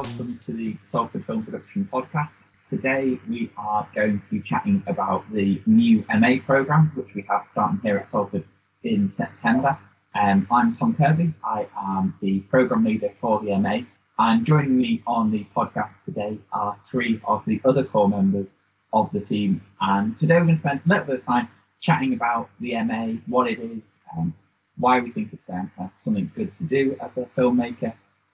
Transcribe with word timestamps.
welcome 0.00 0.38
to 0.46 0.54
the 0.54 0.74
Salford 0.86 1.26
Film 1.26 1.44
Production 1.44 1.86
Podcast. 1.92 2.40
Today 2.64 3.20
we 3.28 3.50
are 3.58 3.86
going 3.94 4.18
to 4.18 4.26
be 4.30 4.40
chatting 4.40 4.82
about 4.86 5.30
the 5.30 5.60
new 5.66 6.02
MA 6.08 6.36
programme, 6.46 6.90
which 6.94 7.14
we 7.14 7.22
have 7.28 7.46
starting 7.46 7.80
here 7.82 7.98
at 7.98 8.08
Salford 8.08 8.44
in 8.82 9.10
September. 9.10 9.76
Um, 10.14 10.48
I'm 10.50 10.72
Tom 10.72 10.94
Kirby, 10.94 11.34
I 11.44 11.66
am 11.78 12.14
the 12.22 12.40
programme 12.48 12.84
leader 12.84 13.12
for 13.20 13.40
the 13.40 13.54
MA, 13.58 13.80
and 14.18 14.46
joining 14.46 14.78
me 14.78 15.02
on 15.06 15.30
the 15.30 15.46
podcast 15.54 16.02
today 16.06 16.38
are 16.50 16.78
three 16.90 17.20
of 17.24 17.44
the 17.44 17.60
other 17.66 17.84
core 17.84 18.08
members 18.08 18.48
of 18.94 19.10
the 19.12 19.20
team. 19.20 19.60
And 19.82 20.18
today 20.18 20.36
we're 20.36 20.44
going 20.44 20.54
to 20.54 20.60
spend 20.60 20.80
a 20.86 20.88
little 20.88 21.04
bit 21.04 21.18
of 21.18 21.26
time 21.26 21.48
chatting 21.82 22.14
about 22.14 22.48
the 22.58 22.82
MA, 22.84 23.20
what 23.26 23.50
it 23.50 23.58
is, 23.58 23.98
um, 24.16 24.32
why 24.78 24.98
we 25.00 25.10
think 25.10 25.34
it's 25.34 25.50
um, 25.50 25.70
something 26.00 26.32
good 26.34 26.56
to 26.56 26.64
do 26.64 26.96
as 27.02 27.18
a 27.18 27.26
filmmaker, 27.36 27.92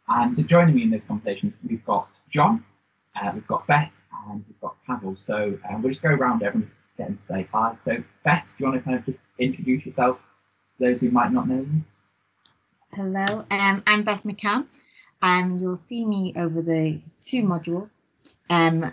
and 0.09 0.35
to 0.37 0.43
joining 0.43 0.75
me 0.75 0.83
in 0.83 0.91
this 0.91 1.05
conversation, 1.05 1.53
we've 1.69 1.85
got 1.85 2.09
John, 2.31 2.65
uh, 3.15 3.31
we've 3.35 3.47
got 3.47 3.67
Beth, 3.67 3.91
and 4.29 4.45
we've 4.47 4.61
got 4.61 4.77
Pavel. 4.87 5.17
So 5.17 5.59
um, 5.69 5.83
we'll 5.83 5.93
just 5.93 6.03
go 6.03 6.11
around 6.11 6.43
everyone 6.43 6.67
just 6.67 6.81
getting 6.97 7.17
to 7.17 7.23
say 7.25 7.49
hi. 7.53 7.77
So 7.81 7.97
Beth, 8.25 8.45
do 8.47 8.65
you 8.65 8.71
want 8.71 8.79
to 8.79 8.85
kind 8.85 8.99
of 8.99 9.05
just 9.05 9.19
introduce 9.39 9.85
yourself 9.85 10.19
to 10.79 10.85
those 10.87 11.01
who 11.01 11.11
might 11.11 11.33
not 11.33 11.49
know 11.49 11.57
you? 11.57 11.83
Hello, 12.93 13.45
um, 13.51 13.83
I'm 13.87 14.05
Beth 14.05 14.23
McCann. 14.25 14.67
Um, 15.23 15.59
you'll 15.59 15.77
see 15.77 16.05
me 16.05 16.35
over 16.37 16.63
the 16.63 17.01
two 17.21 17.43
modules, 17.43 17.97
um, 18.49 18.93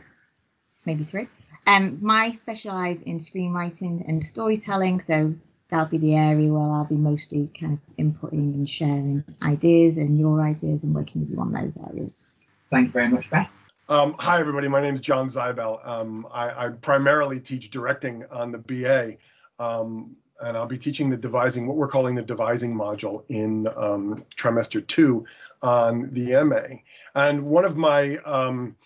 maybe 0.85 1.03
three. 1.03 1.27
Um, 1.65 1.99
my 2.01 2.31
specialise 2.31 3.01
in 3.03 3.19
screenwriting 3.19 4.07
and 4.07 4.23
storytelling, 4.23 4.99
so 4.99 5.35
that'll 5.69 5.85
be 5.87 5.97
the 5.97 6.15
area 6.15 6.51
where 6.51 6.71
I'll 6.71 6.85
be 6.85 6.97
mostly 6.97 7.49
kind 7.59 7.73
of 7.73 7.95
inputting 7.97 8.53
and 8.53 8.69
sharing 8.69 9.23
ideas 9.41 9.97
and 9.97 10.19
your 10.19 10.41
ideas 10.41 10.83
and 10.83 10.93
working 10.93 11.21
with 11.21 11.31
you 11.31 11.39
on 11.39 11.51
those 11.51 11.77
areas. 11.77 12.25
Thank 12.69 12.87
you 12.87 12.91
very 12.91 13.09
much, 13.09 13.29
Beth. 13.29 13.49
Um, 13.89 14.15
hi, 14.17 14.39
everybody. 14.39 14.67
My 14.67 14.81
name 14.81 14.93
is 14.93 15.01
John 15.01 15.27
Zibel. 15.27 15.85
Um, 15.85 16.25
I, 16.31 16.65
I, 16.65 16.69
primarily 16.69 17.39
teach 17.41 17.69
directing 17.69 18.23
on 18.31 18.51
the 18.51 18.57
BA, 18.57 19.17
um, 19.59 20.15
and 20.39 20.55
I'll 20.55 20.67
be 20.67 20.77
teaching 20.77 21.09
the 21.09 21.17
devising, 21.17 21.67
what 21.67 21.75
we're 21.75 21.89
calling 21.89 22.15
the 22.15 22.21
devising 22.21 22.73
module 22.73 23.23
in 23.27 23.67
um, 23.75 24.25
trimester 24.35 24.85
two 24.85 25.25
on 25.61 26.13
the 26.13 26.43
MA. 26.45 26.77
And 27.13 27.43
one 27.43 27.65
of 27.65 27.75
my 27.75 28.17
um, 28.19 28.77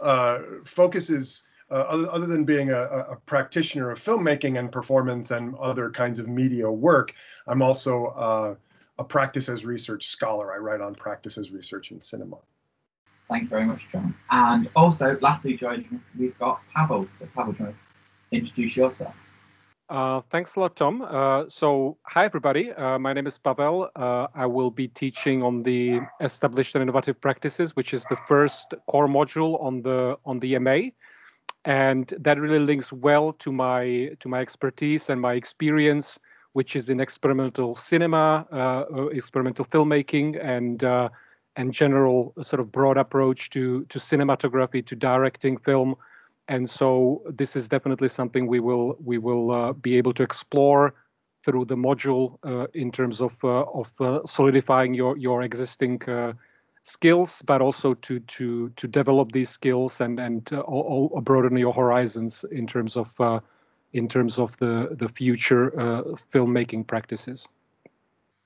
uh, 0.00 0.38
focuses 0.64 1.42
uh, 1.74 1.78
other, 1.88 2.08
other, 2.12 2.26
than 2.26 2.44
being 2.44 2.70
a, 2.70 2.82
a, 2.82 3.16
practitioner 3.26 3.90
of 3.90 3.98
filmmaking 3.98 4.60
and 4.60 4.70
performance 4.70 5.32
and 5.32 5.56
other 5.56 5.90
kinds 5.90 6.20
of 6.20 6.28
media 6.28 6.70
work, 6.70 7.12
I'm 7.48 7.62
also 7.62 8.06
uh, 8.06 8.54
a 8.98 9.04
practice 9.04 9.48
as 9.48 9.64
research 9.64 10.06
scholar. 10.06 10.54
I 10.54 10.58
write 10.58 10.80
on 10.80 10.94
practice 10.94 11.36
as 11.36 11.50
research 11.50 11.90
in 11.90 11.98
cinema. 11.98 12.36
Thank 13.28 13.44
you 13.44 13.48
very 13.48 13.64
much, 13.64 13.88
John. 13.90 14.14
And 14.30 14.70
also, 14.76 15.18
lastly, 15.20 15.56
joining 15.56 15.86
us, 15.86 16.02
we've 16.16 16.38
got 16.38 16.60
Pavel. 16.72 17.08
So, 17.18 17.26
Pavel, 17.34 17.54
do 17.54 17.64
you 17.64 18.38
introduce 18.38 18.76
yourself? 18.76 19.14
Uh, 19.88 20.20
thanks 20.30 20.54
a 20.54 20.60
lot, 20.60 20.76
Tom. 20.76 21.02
Uh, 21.02 21.44
so, 21.48 21.98
hi 22.04 22.24
everybody. 22.24 22.72
Uh, 22.72 23.00
my 23.00 23.12
name 23.12 23.26
is 23.26 23.36
Pavel. 23.36 23.90
Uh, 23.96 24.28
I 24.32 24.46
will 24.46 24.70
be 24.70 24.86
teaching 24.86 25.42
on 25.42 25.64
the 25.64 26.00
established 26.20 26.76
and 26.76 26.82
innovative 26.82 27.20
practices, 27.20 27.74
which 27.74 27.92
is 27.92 28.04
the 28.04 28.16
first 28.28 28.74
core 28.86 29.08
module 29.08 29.60
on 29.60 29.82
the 29.82 30.16
on 30.24 30.38
the 30.38 30.56
MA 30.60 30.90
and 31.64 32.12
that 32.18 32.38
really 32.38 32.58
links 32.58 32.92
well 32.92 33.32
to 33.34 33.52
my 33.52 34.10
to 34.20 34.28
my 34.28 34.40
expertise 34.40 35.08
and 35.08 35.20
my 35.20 35.34
experience 35.34 36.18
which 36.52 36.76
is 36.76 36.88
in 36.88 37.00
experimental 37.00 37.74
cinema 37.74 38.46
uh, 38.52 38.56
uh, 38.56 39.06
experimental 39.06 39.64
filmmaking 39.64 40.38
and 40.42 40.84
uh, 40.84 41.08
and 41.56 41.72
general 41.72 42.32
sort 42.42 42.60
of 42.60 42.72
broad 42.72 42.96
approach 42.96 43.50
to 43.50 43.84
to 43.86 43.98
cinematography 43.98 44.84
to 44.86 44.96
directing 44.96 45.56
film. 45.56 45.96
And 46.46 46.68
so 46.68 47.22
this 47.26 47.56
is 47.56 47.68
definitely 47.68 48.08
something 48.08 48.46
we 48.46 48.60
will 48.60 48.96
we 49.02 49.18
will 49.18 49.50
uh, 49.50 49.72
be 49.72 49.96
able 49.96 50.12
to 50.14 50.22
explore 50.22 50.94
through 51.44 51.64
the 51.66 51.76
module 51.76 52.38
uh, 52.42 52.66
in 52.74 52.90
terms 52.90 53.20
of 53.20 53.42
uh, 53.44 53.64
of 53.80 53.92
solidifying 54.26 54.94
your 54.94 55.16
your 55.16 55.42
existing 55.42 56.00
skills, 56.84 57.42
but 57.46 57.60
also 57.60 57.94
to 57.94 58.20
to 58.20 58.68
to 58.76 58.86
develop 58.86 59.32
these 59.32 59.48
skills 59.48 60.00
and 60.00 60.20
and 60.20 60.52
uh, 60.52 61.20
broaden 61.20 61.56
your 61.56 61.72
horizons 61.72 62.44
in 62.52 62.66
terms 62.66 62.96
of 62.96 63.20
uh, 63.20 63.40
in 63.92 64.06
terms 64.06 64.38
of 64.38 64.56
the 64.58 64.88
the 64.92 65.08
future 65.08 65.78
uh, 65.80 66.02
filmmaking 66.32 66.86
practices. 66.86 67.48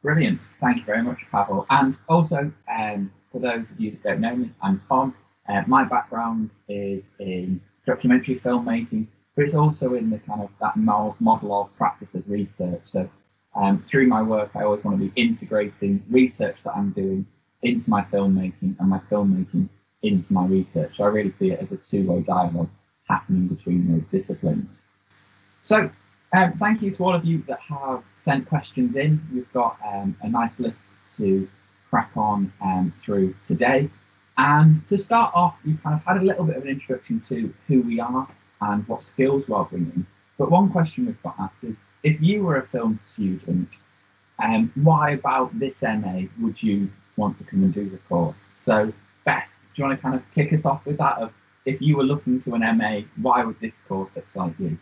Brilliant, 0.03 0.41
thank 0.61 0.79
you 0.79 0.85
very 0.85 1.03
much, 1.03 1.19
Pavel. 1.33 1.67
And 1.71 1.97
also, 2.09 2.53
um, 2.73 3.13
for 3.33 3.41
those 3.41 3.69
of 3.71 3.81
you 3.81 3.91
that 3.91 4.03
don't 4.05 4.21
know 4.21 4.37
me, 4.37 4.53
I'm 4.63 4.81
Tom. 4.81 5.15
Uh, 5.49 5.63
my 5.67 5.85
background 5.85 6.51
is 6.69 7.11
in 7.19 7.61
documentary 7.87 8.39
filmmaking, 8.39 9.09
but 9.35 9.45
it's 9.45 9.57
also 9.57 9.95
in 9.95 10.11
the 10.11 10.19
kind 10.19 10.43
of 10.43 10.51
that 10.61 10.77
model 10.77 11.61
of 11.61 11.77
practice 11.77 12.15
as 12.15 12.29
research. 12.29 12.83
So 12.85 13.11
um, 13.57 13.83
through 13.83 14.07
my 14.07 14.23
work, 14.23 14.51
I 14.55 14.63
always 14.63 14.85
want 14.85 15.01
to 15.01 15.05
be 15.09 15.21
integrating 15.21 16.05
research 16.09 16.59
that 16.63 16.77
I'm 16.77 16.91
doing 16.91 17.27
into 17.63 17.91
my 17.91 18.03
filmmaking 18.03 18.79
and 18.79 18.89
my 18.89 19.01
filmmaking 19.11 19.69
into 20.03 20.33
my 20.33 20.47
research. 20.47 21.01
I 21.01 21.07
really 21.07 21.33
see 21.33 21.51
it 21.51 21.61
as 21.61 21.73
a 21.73 21.77
two-way 21.77 22.21
dialogue 22.21 22.71
happening 23.09 23.49
between 23.49 23.91
those 23.91 24.05
disciplines. 24.11 24.83
So 25.61 25.91
um, 26.33 26.53
thank 26.55 26.83
you 26.83 26.91
to 26.93 27.05
all 27.05 27.15
of 27.15 27.25
you 27.25 27.43
that 27.49 27.61
have 27.61 28.03
sent 28.17 28.49
questions 28.49 28.97
in. 28.97 29.21
We've 29.33 29.53
got 29.53 29.79
um, 29.85 30.17
a 30.23 30.29
nice 30.29 30.61
list 30.61 30.91
to 31.17 31.49
crack 31.91 32.11
on 32.17 32.53
um, 32.61 32.93
through 33.03 33.35
today. 33.47 33.91
And 34.37 34.87
to 34.89 34.97
start 34.99 35.33
off, 35.35 35.57
we've 35.65 35.83
kind 35.83 35.97
of 35.97 36.05
had 36.05 36.19
a 36.19 36.25
little 36.25 36.45
bit 36.45 36.57
of 36.57 36.63
an 36.63 36.69
introduction 36.69 37.21
to 37.29 37.53
who 37.67 37.83
we 37.83 37.99
are 37.99 38.29
and 38.61 38.87
what 38.87 39.03
skills 39.03 39.49
we're 39.49 39.65
bringing. 39.65 40.07
But 40.37 40.51
one 40.51 40.71
question 40.71 41.07
we've 41.07 41.23
got 41.23 41.35
asked 41.41 41.65
is, 41.65 41.77
if 42.05 42.21
you 42.21 42.45
were 42.45 42.59
a 42.59 42.67
film 42.69 42.99
student, 42.99 43.69
um, 44.39 44.71
why 44.77 45.11
about 45.13 45.59
this 45.59 45.83
MA 45.83 46.23
would 46.41 46.63
you 46.63 46.89
want 47.19 47.37
to 47.39 47.45
come 47.45 47.63
and 47.63 47.75
do 47.75 47.91
the 47.91 47.99
course. 48.09 48.37
So, 48.53 48.93
Beth, 49.25 49.45
do 49.75 49.83
you 49.83 49.89
want 49.89 49.99
to 49.99 50.03
kind 50.03 50.15
of 50.15 50.23
kick 50.35 50.53
us 50.53 50.65
off 50.65 50.87
with 50.87 50.97
that? 50.99 51.19
Of 51.19 51.33
if 51.67 51.83
you 51.83 51.97
were 51.97 52.05
looking 52.05 52.41
to 52.43 52.55
an 52.55 52.79
MA, 52.79 53.01
why 53.21 53.45
would 53.45 53.61
this 53.61 53.83
course 53.83 54.11
excite 54.17 54.55
you? 54.59 54.79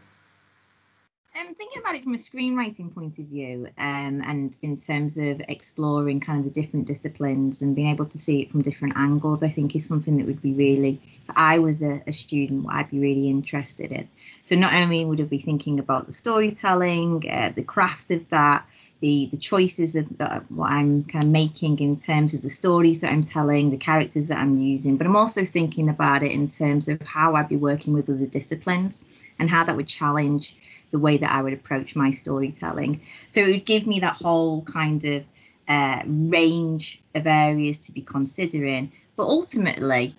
Um, 1.39 1.55
thinking 1.55 1.83
about 1.83 1.97
it 1.97 2.05
from 2.05 2.15
a 2.15 2.19
screenwriting 2.19 2.95
point 2.95 3.19
of 3.19 3.27
view, 3.27 3.69
um, 3.77 4.23
and 4.25 4.57
in 4.63 4.77
terms 4.77 5.19
of 5.19 5.43
exploring 5.49 6.21
kind 6.21 6.39
of 6.39 6.45
the 6.47 6.63
different 6.63 6.87
disciplines 6.87 7.61
and 7.61 7.77
being 7.77 7.91
able 7.91 8.07
to 8.07 8.17
see 8.17 8.41
it 8.41 8.51
from 8.51 8.63
different 8.63 8.97
angles, 8.97 9.43
I 9.43 9.51
think 9.51 9.77
is 9.77 9.85
something 9.85 10.17
that 10.17 10.27
would 10.27 10.41
be 10.41 10.55
really, 10.55 10.99
if 11.29 11.35
I 11.37 11.59
was 11.59 11.83
a, 11.83 12.01
a 12.07 12.13
student, 12.13 12.65
what 12.65 12.77
I'd 12.77 12.91
be 12.91 13.01
really 13.01 13.29
interested 13.29 13.93
in. 13.93 14.09
So 14.45 14.57
not 14.57 14.73
only 14.73 15.05
would 15.05 15.21
I 15.21 15.25
be 15.25 15.37
thinking 15.37 15.79
about 15.79 16.07
the 16.07 16.13
storytelling, 16.13 17.29
uh, 17.31 17.53
the 17.55 17.65
craft 17.65 18.13
of 18.13 18.27
that, 18.31 18.67
the 19.01 19.29
the 19.31 19.37
choices 19.37 19.95
of 19.95 20.07
what 20.49 20.71
I'm 20.71 21.05
kind 21.05 21.25
of 21.25 21.31
making 21.31 21.81
in 21.81 21.97
terms 21.97 22.33
of 22.33 22.41
the 22.41 22.49
stories 22.49 23.03
that 23.03 23.13
I'm 23.13 23.21
telling, 23.21 23.71
the 23.71 23.77
characters 23.77 24.29
that 24.29 24.39
I'm 24.39 24.57
using, 24.57 24.97
but 24.97 25.07
I'm 25.07 25.17
also 25.17 25.45
thinking 25.45 25.91
about 25.91 26.23
it 26.23 26.33
in 26.33 26.49
terms 26.49 26.89
of 26.89 27.03
how 27.03 27.35
I'd 27.35 27.51
be 27.51 27.57
working 27.57 27.93
with 27.93 28.09
other 28.09 28.27
disciplines 28.27 29.03
and 29.39 29.51
how 29.51 29.65
that 29.65 29.77
would 29.77 29.87
challenge 29.87 30.57
the 30.91 30.99
way 30.99 31.17
that 31.19 31.31
I 31.31 31.43
would 31.43 31.53
approach 31.53 31.97
my 31.97 32.11
storytelling. 32.11 33.03
So 33.29 33.43
it 33.43 33.49
would 33.49 33.67
give 33.67 33.87
me 33.87 34.01
that 34.01 34.17
whole 34.17 34.63
kind 34.63 35.05
of 35.05 35.25
uh, 35.69 36.03
range 36.07 37.03
of 37.15 37.27
areas 37.27 37.81
to 37.81 37.93
be 37.93 38.03
considering, 38.03 38.93
but 39.17 39.25
ultimately 39.25 40.15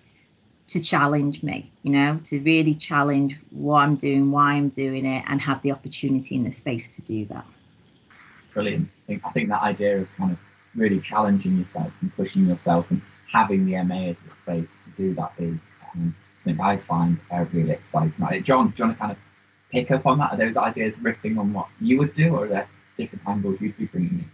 to 0.68 0.82
challenge 0.82 1.42
me, 1.42 1.72
you 1.82 1.90
know, 1.90 2.20
to 2.24 2.40
really 2.40 2.74
challenge 2.74 3.38
what 3.50 3.78
I'm 3.80 3.96
doing, 3.96 4.30
why 4.30 4.52
I'm 4.52 4.68
doing 4.68 5.06
it, 5.06 5.24
and 5.26 5.40
have 5.40 5.62
the 5.62 5.72
opportunity 5.72 6.34
in 6.34 6.44
the 6.44 6.50
space 6.50 6.90
to 6.96 7.02
do 7.02 7.24
that. 7.26 7.46
Brilliant. 8.52 8.88
I 8.88 9.06
think, 9.06 9.22
I 9.24 9.30
think 9.30 9.48
that 9.48 9.62
idea 9.62 10.02
of 10.02 10.08
kind 10.18 10.32
of 10.32 10.38
really 10.74 11.00
challenging 11.00 11.58
yourself 11.58 11.90
and 12.02 12.14
pushing 12.14 12.46
yourself 12.46 12.90
and 12.90 13.00
having 13.30 13.64
the 13.64 13.82
MA 13.82 14.08
as 14.08 14.22
a 14.24 14.28
space 14.28 14.78
to 14.84 14.90
do 14.90 15.14
that 15.14 15.32
is 15.38 15.70
um, 15.94 16.14
something 16.44 16.60
I 16.60 16.76
find 16.76 17.18
uh, 17.30 17.46
really 17.52 17.70
exciting. 17.70 18.42
John, 18.42 18.68
do 18.68 18.74
you 18.76 18.84
want 18.84 18.96
to 18.96 19.00
kind 19.00 19.12
of 19.12 19.18
pick 19.70 19.90
up 19.90 20.06
on 20.06 20.18
that? 20.18 20.32
Are 20.32 20.36
those 20.36 20.56
ideas 20.56 20.94
riffing 20.96 21.38
on 21.38 21.52
what 21.52 21.68
you 21.80 21.98
would 21.98 22.14
do, 22.14 22.34
or 22.34 22.44
are 22.44 22.48
there 22.48 22.68
different 22.96 23.26
angles 23.26 23.60
you'd 23.60 23.76
be 23.76 23.86
bringing 23.86 24.10
in? 24.10 24.30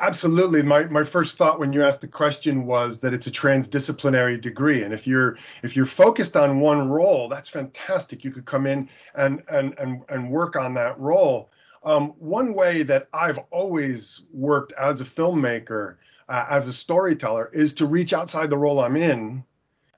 Absolutely. 0.00 0.62
My, 0.62 0.84
my 0.84 1.02
first 1.02 1.36
thought 1.36 1.58
when 1.58 1.72
you 1.72 1.84
asked 1.84 2.00
the 2.00 2.08
question 2.08 2.66
was 2.66 3.00
that 3.00 3.12
it's 3.12 3.26
a 3.26 3.32
transdisciplinary 3.32 4.40
degree. 4.40 4.84
And 4.84 4.94
if 4.94 5.08
you're 5.08 5.38
if 5.64 5.74
you're 5.74 5.86
focused 5.86 6.36
on 6.36 6.60
one 6.60 6.88
role, 6.88 7.28
that's 7.28 7.48
fantastic. 7.48 8.22
You 8.22 8.30
could 8.30 8.44
come 8.44 8.66
in 8.66 8.88
and 9.14 9.42
and 9.48 9.74
and, 9.78 10.02
and 10.08 10.30
work 10.30 10.54
on 10.54 10.74
that 10.74 11.00
role. 11.00 11.50
Um, 11.82 12.10
one 12.18 12.54
way 12.54 12.84
that 12.84 13.08
I've 13.12 13.38
always 13.50 14.24
worked 14.32 14.72
as 14.72 15.00
a 15.00 15.04
filmmaker, 15.04 15.96
uh, 16.28 16.46
as 16.48 16.68
a 16.68 16.72
storyteller, 16.72 17.50
is 17.52 17.74
to 17.74 17.86
reach 17.86 18.12
outside 18.12 18.50
the 18.50 18.58
role 18.58 18.80
I'm 18.80 18.96
in 18.96 19.44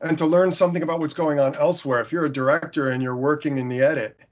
and 0.00 0.16
to 0.18 0.26
learn 0.26 0.52
something 0.52 0.82
about 0.82 1.00
what's 1.00 1.14
going 1.14 1.40
on 1.40 1.54
elsewhere. 1.56 2.00
If 2.00 2.10
you're 2.10 2.24
a 2.24 2.32
director 2.32 2.88
and 2.88 3.02
you're 3.02 3.16
working 3.16 3.58
in 3.58 3.68
the 3.68 3.82
edit, 3.82 4.22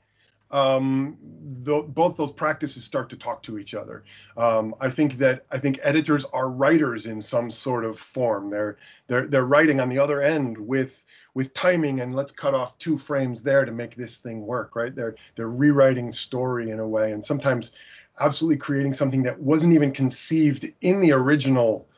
um, 0.51 1.19
the, 1.63 1.83
both 1.83 2.17
those 2.17 2.33
practices 2.33 2.85
start 2.85 3.11
to 3.11 3.17
talk 3.17 3.43
to 3.45 3.59
each 3.59 3.75
other. 3.75 4.05
Um, 4.37 4.75
I 4.81 4.89
think 4.89 5.19
that 5.19 5.45
I 5.51 5.59
think 5.59 5.79
editors 5.83 6.25
are 6.25 6.49
writers 6.49 7.07
in 7.07 7.23
some 7.23 7.51
sort 7.51 7.85
of 7.85 7.99
form. 7.99 8.51
They're 8.51 8.79
they're 9.07 9.27
they're 9.27 9.45
writing 9.45 9.81
on 9.81 9.89
the 9.89 9.99
other 9.99 10.23
end 10.23 10.59
with 10.59 11.05
with 11.35 11.55
timing 11.55 12.01
and 12.01 12.15
let's 12.15 12.33
cut 12.33 12.55
off 12.55 12.79
two 12.79 12.99
frames 12.99 13.43
there 13.43 13.65
to 13.65 13.73
make 13.73 13.95
this 13.95 14.19
thing 14.19 14.47
work. 14.47 14.75
Right? 14.75 14.95
They're 14.95 15.17
they're 15.37 15.49
rewriting 15.49 16.13
story 16.13 16.71
in 16.71 16.81
a 16.81 16.89
way, 16.89 17.13
and 17.13 17.25
sometimes 17.25 17.73
absolutely 18.19 18.57
creating 18.57 18.95
something 18.95 19.25
that 19.25 19.39
wasn't 19.39 19.75
even 19.75 19.93
conceived 19.93 20.73
in 20.81 21.01
the 21.01 21.13
original 21.13 21.89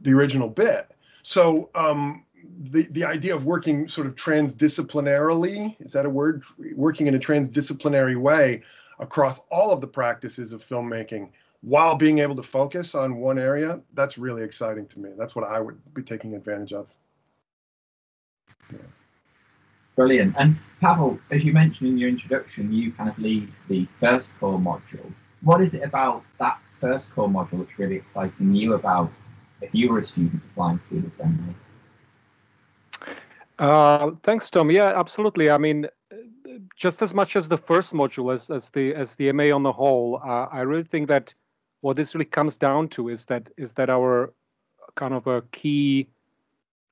the 0.00 0.14
original 0.14 0.48
bit. 0.48 0.90
So 1.22 1.70
um, 1.74 2.24
the 2.58 2.82
the 2.90 3.04
idea 3.04 3.34
of 3.34 3.44
working 3.44 3.88
sort 3.88 4.06
of 4.06 4.14
transdisciplinarily 4.14 5.76
is 5.80 5.92
that 5.92 6.06
a 6.06 6.10
word? 6.10 6.44
Working 6.74 7.06
in 7.06 7.14
a 7.14 7.18
transdisciplinary 7.18 8.16
way 8.16 8.62
across 8.98 9.40
all 9.50 9.72
of 9.72 9.80
the 9.80 9.86
practices 9.86 10.52
of 10.52 10.64
filmmaking 10.64 11.30
while 11.62 11.96
being 11.96 12.18
able 12.18 12.36
to 12.36 12.42
focus 12.42 12.94
on 12.94 13.16
one 13.16 13.38
area. 13.38 13.80
That's 13.94 14.18
really 14.18 14.42
exciting 14.42 14.86
to 14.88 14.98
me. 14.98 15.10
That's 15.16 15.34
what 15.34 15.44
I 15.46 15.60
would 15.60 15.78
be 15.94 16.02
taking 16.02 16.34
advantage 16.34 16.72
of. 16.72 16.86
Yeah. 18.70 18.78
Brilliant. 19.96 20.34
And 20.38 20.56
Pavel, 20.80 21.18
as 21.30 21.44
you 21.44 21.52
mentioned 21.52 21.88
in 21.88 21.98
your 21.98 22.08
introduction, 22.08 22.72
you 22.72 22.92
kind 22.92 23.08
of 23.08 23.18
lead 23.18 23.50
the 23.68 23.86
first 24.00 24.32
core 24.38 24.58
module. 24.58 25.12
What 25.42 25.60
is 25.60 25.74
it 25.74 25.82
about 25.82 26.24
that 26.38 26.58
first 26.80 27.14
core 27.14 27.28
module 27.28 27.64
that's 27.64 27.78
really 27.78 27.96
exciting 27.96 28.54
you 28.54 28.74
about 28.74 29.10
if 29.60 29.70
you 29.72 29.90
were 29.90 30.00
a 30.00 30.04
student 30.04 30.42
applying 30.50 30.80
to 30.90 31.00
the 31.00 31.24
MA? 31.24 31.52
Uh, 33.58 34.10
thanks, 34.22 34.50
Tom. 34.50 34.70
Yeah, 34.70 34.98
absolutely. 34.98 35.50
I 35.50 35.58
mean, 35.58 35.86
just 36.76 37.02
as 37.02 37.14
much 37.14 37.36
as 37.36 37.48
the 37.48 37.56
first 37.56 37.92
module 37.92 38.32
as, 38.32 38.50
as 38.50 38.70
the 38.70 38.94
as 38.94 39.16
the 39.16 39.30
MA 39.32 39.54
on 39.54 39.62
the 39.62 39.72
whole, 39.72 40.20
uh, 40.24 40.46
I 40.50 40.62
really 40.62 40.84
think 40.84 41.08
that 41.08 41.34
what 41.80 41.96
this 41.96 42.14
really 42.14 42.24
comes 42.24 42.56
down 42.56 42.88
to 42.88 43.08
is 43.08 43.26
that 43.26 43.50
is 43.56 43.74
that 43.74 43.90
our 43.90 44.32
kind 44.96 45.14
of 45.14 45.26
a 45.26 45.42
key 45.52 46.08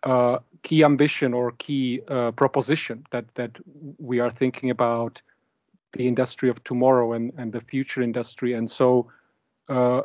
uh, 0.02 0.38
key 0.62 0.84
ambition 0.84 1.34
or 1.34 1.52
key 1.52 2.02
uh, 2.08 2.30
proposition 2.32 3.04
that 3.10 3.34
that 3.34 3.58
we 3.98 4.20
are 4.20 4.30
thinking 4.30 4.70
about 4.70 5.22
the 5.92 6.06
industry 6.06 6.48
of 6.48 6.62
tomorrow 6.64 7.12
and 7.12 7.32
and 7.36 7.52
the 7.52 7.60
future 7.60 8.02
industry, 8.02 8.52
and 8.52 8.70
so 8.70 9.10
uh, 9.68 10.02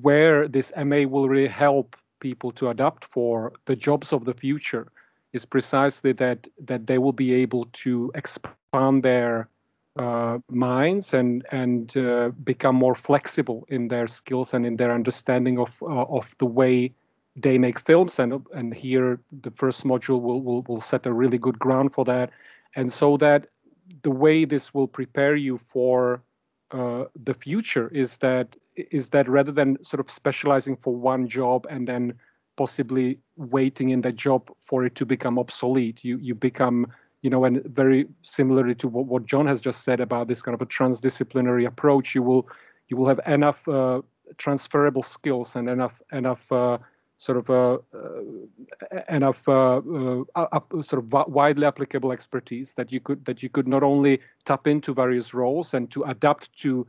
where 0.00 0.48
this 0.48 0.72
MA 0.76 1.02
will 1.02 1.28
really 1.28 1.48
help 1.48 1.96
people 2.20 2.50
to 2.52 2.68
adapt 2.68 3.06
for 3.06 3.52
the 3.64 3.76
jobs 3.76 4.12
of 4.12 4.24
the 4.24 4.34
future 4.34 4.92
is 5.32 5.44
precisely 5.44 6.12
that 6.12 6.48
that 6.58 6.86
they 6.86 6.98
will 6.98 7.12
be 7.12 7.34
able 7.34 7.66
to 7.72 8.10
expand 8.14 9.02
their 9.02 9.48
uh, 9.96 10.38
minds 10.48 11.14
and 11.14 11.44
and 11.50 11.96
uh, 11.96 12.30
become 12.42 12.76
more 12.76 12.94
flexible 12.94 13.66
in 13.68 13.88
their 13.88 14.06
skills 14.06 14.54
and 14.54 14.64
in 14.66 14.76
their 14.76 14.92
understanding 14.92 15.58
of 15.58 15.82
uh, 15.82 15.86
of 15.86 16.34
the 16.38 16.46
way 16.46 16.94
they 17.36 17.58
make 17.58 17.78
films. 17.78 18.18
And 18.18 18.46
and 18.54 18.74
here 18.74 19.20
the 19.32 19.50
first 19.50 19.84
module 19.84 20.20
will, 20.20 20.42
will 20.42 20.62
will 20.62 20.80
set 20.80 21.06
a 21.06 21.12
really 21.12 21.38
good 21.38 21.58
ground 21.58 21.92
for 21.92 22.04
that. 22.04 22.30
And 22.74 22.92
so 22.92 23.16
that 23.16 23.48
the 24.02 24.10
way 24.10 24.44
this 24.44 24.72
will 24.72 24.88
prepare 24.88 25.34
you 25.34 25.58
for 25.58 26.22
uh, 26.70 27.04
the 27.24 27.34
future 27.34 27.88
is 27.88 28.18
that 28.18 28.56
is 28.76 29.10
that 29.10 29.28
rather 29.28 29.52
than 29.52 29.82
sort 29.82 30.00
of 30.00 30.10
specializing 30.10 30.76
for 30.76 30.94
one 30.94 31.26
job 31.26 31.66
and 31.68 31.86
then 31.86 32.14
possibly 32.60 33.18
waiting 33.36 33.88
in 33.88 34.02
that 34.02 34.16
job 34.16 34.50
for 34.60 34.84
it 34.84 34.94
to 34.94 35.06
become 35.06 35.38
obsolete. 35.38 36.04
You 36.04 36.18
you 36.18 36.34
become 36.34 36.78
you 37.22 37.30
know, 37.30 37.44
and 37.44 37.62
very 37.64 38.06
similarly 38.22 38.74
to 38.76 38.88
what, 38.88 39.06
what 39.06 39.24
John 39.26 39.46
has 39.46 39.60
just 39.60 39.82
said 39.82 40.00
about 40.00 40.28
this 40.28 40.42
kind 40.42 40.54
of 40.54 40.60
a 40.60 40.66
transdisciplinary 40.66 41.66
approach, 41.66 42.14
you 42.14 42.22
will 42.22 42.48
you 42.88 42.96
will 42.98 43.08
have 43.08 43.20
enough 43.26 43.66
uh, 43.68 44.02
transferable 44.36 45.02
skills 45.02 45.56
and 45.56 45.70
enough 45.70 46.02
enough 46.12 46.52
uh, 46.52 46.76
sort 47.16 47.38
of 47.38 47.48
uh, 47.50 47.78
uh 47.94 49.02
enough 49.08 49.48
uh, 49.48 49.80
uh, 50.34 50.82
sort 50.90 51.02
of 51.02 51.06
widely 51.28 51.66
applicable 51.66 52.12
expertise 52.12 52.74
that 52.74 52.92
you 52.92 53.00
could 53.00 53.24
that 53.24 53.42
you 53.42 53.48
could 53.48 53.68
not 53.68 53.82
only 53.82 54.20
tap 54.44 54.66
into 54.66 54.92
various 54.92 55.32
roles 55.32 55.72
and 55.72 55.90
to 55.90 56.02
adapt 56.02 56.52
to 56.62 56.86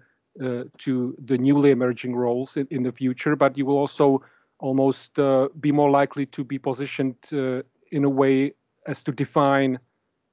to 0.77 1.15
the 1.31 1.37
newly 1.37 1.71
emerging 1.71 2.15
roles 2.15 2.55
in, 2.55 2.65
in 2.71 2.83
the 2.83 2.91
future, 2.91 3.35
but 3.35 3.57
you 3.57 3.65
will 3.65 3.77
also 3.77 4.21
almost 4.61 5.19
uh, 5.19 5.49
be 5.59 5.71
more 5.71 5.89
likely 5.89 6.25
to 6.27 6.43
be 6.43 6.59
positioned 6.59 7.15
uh, 7.33 7.61
in 7.91 8.03
a 8.03 8.09
way 8.09 8.53
as 8.87 9.03
to 9.03 9.11
define 9.11 9.79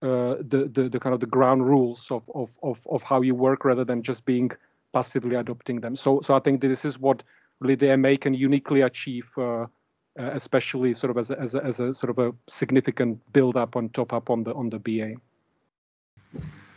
uh, 0.03 0.37
the, 0.41 0.71
the, 0.73 0.89
the 0.89 1.01
kind 1.01 1.13
of 1.13 1.21
the 1.21 1.27
ground 1.27 1.67
rules 1.67 2.11
of, 2.11 2.31
of 2.35 2.57
of 2.63 2.87
of 2.89 3.03
how 3.03 3.21
you 3.21 3.35
work 3.35 3.65
rather 3.65 3.85
than 3.85 4.03
just 4.03 4.25
being 4.25 4.51
passively 4.93 5.35
adopting 5.35 5.81
them. 5.81 5.97
So 5.97 6.21
so 6.21 6.37
I 6.37 6.41
think 6.41 6.61
this 6.61 6.85
is 6.85 6.99
what 6.99 7.25
really 7.61 7.75
the 7.75 7.97
MA 7.97 8.15
can 8.21 8.35
uniquely 8.35 8.83
achieve, 8.83 9.29
uh, 9.37 9.63
uh, 9.63 9.67
especially 10.17 10.95
sort 10.95 11.11
of 11.11 11.19
as 11.19 11.31
a, 11.31 11.41
as 11.41 11.55
a, 11.55 11.65
as 11.65 11.81
a 11.81 11.95
sort 11.95 12.11
of 12.11 12.19
a 12.19 12.33
significant 12.47 13.21
build 13.33 13.57
up 13.57 13.75
on 13.75 13.89
top 13.89 14.13
up 14.13 14.31
on 14.31 14.45
the 14.45 14.55
on 14.55 14.71
the 14.71 14.79
BA. 14.79 15.15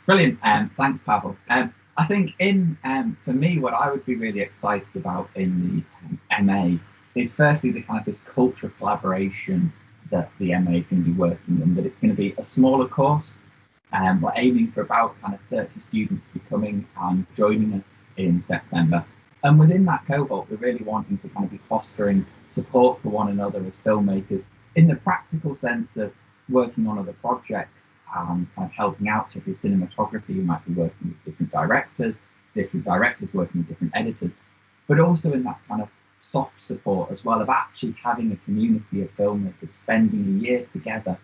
Brilliant. 0.07 0.39
Um, 0.41 0.71
thanks, 0.75 1.03
Pavel. 1.03 1.37
Um, 1.49 1.73
I 1.97 2.07
think 2.07 2.31
in 2.39 2.77
um, 2.83 3.17
for 3.23 3.33
me, 3.33 3.59
what 3.59 3.73
I 3.73 3.91
would 3.91 4.05
be 4.05 4.15
really 4.15 4.39
excited 4.39 4.95
about 4.95 5.29
in 5.35 5.85
the 6.29 6.41
MA 6.41 6.77
is 7.15 7.35
firstly 7.35 7.71
the 7.71 7.81
kind 7.81 7.99
of 7.99 8.05
this 8.05 8.21
culture 8.21 8.67
of 8.67 8.77
collaboration 8.77 9.71
that 10.09 10.31
the 10.39 10.57
MA 10.59 10.71
is 10.71 10.87
going 10.87 11.03
to 11.03 11.09
be 11.09 11.17
working 11.17 11.61
in, 11.61 11.75
that 11.75 11.85
it's 11.85 11.99
going 11.99 12.11
to 12.11 12.17
be 12.17 12.33
a 12.37 12.43
smaller 12.43 12.87
course. 12.87 13.33
Um, 13.93 14.21
we're 14.21 14.33
aiming 14.35 14.71
for 14.71 14.81
about 14.81 15.19
kind 15.21 15.33
of 15.33 15.39
30 15.49 15.79
students 15.79 16.27
to 16.27 16.33
be 16.33 16.39
coming 16.49 16.87
and 17.01 17.25
joining 17.35 17.73
us 17.73 18.03
in 18.17 18.41
September. 18.41 19.05
And 19.43 19.59
within 19.59 19.85
that 19.85 20.05
cohort, 20.05 20.49
we're 20.49 20.57
really 20.57 20.83
wanting 20.83 21.17
to 21.19 21.29
kind 21.29 21.45
of 21.45 21.51
be 21.51 21.59
fostering 21.67 22.25
support 22.45 23.01
for 23.01 23.09
one 23.09 23.29
another 23.29 23.63
as 23.65 23.79
filmmakers 23.79 24.43
in 24.75 24.87
the 24.87 24.95
practical 24.95 25.55
sense 25.55 25.97
of 25.97 26.13
working 26.49 26.87
on 26.87 26.97
other 26.97 27.13
projects 27.13 27.93
and 28.15 28.47
kind 28.55 28.69
of 28.69 28.71
helping 28.71 29.07
out. 29.07 29.31
So 29.31 29.39
if 29.39 29.47
you're 29.47 29.55
cinematography, 29.55 30.29
you 30.35 30.43
might 30.43 30.65
be 30.65 30.73
working 30.73 31.09
with 31.09 31.25
different 31.25 31.51
directors, 31.51 32.15
different 32.53 32.85
directors 32.85 33.33
working 33.33 33.61
with 33.61 33.69
different 33.69 33.93
editors, 33.95 34.33
but 34.87 34.99
also 34.99 35.33
in 35.33 35.43
that 35.43 35.59
kind 35.67 35.81
of 35.81 35.89
soft 36.21 36.61
support 36.61 37.11
as 37.11 37.25
well 37.25 37.41
of 37.41 37.49
actually 37.49 37.95
having 38.01 38.31
a 38.31 38.35
community 38.45 39.01
of 39.01 39.15
filmmakers 39.17 39.71
spending 39.71 40.23
a 40.23 40.43
year 40.43 40.63
together, 40.65 41.17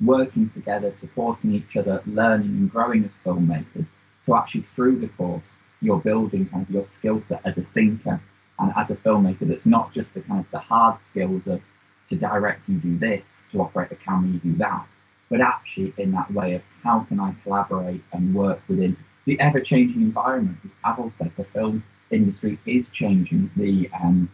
working 0.00 0.46
together, 0.46 0.92
supporting 0.92 1.54
each 1.54 1.76
other, 1.76 2.02
learning 2.06 2.48
and 2.48 2.70
growing 2.70 3.04
as 3.04 3.18
filmmakers. 3.24 3.88
So 4.22 4.36
actually 4.36 4.62
through 4.62 5.00
the 5.00 5.08
course, 5.08 5.56
you're 5.80 6.00
building 6.00 6.46
kind 6.46 6.64
of 6.64 6.70
your 6.70 6.84
skill 6.84 7.22
set 7.22 7.40
as 7.44 7.58
a 7.58 7.62
thinker 7.74 8.20
and 8.58 8.72
as 8.76 8.90
a 8.90 8.96
filmmaker 8.96 9.48
that's 9.48 9.66
not 9.66 9.92
just 9.92 10.12
the 10.14 10.20
kind 10.20 10.40
of 10.40 10.50
the 10.50 10.58
hard 10.58 11.00
skills 11.00 11.46
of 11.46 11.60
to 12.04 12.16
direct 12.16 12.68
you 12.68 12.76
do 12.76 12.98
this, 12.98 13.40
to 13.52 13.60
operate 13.60 13.88
the 13.88 13.96
camera 13.96 14.30
you 14.30 14.38
do 14.38 14.54
that, 14.58 14.86
but 15.30 15.40
actually 15.40 15.94
in 15.96 16.12
that 16.12 16.30
way 16.32 16.54
of 16.54 16.62
how 16.82 17.00
can 17.00 17.18
I 17.18 17.34
collaborate 17.42 18.02
and 18.12 18.34
work 18.34 18.60
within 18.68 18.96
the 19.24 19.40
ever-changing 19.40 20.02
environment. 20.02 20.58
As 20.64 20.74
Pavel 20.84 21.10
said, 21.10 21.32
the 21.36 21.44
film 21.44 21.82
industry 22.10 22.58
is 22.66 22.90
changing. 22.90 23.50
The 23.56 23.88
um, 24.02 24.28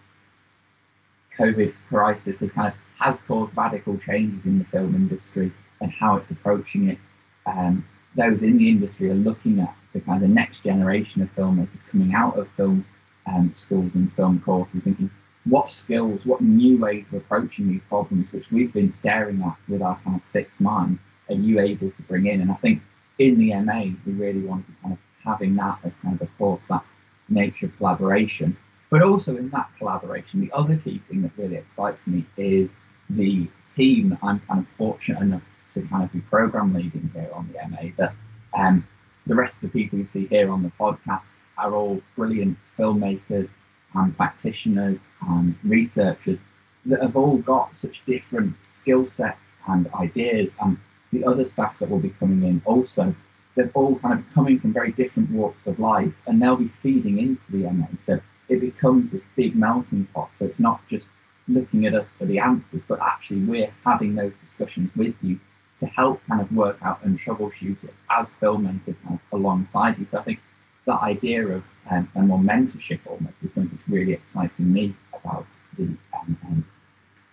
COVID 1.38 1.75
crisis 1.88 2.40
has 2.40 2.52
kind 2.52 2.68
of 2.68 2.75
has 2.99 3.21
caused 3.21 3.57
radical 3.57 3.97
changes 3.99 4.45
in 4.45 4.59
the 4.59 4.64
film 4.64 4.95
industry 4.95 5.52
and 5.80 5.92
how 5.92 6.16
it's 6.16 6.30
approaching 6.30 6.88
it. 6.88 6.99
Um, 7.47 7.87
those 8.16 8.42
in 8.42 8.59
the 8.59 8.68
industry 8.68 9.11
are 9.11 9.14
looking 9.14 9.61
at 9.61 9.75
the 9.92 10.00
kind 10.00 10.23
of 10.23 10.30
next 10.30 10.64
generation 10.64 11.23
of 11.23 11.35
filmmakers 11.37 11.87
coming 11.87 12.14
out 12.14 12.37
of 12.37 12.49
film 12.57 12.85
um, 13.26 13.52
schools 13.54 13.95
and 13.95 14.12
film 14.14 14.40
courses, 14.40 14.83
thinking 14.83 15.11
what 15.45 15.71
skills, 15.71 16.21
what 16.25 16.40
new 16.40 16.78
ways 16.78 17.04
of 17.12 17.18
approaching 17.18 17.68
these 17.68 17.83
problems, 17.83 18.33
which 18.33 18.50
we've 18.50 18.73
been 18.73 18.90
staring 18.90 19.40
at 19.42 19.57
with 19.68 19.83
our 19.83 19.99
kind 20.04 20.16
of 20.16 20.23
fixed 20.33 20.61
mind, 20.61 20.99
are 21.28 21.35
you 21.35 21.61
able 21.61 21.90
to 21.90 22.02
bring 22.02 22.26
in? 22.26 22.40
And 22.40 22.50
I 22.50 22.57
think 22.57 22.83
in 23.18 23.38
the 23.38 23.54
MA, 23.61 23.85
we 24.04 24.12
really 24.12 24.40
want 24.40 24.66
to 24.66 24.73
kind 24.83 24.92
of 24.92 24.99
having 25.25 25.54
that 25.57 25.78
as 25.85 25.92
kind 26.02 26.21
of 26.21 26.28
a 26.28 26.30
course, 26.38 26.62
that 26.68 26.85
nature 27.28 27.66
of 27.66 27.76
collaboration 27.76 28.57
but 28.90 29.02
also 29.02 29.37
in 29.37 29.50
that 29.50 29.68
collaboration, 29.78 30.40
the 30.40 30.52
other 30.52 30.76
key 30.76 31.00
thing 31.09 31.23
that 31.23 31.33
really 31.37 31.57
excites 31.57 32.07
me 32.07 32.25
is 32.37 32.76
the 33.11 33.49
team 33.66 34.11
that 34.11 34.18
I'm 34.23 34.40
kind 34.40 34.61
of 34.61 34.66
fortunate 34.76 35.21
enough 35.21 35.42
to 35.71 35.83
kind 35.83 36.04
of 36.04 36.12
be 36.12 36.21
program 36.21 36.75
leading 36.75 37.11
here 37.12 37.30
on 37.33 37.49
the 37.52 37.68
MA. 37.68 37.90
That 37.97 38.14
um, 38.57 38.87
the 39.26 39.35
rest 39.35 39.57
of 39.57 39.62
the 39.62 39.68
people 39.80 39.99
you 39.99 40.07
see 40.07 40.26
here 40.26 40.50
on 40.50 40.62
the 40.62 40.73
podcast 40.80 41.37
are 41.59 41.75
all 41.75 42.00
brilliant 42.16 42.57
filmmakers 42.78 43.49
and 43.95 44.16
practitioners 44.16 45.09
and 45.28 45.54
researchers 45.64 46.38
that 46.87 47.02
have 47.02 47.16
all 47.16 47.38
got 47.38 47.76
such 47.76 48.04
different 48.07 48.54
skill 48.64 49.07
sets 49.07 49.52
and 49.66 49.92
ideas. 49.95 50.54
And 50.61 50.78
the 51.12 51.25
other 51.25 51.45
staff 51.45 51.78
that 51.78 51.90
will 51.90 51.99
be 51.99 52.11
coming 52.11 52.42
in 52.42 52.62
also, 52.64 53.14
they're 53.54 53.71
all 53.75 53.99
kind 53.99 54.18
of 54.18 54.35
coming 54.35 54.59
from 54.59 54.73
very 54.73 54.92
different 54.92 55.30
walks 55.30 55.66
of 55.66 55.78
life 55.78 56.12
and 56.26 56.40
they'll 56.40 56.57
be 56.57 56.71
feeding 56.83 57.18
into 57.18 57.50
the 57.52 57.71
MA. 57.71 57.87
So 57.99 58.21
it 58.49 58.61
becomes 58.61 59.11
this 59.11 59.25
big 59.37 59.55
melting 59.57 60.07
pot. 60.14 60.31
So 60.35 60.47
it's 60.47 60.61
not 60.61 60.81
just 60.88 61.07
looking 61.47 61.87
at 61.87 61.95
us 61.95 62.14
for 62.14 62.26
the 62.26 62.38
answers, 62.38 62.83
but 62.87 63.00
actually 63.00 63.40
we're 63.40 63.73
having 63.85 64.14
those 64.14 64.35
discussions 64.40 64.90
with 64.97 65.14
you 65.23 65.38
to 65.81 65.87
help 65.87 66.21
kind 66.28 66.40
of 66.40 66.50
work 66.52 66.78
out 66.83 67.02
and 67.05 67.19
troubleshoot 67.19 67.85
it 67.85 67.95
as 68.11 68.35
filmmakers 68.35 68.97
alongside 69.33 69.99
you. 69.99 70.07
So 70.07 70.19
I 70.19 70.23
think 70.23 70.40
that 70.87 71.00
idea 71.02 71.47
of 71.47 71.64
um, 71.90 72.11
a 72.17 72.23
more 72.23 72.38
mentorship 72.38 73.00
almost 73.07 73.35
is 73.43 73.55
something 73.55 73.76
that's 73.76 73.88
really 73.88 74.12
exciting 74.12 74.73
me 74.73 74.95
about 75.12 75.47
the 75.76 75.85
MA. 76.12 76.62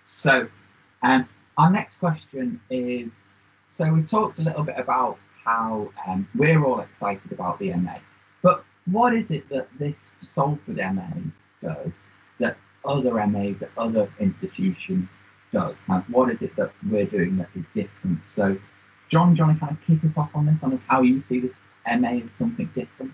So 0.05 0.47
um, 1.01 1.27
our 1.57 1.71
next 1.71 1.97
question 1.97 2.59
is, 2.69 3.33
so 3.69 3.91
we've 3.91 4.07
talked 4.07 4.39
a 4.39 4.41
little 4.41 4.63
bit 4.63 4.77
about 4.77 5.17
how 5.43 5.91
um, 6.07 6.27
we're 6.35 6.63
all 6.63 6.79
excited 6.81 7.31
about 7.31 7.59
the 7.59 7.73
MA, 7.73 7.95
but 8.41 8.63
what 8.85 9.13
is 9.13 9.31
it 9.31 9.47
that 9.49 9.67
this 9.79 10.13
Salford 10.19 10.77
MA 10.77 11.07
does 11.61 12.09
that 12.39 12.57
other 12.83 13.13
MAs 13.27 13.63
at 13.63 13.69
other 13.77 14.09
institutions 14.19 15.09
does? 15.51 15.75
Kind 15.87 16.03
of 16.03 16.13
what 16.13 16.29
is 16.29 16.41
it 16.41 16.55
that 16.55 16.71
we're 16.89 17.05
doing 17.05 17.37
that 17.37 17.49
is 17.55 17.65
different? 17.73 18.25
So, 18.25 18.57
John, 19.09 19.35
to 19.35 19.43
kind 19.43 19.71
of 19.71 19.77
kick 19.85 20.03
us 20.03 20.17
off 20.17 20.35
on 20.35 20.45
this, 20.45 20.63
on 20.63 20.81
how 20.87 21.01
you 21.01 21.21
see 21.21 21.39
this 21.39 21.59
MA 21.87 22.19
as 22.23 22.31
something 22.31 22.69
different? 22.75 23.11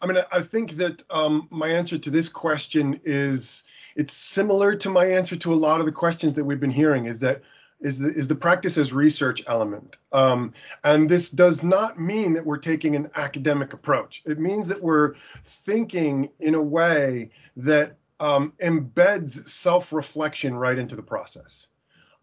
I 0.00 0.06
mean, 0.06 0.18
I 0.30 0.42
think 0.42 0.72
that 0.72 1.02
um, 1.10 1.48
my 1.50 1.68
answer 1.68 1.96
to 1.98 2.10
this 2.10 2.28
question 2.28 3.00
is 3.04 3.64
it's 3.94 4.14
similar 4.14 4.74
to 4.76 4.90
my 4.90 5.06
answer 5.06 5.36
to 5.36 5.54
a 5.54 5.56
lot 5.56 5.80
of 5.80 5.86
the 5.86 5.92
questions 5.92 6.34
that 6.34 6.44
we've 6.44 6.60
been 6.60 6.70
hearing. 6.70 7.06
Is 7.06 7.20
that 7.20 7.42
is 7.80 7.98
the, 7.98 8.08
is 8.08 8.28
the 8.28 8.34
practice 8.34 8.78
as 8.78 8.92
research 8.92 9.42
element. 9.46 9.96
Um, 10.12 10.54
and 10.82 11.08
this 11.08 11.30
does 11.30 11.62
not 11.62 12.00
mean 12.00 12.34
that 12.34 12.46
we're 12.46 12.58
taking 12.58 12.96
an 12.96 13.10
academic 13.14 13.72
approach. 13.72 14.22
It 14.24 14.38
means 14.38 14.68
that 14.68 14.82
we're 14.82 15.14
thinking 15.44 16.30
in 16.40 16.54
a 16.54 16.62
way 16.62 17.30
that 17.56 17.96
um, 18.18 18.52
embeds 18.62 19.48
self-reflection 19.48 20.54
right 20.54 20.78
into 20.78 20.96
the 20.96 21.02
process. 21.02 21.66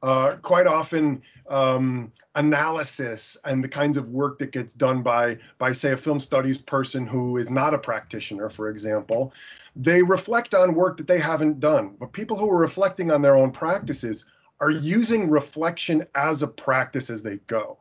Uh, 0.01 0.35
quite 0.41 0.67
often, 0.67 1.21
um, 1.47 2.11
analysis 2.35 3.37
and 3.45 3.63
the 3.63 3.69
kinds 3.69 3.95
of 3.95 4.09
work 4.09 4.39
that 4.39 4.51
gets 4.51 4.73
done 4.73 5.03
by, 5.03 5.37
by, 5.57 5.71
say, 5.71 5.91
a 5.91 5.97
film 5.97 6.19
studies 6.19 6.57
person 6.57 7.05
who 7.05 7.37
is 7.37 7.49
not 7.49 7.73
a 7.73 7.77
practitioner, 7.77 8.49
for 8.49 8.69
example, 8.69 9.33
they 9.75 10.01
reflect 10.01 10.53
on 10.53 10.75
work 10.75 10.97
that 10.97 11.07
they 11.07 11.19
haven't 11.19 11.59
done. 11.59 11.95
But 11.99 12.11
people 12.11 12.37
who 12.37 12.49
are 12.49 12.59
reflecting 12.59 13.11
on 13.11 13.21
their 13.21 13.35
own 13.35 13.51
practices 13.51 14.25
are 14.63 14.71
using 14.71 15.29
reflection 15.29 16.07
as 16.15 16.41
a 16.41 16.47
practice 16.47 17.09
as 17.09 17.21
they 17.21 17.35
go. 17.35 17.77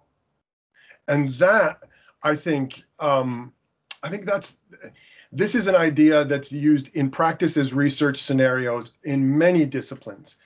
And 1.07 1.35
that, 1.35 1.79
I 2.21 2.35
think, 2.35 2.83
um, 2.99 3.53
I 4.03 4.09
think 4.09 4.25
that's 4.25 4.59
this 5.31 5.55
is 5.55 5.69
an 5.69 5.77
idea 5.77 6.25
that's 6.25 6.51
used 6.51 6.95
in 6.97 7.13
practice 7.13 7.57
as 7.57 7.73
research 7.73 8.19
scenarios 8.19 8.91
in 9.05 9.39
many 9.39 9.65
disciplines. 9.65 10.37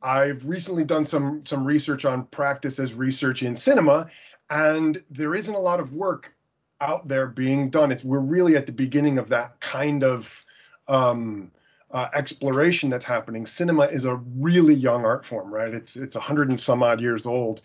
I've 0.00 0.46
recently 0.46 0.84
done 0.84 1.04
some 1.04 1.44
some 1.44 1.64
research 1.64 2.04
on 2.04 2.24
practice 2.24 2.78
as 2.78 2.94
research 2.94 3.42
in 3.42 3.56
cinema, 3.56 4.10
and 4.48 5.02
there 5.10 5.34
isn't 5.34 5.54
a 5.54 5.58
lot 5.58 5.80
of 5.80 5.92
work 5.92 6.32
out 6.80 7.08
there 7.08 7.26
being 7.26 7.70
done. 7.70 7.90
It's 7.90 8.04
we're 8.04 8.20
really 8.20 8.56
at 8.56 8.66
the 8.66 8.72
beginning 8.72 9.18
of 9.18 9.30
that 9.30 9.60
kind 9.60 10.04
of 10.04 10.44
um, 10.86 11.50
uh, 11.90 12.08
exploration 12.14 12.90
that's 12.90 13.04
happening. 13.04 13.46
Cinema 13.46 13.84
is 13.84 14.04
a 14.04 14.14
really 14.14 14.74
young 14.74 15.04
art 15.04 15.24
form, 15.24 15.52
right? 15.52 15.74
It's 15.74 15.96
it's 15.96 16.16
a 16.16 16.20
hundred 16.20 16.48
and 16.50 16.60
some 16.60 16.82
odd 16.82 17.00
years 17.00 17.26
old. 17.26 17.62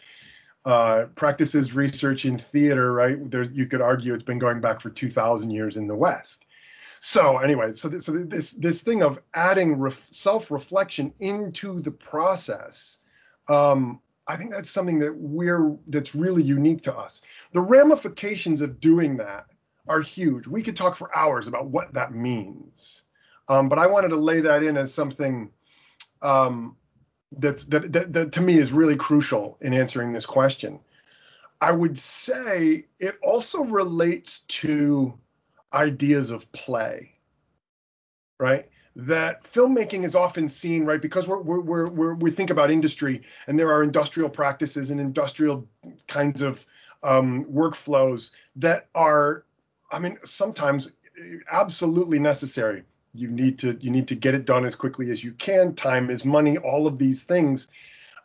Uh, 0.66 1.06
practices 1.14 1.76
research 1.76 2.26
in 2.26 2.40
theater, 2.40 2.92
right? 2.92 3.30
There, 3.30 3.44
you 3.44 3.68
could 3.68 3.82
argue 3.82 4.16
it's 4.16 4.24
been 4.24 4.40
going 4.40 4.62
back 4.62 4.82
for 4.82 4.90
two 4.90 5.10
thousand 5.10 5.52
years 5.52 5.78
in 5.78 5.88
the 5.88 5.96
West. 5.96 6.44
So 7.02 7.38
anyway, 7.38 7.74
so 7.74 7.88
this, 7.88 8.06
so 8.06 8.14
this 8.14 8.52
this 8.54 8.82
thing 8.82 9.04
of 9.04 9.20
adding 9.32 9.78
ref, 9.78 10.08
self-reflection 10.10 11.14
into 11.20 11.82
the 11.82 11.92
process, 11.92 12.98
um, 13.48 14.02
I 14.28 14.38
think 14.38 14.50
that's 14.50 14.72
something 14.72 15.00
that 15.00 15.16
we're 15.16 15.78
that's 15.86 16.16
really 16.16 16.42
unique 16.42 16.86
to 16.86 16.98
us. 16.98 17.22
The 17.52 17.62
ramifications 17.62 18.62
of 18.62 18.80
doing 18.80 19.18
that 19.18 19.46
are 19.88 20.02
huge. 20.02 20.48
We 20.48 20.64
could 20.64 20.76
talk 20.76 20.96
for 20.96 21.16
hours 21.16 21.48
about 21.48 21.68
what 21.68 21.94
that 21.94 22.12
means. 22.12 23.04
Um, 23.48 23.70
but 23.70 23.80
I 23.80 23.88
wanted 23.88 24.10
to 24.10 24.18
lay 24.18 24.42
that 24.42 24.64
in 24.64 24.78
as 24.78 24.94
something 24.94 25.52
um, 26.22 26.76
that's 27.32 27.66
that, 27.66 27.92
that, 27.94 28.14
that 28.14 28.32
to 28.34 28.42
me 28.42 28.58
is 28.58 28.72
really 28.72 28.96
crucial 28.96 29.58
in 29.62 29.74
answering 29.74 30.14
this 30.14 30.26
question. 30.26 30.80
I 31.62 31.72
would 31.72 31.98
say 31.98 32.86
it 33.00 33.18
also 33.22 33.64
relates 33.64 34.42
to 34.42 35.18
ideas 35.74 36.32
of 36.32 36.52
play, 36.52 37.14
right? 38.40 38.70
That 38.98 39.44
filmmaking 39.44 40.04
is 40.06 40.16
often 40.16 40.48
seen, 40.48 40.86
right, 40.86 41.02
because 41.02 41.28
we're, 41.28 41.40
we're, 41.40 41.88
we're, 41.88 42.14
we 42.14 42.32
think 42.32 42.50
about 42.50 42.72
industry 42.72 43.24
and 43.48 43.60
there 43.60 43.72
are 43.72 43.84
industrial 43.84 44.30
practices 44.30 44.90
and 44.90 45.00
industrial 45.00 45.68
kinds 46.08 46.42
of 46.42 46.66
um, 47.04 47.46
workflows 47.46 48.32
that 48.58 48.88
are, 48.96 49.46
I 49.92 50.00
mean, 50.00 50.18
sometimes 50.24 50.92
absolutely 51.52 52.20
necessary 52.20 52.84
you 53.16 53.30
need 53.30 53.60
to 53.60 53.78
you 53.80 53.92
need 53.92 54.10
to 54.10 54.16
get 54.16 54.36
it 54.36 54.46
done 54.46 54.66
as 54.66 54.76
quickly 54.76 55.12
as 55.12 55.24
you 55.24 55.32
can. 55.32 55.76
Time 55.76 56.10
is 56.10 56.26
money 56.26 56.58
all 56.58 56.88
of 56.88 56.98
these 56.98 57.24
things 57.24 57.68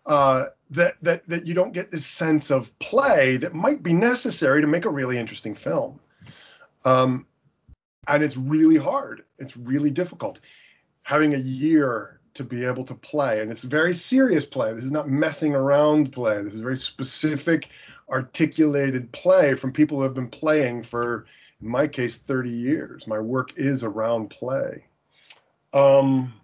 uh, 0.07 0.47
that 0.71 0.97
that 1.03 1.27
that 1.29 1.47
you 1.47 1.55
don't 1.55 1.73
get 1.73 1.91
this 1.91 2.07
sense 2.07 2.51
of 2.51 2.77
play 2.79 3.39
that 3.39 3.55
might 3.55 3.83
be 3.83 3.93
necessary 3.93 4.61
to 4.61 4.67
make 4.67 4.85
a 4.85 4.91
really 4.91 5.19
interesting 5.19 5.55
film. 5.55 6.01
Um, 6.85 7.27
and 8.07 8.23
it's 8.23 8.37
really 8.37 8.77
hard. 8.77 9.25
It's 9.39 9.57
really 9.57 9.91
difficult. 9.91 10.41
Having 11.03 11.35
a 11.35 11.39
year 11.39 12.21
to 12.35 12.45
be 12.45 12.65
able 12.65 12.85
to 12.85 12.95
play 12.95 13.41
and 13.41 13.51
it's 13.51 13.63
very 13.63 13.95
serious 13.95 14.47
play. 14.47 14.73
This 14.73 14.85
is 14.85 14.93
not 14.93 15.09
messing 15.09 15.55
around 15.55 16.13
play. 16.13 16.43
This 16.43 16.55
is 16.55 16.61
very 16.61 16.77
specific 16.77 17.69
articulated 18.09 19.13
play 19.13 19.55
from 19.55 19.73
people 19.73 19.99
who 19.99 20.05
have 20.05 20.15
been 20.15 20.29
playing 20.29 20.83
for 20.83 21.27
in 21.61 21.69
my 21.69 21.87
case 21.87 22.19
30 22.19 22.51
years. 22.51 23.07
My 23.07 23.19
work 23.19 23.57
is 23.57 23.85
around 23.85 24.31
play. 24.31 24.85
Um 25.73 26.35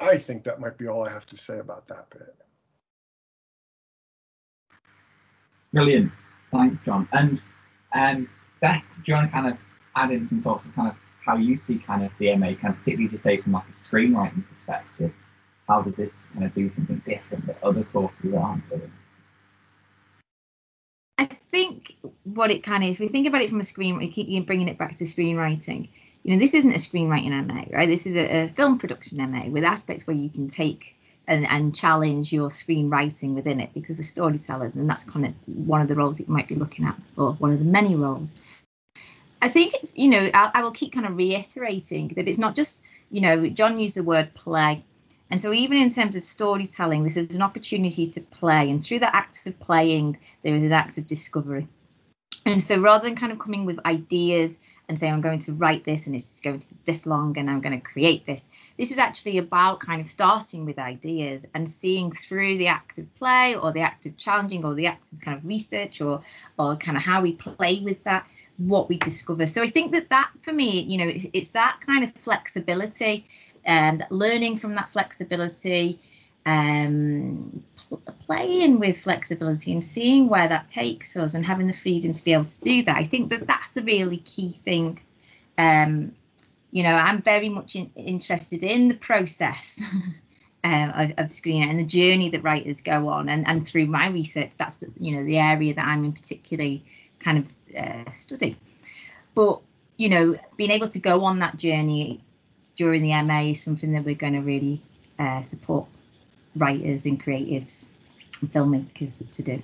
i 0.00 0.16
think 0.16 0.44
that 0.44 0.60
might 0.60 0.78
be 0.78 0.86
all 0.86 1.02
i 1.02 1.10
have 1.10 1.26
to 1.26 1.36
say 1.36 1.58
about 1.58 1.88
that 1.88 2.10
bit. 2.10 2.34
Brilliant. 5.72 6.12
Thanks 6.52 6.82
john. 6.82 7.08
And 7.12 7.40
um 7.94 8.28
Beth, 8.60 8.82
do 8.96 9.02
you 9.06 9.14
want 9.14 9.28
to 9.28 9.32
kind 9.32 9.46
of 9.48 9.58
add 9.94 10.10
in 10.10 10.26
some 10.26 10.40
thoughts 10.42 10.66
of 10.66 10.74
kind 10.74 10.88
of 10.88 10.96
how 11.24 11.36
you 11.36 11.56
see 11.56 11.78
kind 11.78 12.04
of 12.04 12.10
the 12.18 12.34
MA, 12.36 12.54
kind 12.54 12.74
of 12.74 12.78
particularly 12.78 13.08
to 13.08 13.18
say 13.18 13.36
from 13.40 13.52
like 13.52 13.68
a 13.68 13.72
screenwriting 13.72 14.46
perspective, 14.48 15.12
how 15.68 15.82
does 15.82 15.94
this 15.96 16.24
kind 16.32 16.44
of 16.44 16.54
do 16.54 16.70
something 16.70 17.02
different 17.06 17.46
that 17.46 17.62
other 17.62 17.84
courses 17.84 18.32
aren't 18.34 18.68
doing? 18.68 18.92
I 21.18 21.24
think 21.24 21.96
what 22.22 22.52
it 22.52 22.62
kind 22.62 22.84
of, 22.84 22.90
if 22.90 23.00
we 23.00 23.08
think 23.08 23.26
about 23.26 23.42
it 23.42 23.50
from 23.50 23.58
a 23.58 23.64
screen, 23.64 23.98
we 23.98 24.08
keep 24.08 24.46
bringing 24.46 24.68
it 24.68 24.78
back 24.78 24.96
to 24.96 25.04
screenwriting. 25.04 25.88
You 26.22 26.34
know, 26.34 26.38
this 26.38 26.54
isn't 26.54 26.70
a 26.70 26.76
screenwriting 26.76 27.46
MA, 27.46 27.64
right? 27.70 27.88
This 27.88 28.06
is 28.06 28.14
a, 28.14 28.44
a 28.44 28.48
film 28.48 28.78
production 28.78 29.18
MA 29.30 29.46
with 29.48 29.64
aspects 29.64 30.06
where 30.06 30.16
you 30.16 30.30
can 30.30 30.48
take 30.48 30.96
and, 31.26 31.46
and 31.46 31.74
challenge 31.74 32.32
your 32.32 32.48
screenwriting 32.48 33.34
within 33.34 33.60
it 33.60 33.74
because 33.74 33.96
we're 33.96 34.04
storytellers, 34.04 34.76
and 34.76 34.88
that's 34.88 35.04
kind 35.04 35.26
of 35.26 35.34
one 35.46 35.80
of 35.80 35.88
the 35.88 35.96
roles 35.96 36.18
that 36.18 36.28
you 36.28 36.32
might 36.32 36.48
be 36.48 36.54
looking 36.54 36.84
at, 36.84 36.96
or 37.16 37.32
one 37.32 37.52
of 37.52 37.58
the 37.58 37.64
many 37.64 37.96
roles. 37.96 38.40
I 39.42 39.48
think, 39.48 39.74
you 39.94 40.08
know, 40.08 40.30
I, 40.32 40.50
I 40.54 40.62
will 40.62 40.70
keep 40.70 40.92
kind 40.92 41.06
of 41.06 41.16
reiterating 41.16 42.08
that 42.16 42.28
it's 42.28 42.38
not 42.38 42.56
just, 42.56 42.82
you 43.10 43.20
know, 43.20 43.48
John 43.48 43.78
used 43.78 43.96
the 43.96 44.02
word 44.02 44.34
play 44.34 44.84
and 45.30 45.38
so, 45.38 45.52
even 45.52 45.76
in 45.76 45.90
terms 45.90 46.16
of 46.16 46.24
storytelling, 46.24 47.04
this 47.04 47.16
is 47.16 47.34
an 47.34 47.42
opportunity 47.42 48.06
to 48.06 48.20
play. 48.20 48.70
And 48.70 48.82
through 48.82 49.00
that 49.00 49.14
act 49.14 49.46
of 49.46 49.58
playing, 49.58 50.18
there 50.42 50.54
is 50.54 50.64
an 50.64 50.72
act 50.72 50.96
of 50.96 51.06
discovery. 51.06 51.68
And 52.46 52.62
so, 52.62 52.80
rather 52.80 53.04
than 53.04 53.16
kind 53.16 53.32
of 53.32 53.38
coming 53.38 53.66
with 53.66 53.84
ideas 53.84 54.60
and 54.88 54.98
saying, 54.98 55.12
I'm 55.12 55.20
going 55.20 55.40
to 55.40 55.52
write 55.52 55.84
this 55.84 56.06
and 56.06 56.16
it's 56.16 56.40
going 56.40 56.60
to 56.60 56.68
be 56.68 56.76
this 56.86 57.04
long 57.04 57.36
and 57.36 57.50
I'm 57.50 57.60
going 57.60 57.78
to 57.78 57.86
create 57.86 58.24
this, 58.24 58.48
this 58.78 58.90
is 58.90 58.96
actually 58.96 59.36
about 59.36 59.80
kind 59.80 60.00
of 60.00 60.08
starting 60.08 60.64
with 60.64 60.78
ideas 60.78 61.44
and 61.52 61.68
seeing 61.68 62.10
through 62.10 62.56
the 62.56 62.68
act 62.68 62.98
of 62.98 63.14
play 63.16 63.54
or 63.54 63.72
the 63.72 63.82
act 63.82 64.06
of 64.06 64.16
challenging 64.16 64.64
or 64.64 64.72
the 64.72 64.86
act 64.86 65.12
of 65.12 65.20
kind 65.20 65.36
of 65.36 65.44
research 65.44 66.00
or, 66.00 66.22
or 66.58 66.76
kind 66.76 66.96
of 66.96 67.02
how 67.02 67.20
we 67.20 67.32
play 67.32 67.80
with 67.80 68.02
that 68.04 68.26
what 68.56 68.88
we 68.88 68.96
discover. 68.96 69.46
So 69.46 69.62
I 69.62 69.68
think 69.68 69.92
that 69.92 70.10
that 70.10 70.30
for 70.40 70.52
me, 70.52 70.80
you 70.80 70.98
know, 70.98 71.06
it's, 71.06 71.26
it's 71.32 71.52
that 71.52 71.80
kind 71.84 72.02
of 72.02 72.12
flexibility 72.14 73.26
and 73.64 74.06
learning 74.10 74.56
from 74.56 74.74
that 74.74 74.90
flexibility, 74.90 76.00
um, 76.46 77.62
pl- 77.88 78.02
playing 78.26 78.78
with 78.78 79.00
flexibility 79.00 79.72
and 79.72 79.84
seeing 79.84 80.28
where 80.28 80.48
that 80.48 80.68
takes 80.68 81.16
us 81.16 81.34
and 81.34 81.44
having 81.44 81.66
the 81.66 81.72
freedom 81.72 82.12
to 82.12 82.24
be 82.24 82.32
able 82.32 82.44
to 82.44 82.60
do 82.60 82.82
that. 82.84 82.96
I 82.96 83.04
think 83.04 83.30
that 83.30 83.46
that's 83.46 83.76
a 83.76 83.82
really 83.82 84.18
key 84.18 84.50
thing. 84.50 85.00
Um, 85.56 86.12
you 86.70 86.82
know, 86.82 86.94
I'm 86.94 87.22
very 87.22 87.48
much 87.48 87.76
in, 87.76 87.90
interested 87.96 88.62
in 88.62 88.88
the 88.88 88.94
process. 88.94 89.82
Um, 89.82 90.14
of, 90.96 91.12
of 91.18 91.30
screening 91.30 91.70
and 91.70 91.78
the 91.78 91.84
journey 91.84 92.30
that 92.30 92.42
writers 92.42 92.80
go 92.80 93.08
on 93.08 93.28
and, 93.28 93.46
and 93.46 93.64
through 93.64 93.86
my 93.86 94.08
research 94.08 94.56
that's 94.56 94.82
you 94.98 95.16
know 95.16 95.24
the 95.24 95.38
area 95.38 95.72
that 95.72 95.86
i'm 95.86 96.04
in 96.04 96.12
particularly 96.12 96.84
kind 97.20 97.38
of 97.38 97.76
uh, 97.78 98.10
study 98.10 98.56
but 99.36 99.60
you 99.96 100.08
know 100.08 100.36
being 100.56 100.72
able 100.72 100.88
to 100.88 100.98
go 100.98 101.24
on 101.24 101.38
that 101.38 101.56
journey 101.56 102.20
during 102.76 103.02
the 103.02 103.22
MA 103.22 103.40
is 103.50 103.62
something 103.62 103.92
that 103.92 104.04
we're 104.04 104.14
going 104.14 104.34
to 104.34 104.40
really 104.40 104.82
uh, 105.18 105.42
support 105.42 105.86
writers 106.56 107.06
and 107.06 107.22
creatives 107.22 107.88
and 108.40 108.52
filmmakers 108.52 109.28
to 109.30 109.42
do. 109.42 109.62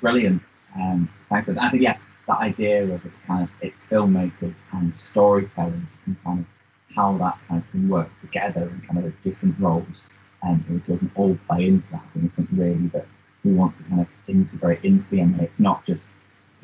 Brilliant. 0.00 0.42
Um, 0.76 1.08
thanks. 1.28 1.48
I 1.48 1.70
think 1.70 1.82
yeah, 1.82 1.96
that 2.26 2.38
idea 2.38 2.84
of 2.84 3.04
it's 3.04 3.20
kind 3.26 3.44
of 3.44 3.50
it's 3.60 3.84
filmmakers 3.84 4.62
and 4.72 4.96
storytelling 4.98 5.86
and 6.06 6.16
kind 6.24 6.40
of 6.40 6.46
how 6.94 7.16
that 7.18 7.38
kind 7.48 7.62
of 7.62 7.70
can 7.70 7.88
work 7.88 8.14
together 8.16 8.62
and 8.62 8.86
kind 8.86 8.98
of 8.98 9.04
the 9.04 9.30
different 9.30 9.58
roles 9.58 10.06
and 10.44 10.64
um, 10.68 10.82
so 10.84 10.96
can 10.96 11.10
all 11.14 11.38
play 11.48 11.66
into 11.66 11.90
that. 11.92 12.02
I 12.04 12.12
think 12.12 12.26
it's 12.26 12.36
something 12.36 12.58
really 12.58 12.86
that 12.88 13.06
we 13.44 13.52
want 13.52 13.76
to 13.78 13.82
kind 13.84 14.00
of 14.00 14.08
integrate 14.28 14.84
into 14.84 15.08
the 15.08 15.24
MA. 15.24 15.42
It's 15.42 15.60
not 15.60 15.86
just 15.86 16.08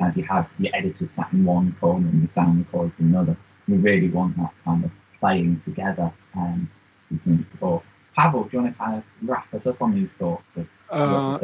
of 0.08 0.16
you 0.16 0.24
have 0.24 0.48
your 0.58 0.74
editors 0.74 1.10
sat 1.10 1.32
in 1.32 1.44
one 1.44 1.76
corner 1.80 2.08
and 2.08 2.20
your 2.20 2.28
sound 2.28 2.58
recorders 2.58 3.00
in 3.00 3.06
another. 3.06 3.36
We 3.68 3.76
really 3.76 4.08
want 4.08 4.36
that 4.36 4.52
kind 4.64 4.84
of 4.84 4.90
playing 5.18 5.58
together 5.58 6.12
um, 6.34 6.70
before. 7.10 7.82
Pavel, 8.16 8.44
do 8.44 8.48
you 8.52 8.62
want 8.62 8.74
to 8.74 8.78
kind 8.78 8.96
of 8.98 9.04
wrap 9.28 9.52
us 9.54 9.66
up 9.66 9.80
on 9.82 9.94
these 9.94 10.12
thoughts? 10.12 10.56
Uh, 10.90 11.38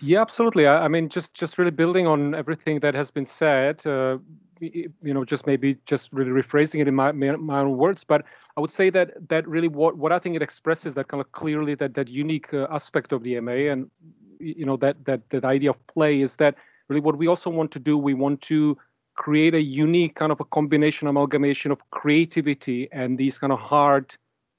yeah, 0.00 0.20
absolutely. 0.20 0.66
I, 0.66 0.84
I, 0.84 0.88
mean, 0.88 1.08
just 1.08 1.32
just 1.32 1.58
really 1.58 1.70
building 1.70 2.06
on 2.06 2.34
everything 2.34 2.80
that 2.80 2.94
has 2.94 3.10
been 3.10 3.24
said. 3.24 3.86
Uh, 3.86 4.18
you 4.60 4.92
know, 5.02 5.24
just 5.24 5.46
maybe 5.46 5.76
just 5.86 6.12
really 6.12 6.30
rephrasing 6.30 6.80
it 6.80 6.86
in 6.86 6.94
my, 6.94 7.10
my 7.10 7.60
own 7.60 7.76
words, 7.76 8.04
but 8.04 8.24
I 8.56 8.60
would 8.60 8.70
say 8.70 8.90
that 8.90 9.28
that 9.28 9.48
really 9.48 9.68
what 9.68 9.96
what 9.96 10.12
I 10.12 10.18
think 10.18 10.36
it 10.36 10.42
expresses 10.42 10.94
that 10.94 11.08
kind 11.08 11.20
of 11.20 11.32
clearly 11.32 11.74
that 11.76 11.94
that 11.94 12.08
unique 12.08 12.54
uh, 12.54 12.68
aspect 12.70 13.12
of 13.12 13.22
the 13.24 13.40
MA 13.40 13.72
and 13.72 13.90
you 14.38 14.66
know 14.66 14.76
that 14.76 15.04
that 15.04 15.30
that 15.30 15.44
idea 15.44 15.70
of 15.70 15.84
play 15.88 16.20
is 16.20 16.36
that 16.36 16.56
really 16.92 17.00
what 17.00 17.16
we 17.16 17.26
also 17.26 17.50
want 17.50 17.70
to 17.72 17.80
do. 17.80 17.96
We 17.96 18.14
want 18.14 18.42
to 18.42 18.76
create 19.14 19.54
a 19.54 19.62
unique 19.62 20.14
kind 20.14 20.32
of 20.32 20.40
a 20.40 20.44
combination 20.44 21.08
amalgamation 21.08 21.70
of 21.70 21.78
creativity 21.90 22.88
and 22.92 23.18
these 23.18 23.38
kind 23.38 23.52
of 23.52 23.58
hard 23.58 24.14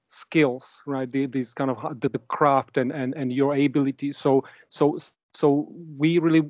skills 0.07 0.83
right 0.85 1.09
the, 1.11 1.25
these 1.25 1.55
kind 1.55 1.71
of 1.71 1.99
the, 1.99 2.09
the 2.09 2.19
craft 2.19 2.77
and, 2.77 2.91
and 2.91 3.15
and 3.15 3.33
your 3.33 3.55
ability 3.55 4.11
so 4.11 4.43
so 4.69 4.99
so 5.33 5.67
we 5.97 6.19
really 6.19 6.43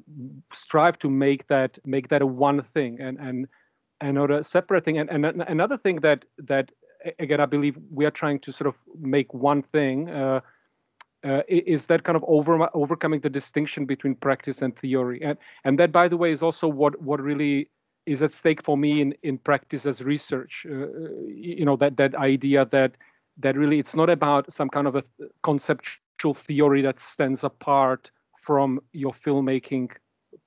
strive 0.52 1.00
to 1.00 1.10
make 1.10 1.48
that 1.48 1.80
make 1.86 2.10
that 2.10 2.22
a 2.22 2.26
one 2.26 2.62
thing 2.62 3.00
and 3.00 3.18
and 3.20 3.48
and 4.02 4.16
not 4.16 4.30
a 4.32 4.44
separate 4.44 4.84
thing 4.84 4.98
and, 4.98 5.10
and 5.10 5.42
another 5.44 5.78
thing 5.78 5.96
that 6.02 6.26
that 6.38 6.74
again 7.20 7.40
i 7.40 7.46
believe 7.46 7.78
we 7.90 8.06
are 8.06 8.12
trying 8.12 8.38
to 8.38 8.52
sort 8.52 8.68
of 8.68 8.76
make 9.00 9.34
one 9.34 9.62
thing 9.62 10.10
uh, 10.10 10.42
uh, 11.24 11.42
is 11.48 11.86
that 11.88 12.04
kind 12.04 12.16
of 12.16 12.24
over, 12.28 12.70
overcoming 12.76 13.22
the 13.22 13.30
distinction 13.30 13.86
between 13.86 14.16
practice 14.16 14.62
and 14.62 14.76
theory. 14.76 15.22
And 15.24 15.38
and 15.64 15.80
that 15.80 15.92
by 15.92 16.08
the 16.08 16.18
way 16.18 16.32
is 16.32 16.44
also 16.44 16.68
what 16.68 17.02
what 17.02 17.22
really 17.22 17.70
is 18.06 18.22
at 18.22 18.34
stake 18.34 18.64
for 18.64 18.78
me 18.78 19.02
in 19.02 19.16
in 19.24 19.38
practice 19.38 19.86
as 19.86 20.04
research. 20.04 20.66
Uh, 20.70 20.88
you 21.28 21.66
know 21.66 21.78
that 21.78 21.98
that 21.98 22.16
idea 22.16 22.66
that 22.66 22.98
that 23.38 23.58
really 23.58 23.80
it's 23.80 23.96
not 23.96 24.10
about 24.10 24.52
some 24.52 24.70
kind 24.70 24.88
of 24.88 24.96
a 24.96 25.04
conceptual 25.42 26.34
theory 26.34 26.82
that 26.82 27.00
stands 27.00 27.44
apart 27.44 28.12
from 28.42 28.82
your 28.92 29.14
filmmaking 29.14 29.92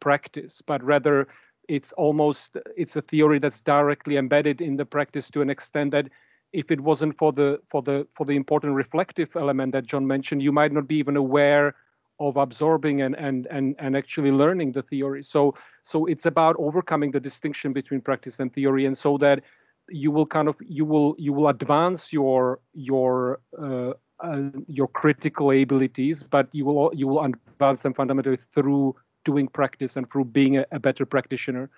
practice, 0.00 0.62
but 0.66 0.82
rather 0.84 1.26
it's 1.68 1.92
almost 1.92 2.56
it's 2.76 2.96
a 2.96 3.02
theory 3.02 3.38
that's 3.38 3.62
directly 3.62 4.16
embedded 4.16 4.60
in 4.60 4.76
the 4.76 4.86
practice 4.86 5.30
to 5.30 5.40
an 5.40 5.50
extent 5.50 5.90
that 5.90 6.08
if 6.56 6.70
it 6.70 6.80
wasn't 6.80 7.16
for 7.16 7.32
the 7.32 7.60
for 7.70 7.82
the 7.82 8.06
for 8.16 8.24
the 8.24 8.36
important 8.42 8.74
reflective 8.74 9.36
element 9.36 9.72
that 9.72 9.84
John 9.84 10.06
mentioned, 10.06 10.42
you 10.42 10.52
might 10.52 10.72
not 10.72 10.88
be 10.88 10.96
even 10.96 11.16
aware 11.16 11.74
of 12.18 12.36
absorbing 12.36 13.02
and 13.02 13.14
and 13.16 13.46
and 13.50 13.76
and 13.78 13.96
actually 13.96 14.32
learning 14.32 14.72
the 14.72 14.82
theory. 14.82 15.22
So 15.22 15.54
so 15.84 16.06
it's 16.06 16.26
about 16.26 16.56
overcoming 16.58 17.10
the 17.10 17.20
distinction 17.20 17.72
between 17.72 18.00
practice 18.00 18.40
and 18.40 18.52
theory, 18.52 18.86
and 18.86 18.96
so 18.96 19.18
that 19.18 19.42
you 19.90 20.10
will 20.10 20.26
kind 20.26 20.48
of 20.48 20.56
you 20.78 20.84
will 20.86 21.14
you 21.18 21.32
will 21.32 21.48
advance 21.48 22.12
your 22.12 22.58
your 22.72 23.40
uh, 23.58 23.92
uh, 24.20 24.50
your 24.66 24.88
critical 24.88 25.50
abilities, 25.50 26.22
but 26.22 26.48
you 26.52 26.64
will 26.64 26.90
you 26.94 27.06
will 27.06 27.22
advance 27.22 27.82
them 27.82 27.92
fundamentally 27.92 28.38
through 28.54 28.96
doing 29.24 29.46
practice 29.46 29.96
and 29.96 30.10
through 30.10 30.24
being 30.24 30.56
a, 30.56 30.64
a 30.72 30.80
better 30.80 31.04
practitioner. 31.04 31.68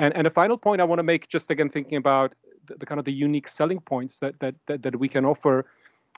And 0.00 0.12
and 0.16 0.26
a 0.26 0.30
final 0.30 0.58
point 0.58 0.80
I 0.80 0.84
want 0.84 0.98
to 0.98 1.04
make, 1.04 1.28
just 1.28 1.50
again 1.52 1.70
thinking 1.70 1.98
about 1.98 2.34
the, 2.66 2.74
the 2.76 2.86
kind 2.86 2.98
of 2.98 3.04
the 3.04 3.12
unique 3.12 3.48
selling 3.48 3.80
points 3.80 4.18
that, 4.20 4.38
that 4.40 4.54
that 4.66 4.82
that 4.82 4.98
we 4.98 5.08
can 5.08 5.24
offer, 5.24 5.66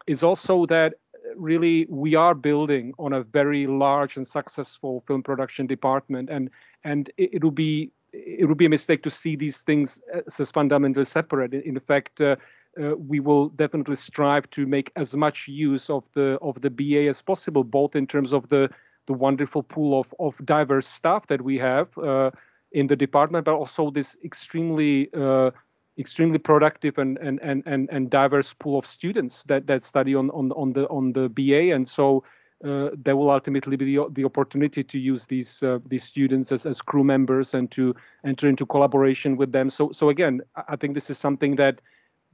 is 0.07 0.23
also 0.23 0.67
that 0.67 0.95
really 1.35 1.87
we 1.89 2.15
are 2.15 2.35
building 2.35 2.95
on 2.99 3.13
a 3.13 3.23
very 3.23 3.67
large 3.67 4.17
and 4.17 4.27
successful 4.27 5.03
film 5.07 5.23
production 5.23 5.67
department, 5.67 6.31
and 6.31 6.51
and 6.85 7.11
it, 7.17 7.43
will 7.43 7.51
be 7.51 7.91
it 8.13 8.47
would 8.49 8.59
be 8.59 8.67
a 8.67 8.71
mistake 8.71 9.03
to 9.03 9.11
see 9.11 9.37
these 9.37 9.59
things 9.59 10.01
as 10.39 10.51
fundamentally 10.51 11.05
separate. 11.05 11.53
In 11.53 11.79
fact, 11.81 12.21
uh, 12.21 12.37
uh, 12.81 12.95
we 12.97 13.21
will 13.21 13.49
definitely 13.51 13.97
strive 13.97 14.49
to 14.51 14.67
make 14.67 14.93
as 14.97 15.17
much 15.17 15.49
use 15.49 15.91
of 15.91 16.11
the 16.13 16.39
of 16.43 16.61
the 16.61 16.71
BA 16.71 17.09
as 17.09 17.23
possible, 17.23 17.65
both 17.65 17.97
in 17.97 18.07
terms 18.07 18.33
of 18.33 18.49
the 18.49 18.71
the 19.07 19.13
wonderful 19.13 19.63
pool 19.63 19.99
of 19.99 20.15
of 20.19 20.45
diverse 20.45 20.87
staff 20.87 21.27
that 21.27 21.43
we 21.43 21.59
have 21.59 21.97
uh, 21.99 22.31
in 22.73 22.87
the 22.87 22.97
department, 22.97 23.45
but 23.45 23.55
also 23.55 23.91
this 23.91 24.17
extremely 24.25 25.09
uh, 25.15 25.51
extremely 25.99 26.39
productive 26.39 26.99
and, 26.99 27.19
and 27.19 27.41
and 27.43 27.63
and 27.67 27.89
and 27.91 28.11
diverse 28.11 28.53
pool 28.53 28.79
of 28.79 28.87
students 28.87 29.45
that 29.45 29.67
that 29.67 29.85
study 29.85 30.15
on 30.15 30.31
on 30.31 30.53
on 30.53 30.73
the 30.73 30.89
on 30.89 31.13
the 31.13 31.29
BA, 31.29 31.75
and 31.75 31.87
so. 31.89 32.25
Uh, 32.65 32.89
there 32.97 33.15
will 33.15 33.31
ultimately 33.31 33.77
be 33.77 33.85
the, 33.95 34.09
the 34.13 34.25
opportunity 34.25 34.83
to 34.83 34.99
use 34.99 35.27
these 35.27 35.63
uh, 35.63 35.79
these 35.85 36.03
students 36.03 36.51
as, 36.51 36.65
as 36.65 36.81
crew 36.81 37.05
members 37.05 37.53
and 37.53 37.71
to 37.71 37.95
enter 38.25 38.49
into 38.49 38.65
collaboration 38.65 39.37
with 39.37 39.53
them. 39.53 39.69
So 39.69 39.93
so 39.93 40.09
again, 40.09 40.41
I 40.67 40.75
think 40.77 40.95
this 40.95 41.11
is 41.11 41.19
something 41.19 41.57
that 41.57 41.83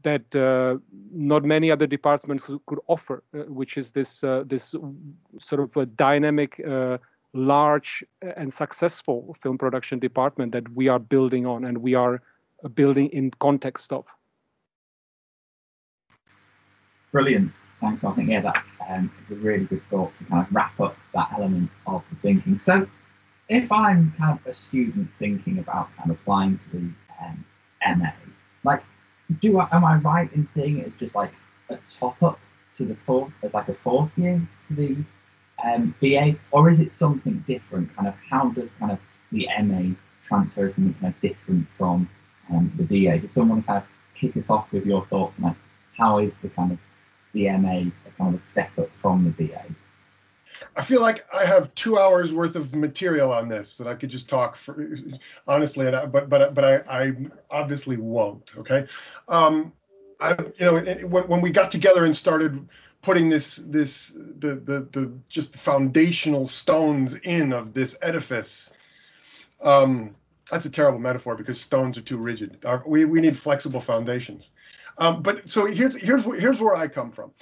that 0.05 0.35
uh, 0.37 0.79
not 1.13 1.45
many 1.45 1.73
other 1.73 1.89
departments 1.89 2.49
could 2.67 2.79
offer, 2.87 3.25
uh, 3.35 3.39
which 3.49 3.77
is 3.77 3.91
this 3.91 4.23
uh, 4.23 4.45
this 4.47 4.77
sort 5.39 5.61
of 5.61 5.77
a 5.77 5.87
dynamic, 5.87 6.61
uh, 6.65 6.99
large 7.35 8.05
and 8.21 8.53
successful 8.53 9.37
film 9.43 9.59
production 9.59 9.99
department 9.99 10.53
that 10.53 10.69
we 10.75 10.89
are 10.89 10.99
building 10.99 11.47
on 11.47 11.65
and 11.65 11.79
we 11.79 11.95
are 11.95 12.23
building 12.69 13.09
in 13.09 13.31
context 13.39 13.93
of. 13.93 14.07
Brilliant. 17.11 17.53
Thanks. 17.81 18.05
I 18.05 18.13
think 18.13 18.31
yeah, 18.31 18.41
that 18.41 18.63
um, 18.89 19.13
is 19.25 19.31
a 19.33 19.35
really 19.35 19.65
good 19.65 19.83
thought 19.91 20.17
to 20.19 20.25
kind 20.25 20.47
of 20.47 20.55
wrap 20.55 20.79
up 20.81 20.97
that 21.15 21.33
element 21.37 21.71
of 21.87 22.03
the 22.11 22.17
thinking. 22.17 22.59
So, 22.59 22.87
if 23.49 23.71
I'm 23.73 24.15
kind 24.17 24.39
of 24.39 24.47
a 24.47 24.55
student 24.55 25.09
thinking 25.19 25.59
about 25.59 25.95
kind 25.97 26.11
of 26.11 26.17
applying 26.17 26.59
to 26.59 26.71
the 26.73 26.93
um, 27.21 27.45
MA, 27.99 28.13
like 28.65 28.83
do 29.41 29.59
I, 29.59 29.69
am 29.73 29.85
I 29.85 29.97
right 29.97 30.33
in 30.33 30.45
seeing 30.45 30.79
it 30.79 30.87
as 30.87 30.95
just 30.95 31.15
like 31.15 31.33
a 31.71 31.79
top 31.87 32.23
up 32.23 32.39
to 32.77 32.85
the 32.85 32.97
fourth, 33.07 33.33
as 33.43 33.55
like 33.55 33.69
a 33.69 33.75
fourth 33.75 34.11
year 34.17 34.41
to 34.69 34.75
the 34.75 34.97
um, 35.65 35.95
BA, 36.01 36.37
or 36.51 36.69
is 36.69 36.81
it 36.81 36.93
something 36.93 37.45
different? 37.47 37.95
Kind 37.97 38.09
of 38.09 38.15
how 38.29 38.51
does 38.51 38.73
kind 38.73 38.93
of 38.93 38.99
the 39.31 39.49
MA 39.63 39.95
transfer 40.27 40.69
something 40.69 40.95
kind 40.95 41.15
of 41.15 41.21
different 41.21 41.67
from 41.77 42.09
um, 42.53 42.73
the 42.77 42.85
BA? 42.85 43.19
Does 43.19 43.33
someone 43.33 43.63
kind 43.63 43.83
of 43.83 43.89
kick 44.15 44.37
us 44.37 44.51
off 44.51 44.73
with 44.73 44.87
your 44.87 45.05
thoughts 45.07 45.39
on 45.39 45.45
like 45.45 45.57
how 45.97 46.19
is 46.19 46.37
the 46.39 46.49
kind 46.49 46.73
of 46.73 46.79
the 47.33 47.51
MA 47.51 47.71
a 47.71 48.11
kind 48.19 48.35
of 48.35 48.35
a 48.35 48.41
step 48.41 48.71
up 48.79 48.91
from 49.01 49.25
the 49.25 49.31
BA? 49.31 49.65
I 50.77 50.83
feel 50.83 51.01
like 51.01 51.27
I 51.35 51.45
have 51.45 51.75
two 51.75 51.99
hours 51.99 52.33
worth 52.33 52.57
of 52.57 52.75
material 52.75 53.33
on 53.33 53.49
this 53.49 53.77
that 53.79 53.87
I 53.87 53.95
could 53.95 54.11
just 54.11 54.29
talk 54.29 54.57
for, 54.57 54.97
honestly, 55.47 55.89
I, 55.89 56.07
but 56.07 56.29
but 56.29 56.55
but 56.55 56.65
I, 56.65 56.83
I 56.89 57.17
obviously 57.51 57.97
won't. 57.97 58.51
Okay, 58.57 58.87
um, 59.29 59.73
I 60.21 60.37
you 60.59 60.67
know 60.67 60.81
when, 61.07 61.29
when 61.29 61.41
we 61.41 61.51
got 61.51 61.71
together 61.71 62.05
and 62.05 62.17
started 62.17 62.69
putting 63.03 63.29
this 63.29 63.57
this 63.57 64.13
the 64.15 64.55
the 64.55 64.89
the 64.93 65.13
just 65.29 65.53
the 65.53 65.59
foundational 65.59 66.47
stones 66.47 67.15
in 67.15 67.53
of 67.53 67.75
this 67.75 67.97
edifice. 68.01 68.71
Um, 69.61 70.17
that's 70.53 70.67
a 70.67 70.71
terrible 70.71 71.01
metaphor 71.01 71.35
because 71.35 71.61
stones 71.61 71.99
are 71.99 72.03
too 72.03 72.19
rigid. 72.19 72.65
Our, 72.65 72.85
we 72.87 73.05
we 73.05 73.21
need 73.21 73.37
flexible 73.37 73.81
foundations. 73.81 74.51
Um, 74.99 75.23
but 75.23 75.51
so 75.51 75.67
here's 75.67 75.97
here's 75.97 76.23
here's 76.23 76.61
where 76.61 76.77
I 76.77 76.87
come 76.87 77.11
from 77.11 77.33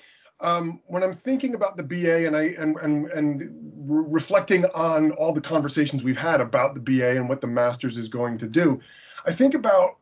um, 0.41 0.81
when 0.87 1.03
I'm 1.03 1.15
thinking 1.15 1.55
about 1.55 1.77
the 1.77 1.83
BA 1.83 2.27
and 2.27 2.37
I 2.37 2.55
and 2.59 2.77
and 2.77 3.07
and 3.09 3.73
re- 3.77 4.07
reflecting 4.09 4.65
on 4.67 5.13
all 5.13 5.33
the 5.33 5.41
conversations 5.41 6.03
we've 6.03 6.17
had 6.17 6.41
about 6.41 6.75
the 6.75 6.81
BA 6.81 7.17
and 7.17 7.29
what 7.29 7.41
the 7.41 7.47
masters 7.47 7.99
is 7.99 8.09
going 8.09 8.39
to 8.39 8.47
do, 8.47 8.81
I 9.27 9.33
think 9.33 9.55
about 9.55 9.97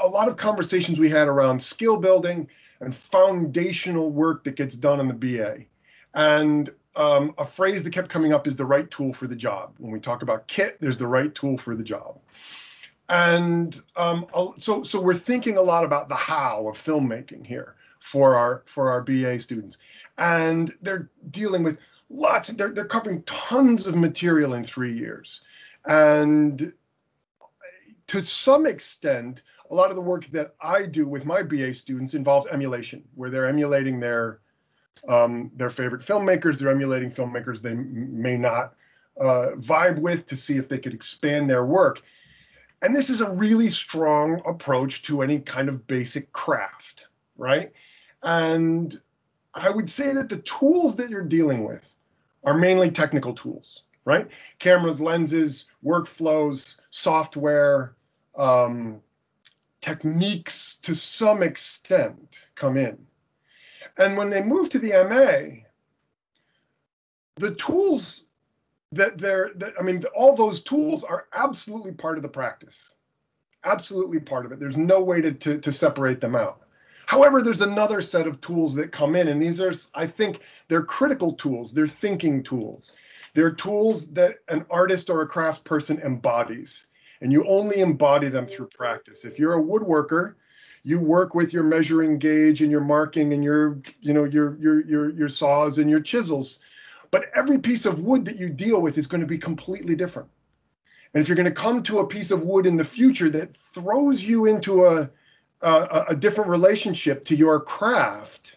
a 0.00 0.06
lot 0.06 0.28
of 0.28 0.36
conversations 0.36 1.00
we 1.00 1.08
had 1.08 1.28
around 1.28 1.62
skill 1.62 1.96
building 1.96 2.48
and 2.80 2.94
foundational 2.94 4.10
work 4.10 4.44
that 4.44 4.56
gets 4.56 4.76
done 4.76 5.00
in 5.00 5.08
the 5.08 5.14
BA. 5.14 5.64
And 6.14 6.70
um, 6.94 7.34
a 7.38 7.44
phrase 7.44 7.84
that 7.84 7.92
kept 7.92 8.08
coming 8.08 8.32
up 8.32 8.46
is 8.46 8.56
the 8.56 8.64
right 8.64 8.90
tool 8.90 9.12
for 9.12 9.26
the 9.26 9.36
job. 9.36 9.74
When 9.78 9.92
we 9.92 10.00
talk 10.00 10.22
about 10.22 10.46
kit, 10.46 10.78
there's 10.80 10.98
the 10.98 11.06
right 11.06 11.34
tool 11.34 11.56
for 11.56 11.74
the 11.74 11.84
job. 11.84 12.18
And 13.08 13.78
um, 13.96 14.26
so, 14.56 14.82
so 14.84 15.00
we're 15.00 15.14
thinking 15.14 15.56
a 15.58 15.62
lot 15.62 15.84
about 15.84 16.08
the 16.08 16.14
how 16.14 16.68
of 16.68 16.76
filmmaking 16.76 17.46
here 17.46 17.74
for 17.98 18.36
our 18.36 18.62
for 18.66 18.90
our 18.90 19.02
BA 19.02 19.38
students, 19.38 19.78
and 20.18 20.72
they're 20.82 21.10
dealing 21.30 21.62
with 21.62 21.78
lots. 22.10 22.48
They're 22.48 22.70
they're 22.70 22.84
covering 22.84 23.22
tons 23.22 23.86
of 23.86 23.94
material 23.94 24.54
in 24.54 24.64
three 24.64 24.94
years, 24.94 25.40
and 25.84 26.72
to 28.08 28.22
some 28.24 28.66
extent, 28.66 29.42
a 29.70 29.74
lot 29.74 29.90
of 29.90 29.96
the 29.96 30.02
work 30.02 30.26
that 30.28 30.54
I 30.60 30.86
do 30.86 31.06
with 31.06 31.24
my 31.24 31.42
BA 31.42 31.74
students 31.74 32.14
involves 32.14 32.46
emulation, 32.46 33.04
where 33.14 33.30
they're 33.30 33.46
emulating 33.46 34.00
their 34.00 34.40
um, 35.08 35.50
their 35.56 35.70
favorite 35.70 36.02
filmmakers. 36.02 36.58
They're 36.58 36.70
emulating 36.70 37.10
filmmakers 37.10 37.60
they 37.60 37.70
m- 37.70 38.22
may 38.22 38.36
not 38.36 38.74
uh, 39.20 39.52
vibe 39.56 39.98
with 39.98 40.26
to 40.26 40.36
see 40.36 40.56
if 40.56 40.68
they 40.68 40.78
could 40.78 40.94
expand 40.94 41.48
their 41.48 41.64
work. 41.64 42.02
And 42.80 42.94
this 42.94 43.10
is 43.10 43.20
a 43.20 43.30
really 43.30 43.70
strong 43.70 44.42
approach 44.44 45.04
to 45.04 45.22
any 45.22 45.40
kind 45.40 45.68
of 45.68 45.86
basic 45.86 46.32
craft, 46.32 47.06
right? 47.36 47.72
And 48.22 48.98
I 49.54 49.70
would 49.70 49.88
say 49.88 50.14
that 50.14 50.28
the 50.28 50.38
tools 50.38 50.96
that 50.96 51.10
you're 51.10 51.22
dealing 51.22 51.64
with 51.64 51.88
are 52.44 52.54
mainly 52.54 52.90
technical 52.90 53.34
tools, 53.34 53.84
right? 54.04 54.28
Cameras, 54.58 55.00
lenses, 55.00 55.66
workflows, 55.84 56.76
software, 56.90 57.94
um, 58.36 59.00
techniques 59.80 60.76
to 60.78 60.94
some 60.94 61.42
extent 61.42 62.46
come 62.54 62.76
in. 62.76 63.06
And 63.98 64.16
when 64.16 64.30
they 64.30 64.42
move 64.42 64.70
to 64.70 64.78
the 64.78 64.92
MA, 65.04 65.62
the 67.36 67.54
tools 67.54 68.24
that 68.92 69.18
they're, 69.18 69.50
that, 69.56 69.74
I 69.78 69.82
mean, 69.82 70.04
all 70.14 70.36
those 70.36 70.60
tools 70.60 71.04
are 71.04 71.26
absolutely 71.32 71.92
part 71.92 72.16
of 72.18 72.22
the 72.22 72.28
practice. 72.28 72.90
Absolutely 73.64 74.20
part 74.20 74.44
of 74.44 74.52
it. 74.52 74.60
There's 74.60 74.76
no 74.76 75.02
way 75.02 75.20
to, 75.20 75.32
to, 75.32 75.58
to 75.60 75.72
separate 75.72 76.20
them 76.20 76.34
out. 76.34 76.62
However, 77.06 77.42
there's 77.42 77.60
another 77.60 78.00
set 78.00 78.26
of 78.26 78.40
tools 78.40 78.74
that 78.76 78.92
come 78.92 79.16
in, 79.16 79.28
and 79.28 79.40
these 79.40 79.60
are, 79.60 79.74
I 79.94 80.06
think, 80.06 80.40
they're 80.68 80.82
critical 80.82 81.32
tools, 81.32 81.74
they're 81.74 81.86
thinking 81.86 82.42
tools. 82.42 82.94
They're 83.34 83.52
tools 83.52 84.08
that 84.12 84.38
an 84.48 84.64
artist 84.70 85.10
or 85.10 85.22
a 85.22 85.28
craftsperson 85.28 86.04
embodies, 86.04 86.86
and 87.20 87.32
you 87.32 87.46
only 87.46 87.80
embody 87.80 88.28
them 88.28 88.46
through 88.46 88.68
practice. 88.68 89.24
If 89.24 89.38
you're 89.38 89.58
a 89.58 89.62
woodworker, 89.62 90.34
you 90.82 91.00
work 91.00 91.34
with 91.34 91.52
your 91.52 91.62
measuring 91.62 92.18
gauge 92.18 92.60
and 92.60 92.70
your 92.70 92.80
marking 92.80 93.32
and 93.32 93.44
your, 93.44 93.78
you 94.00 94.12
know, 94.12 94.24
your 94.24 94.56
your 94.58 94.84
your 94.84 95.10
your 95.10 95.28
saws 95.28 95.78
and 95.78 95.88
your 95.88 96.00
chisels. 96.00 96.58
But 97.10 97.26
every 97.34 97.58
piece 97.58 97.86
of 97.86 98.00
wood 98.00 98.24
that 98.24 98.38
you 98.38 98.48
deal 98.48 98.80
with 98.80 98.98
is 98.98 99.06
going 99.06 99.20
to 99.20 99.26
be 99.26 99.38
completely 99.38 99.94
different. 99.94 100.30
And 101.14 101.20
if 101.20 101.28
you're 101.28 101.36
going 101.36 101.44
to 101.44 101.52
come 101.52 101.82
to 101.84 101.98
a 101.98 102.08
piece 102.08 102.30
of 102.30 102.42
wood 102.42 102.66
in 102.66 102.76
the 102.76 102.84
future 102.84 103.28
that 103.30 103.54
throws 103.54 104.22
you 104.22 104.46
into 104.46 104.86
a 104.86 105.10
a, 105.60 106.04
a 106.08 106.16
different 106.16 106.50
relationship 106.50 107.24
to 107.26 107.36
your 107.36 107.60
craft, 107.60 108.56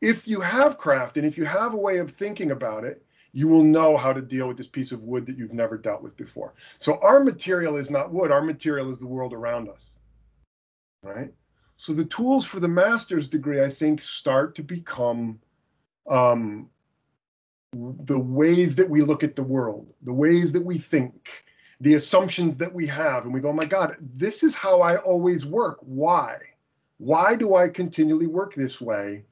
if 0.00 0.26
you 0.26 0.40
have 0.40 0.78
craft 0.78 1.16
and 1.16 1.26
if 1.26 1.38
you 1.38 1.44
have 1.44 1.74
a 1.74 1.78
way 1.78 1.98
of 1.98 2.10
thinking 2.10 2.50
about 2.50 2.84
it, 2.84 3.04
you 3.32 3.48
will 3.48 3.64
know 3.64 3.96
how 3.96 4.12
to 4.12 4.22
deal 4.22 4.48
with 4.48 4.56
this 4.56 4.68
piece 4.68 4.92
of 4.92 5.02
wood 5.02 5.26
that 5.26 5.36
you've 5.36 5.52
never 5.52 5.76
dealt 5.76 6.02
with 6.02 6.16
before. 6.16 6.54
So 6.78 6.98
our 7.00 7.22
material 7.22 7.76
is 7.76 7.90
not 7.90 8.12
wood, 8.12 8.30
our 8.30 8.42
material 8.42 8.90
is 8.90 8.98
the 8.98 9.06
world 9.06 9.32
around 9.32 9.68
us. 9.68 9.98
Right? 11.04 11.32
So 11.76 11.92
the 11.92 12.04
tools 12.04 12.44
for 12.44 12.60
the 12.60 12.68
master's 12.68 13.28
degree, 13.28 13.62
I 13.62 13.68
think, 13.68 14.00
start 14.00 14.54
to 14.56 14.62
become 14.62 15.40
um, 16.08 16.70
the 17.72 18.18
ways 18.18 18.76
that 18.76 18.88
we 18.88 19.02
look 19.02 19.24
at 19.24 19.36
the 19.36 19.42
world, 19.42 19.92
the 20.02 20.12
ways 20.12 20.52
that 20.52 20.64
we 20.64 20.78
think, 20.78 21.30
the 21.80 21.94
assumptions 21.94 22.58
that 22.58 22.74
we 22.74 22.86
have 22.86 23.24
and 23.24 23.34
we 23.34 23.40
go, 23.40 23.50
oh 23.50 23.54
my 23.54 23.64
God, 23.64 23.96
this 24.00 24.42
is 24.42 24.54
how 24.54 24.80
I 24.80 24.96
always 24.96 25.44
work. 25.44 25.78
Why? 25.80 26.38
Why 26.98 27.36
do 27.36 27.54
I 27.56 27.68
continually 27.68 28.26
work 28.26 28.54
this 28.54 28.80
way? 28.80 29.24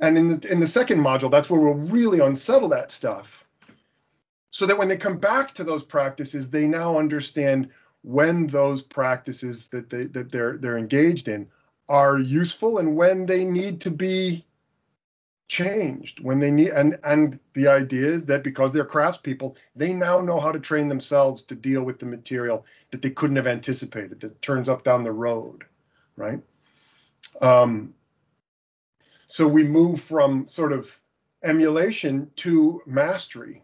And 0.00 0.16
in 0.16 0.28
the 0.28 0.50
in 0.50 0.58
the 0.58 0.66
second 0.66 1.00
module, 1.00 1.30
that's 1.30 1.48
where 1.48 1.60
we'll 1.60 1.74
really 1.74 2.20
unsettle 2.20 2.70
that 2.70 2.90
stuff. 2.90 3.44
So 4.50 4.66
that 4.66 4.78
when 4.78 4.88
they 4.88 4.96
come 4.96 5.18
back 5.18 5.54
to 5.54 5.64
those 5.64 5.84
practices, 5.84 6.50
they 6.50 6.66
now 6.66 6.98
understand 6.98 7.70
when 8.02 8.46
those 8.46 8.82
practices 8.82 9.68
that 9.68 9.90
they 9.90 10.04
that 10.04 10.30
they're 10.32 10.56
they're 10.58 10.78
engaged 10.78 11.28
in 11.28 11.48
are 11.88 12.18
useful 12.18 12.78
and 12.78 12.96
when 12.96 13.26
they 13.26 13.44
need 13.44 13.80
to 13.80 13.90
be 13.90 14.44
changed 15.48 16.18
when 16.20 16.40
they 16.40 16.50
need 16.50 16.70
and 16.70 16.98
and 17.04 17.38
the 17.52 17.68
idea 17.68 18.06
is 18.06 18.24
that 18.26 18.42
because 18.42 18.72
they're 18.72 18.84
craftspeople 18.84 19.54
they 19.76 19.92
now 19.92 20.20
know 20.20 20.40
how 20.40 20.50
to 20.50 20.58
train 20.58 20.88
themselves 20.88 21.42
to 21.42 21.54
deal 21.54 21.84
with 21.84 21.98
the 21.98 22.06
material 22.06 22.64
that 22.90 23.02
they 23.02 23.10
couldn't 23.10 23.36
have 23.36 23.46
anticipated 23.46 24.18
that 24.20 24.40
turns 24.40 24.68
up 24.68 24.82
down 24.82 25.04
the 25.04 25.12
road 25.12 25.64
right? 26.16 26.40
Um, 27.40 27.94
so 29.28 29.48
we 29.48 29.64
move 29.64 30.00
from 30.00 30.46
sort 30.48 30.72
of 30.72 30.94
emulation 31.42 32.30
to 32.36 32.82
mastery. 32.86 33.62